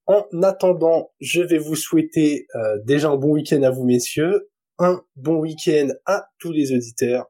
[0.05, 2.47] En attendant, je vais vous souhaiter
[2.85, 4.49] déjà un bon week-end à vous, messieurs,
[4.79, 7.25] un bon week-end à tous les auditeurs,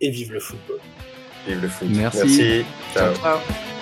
[0.00, 0.80] et vive le football.
[1.46, 1.88] Vive le foot.
[1.90, 2.18] Merci.
[2.18, 2.64] Merci.
[2.94, 3.14] Ciao.
[3.14, 3.73] ciao.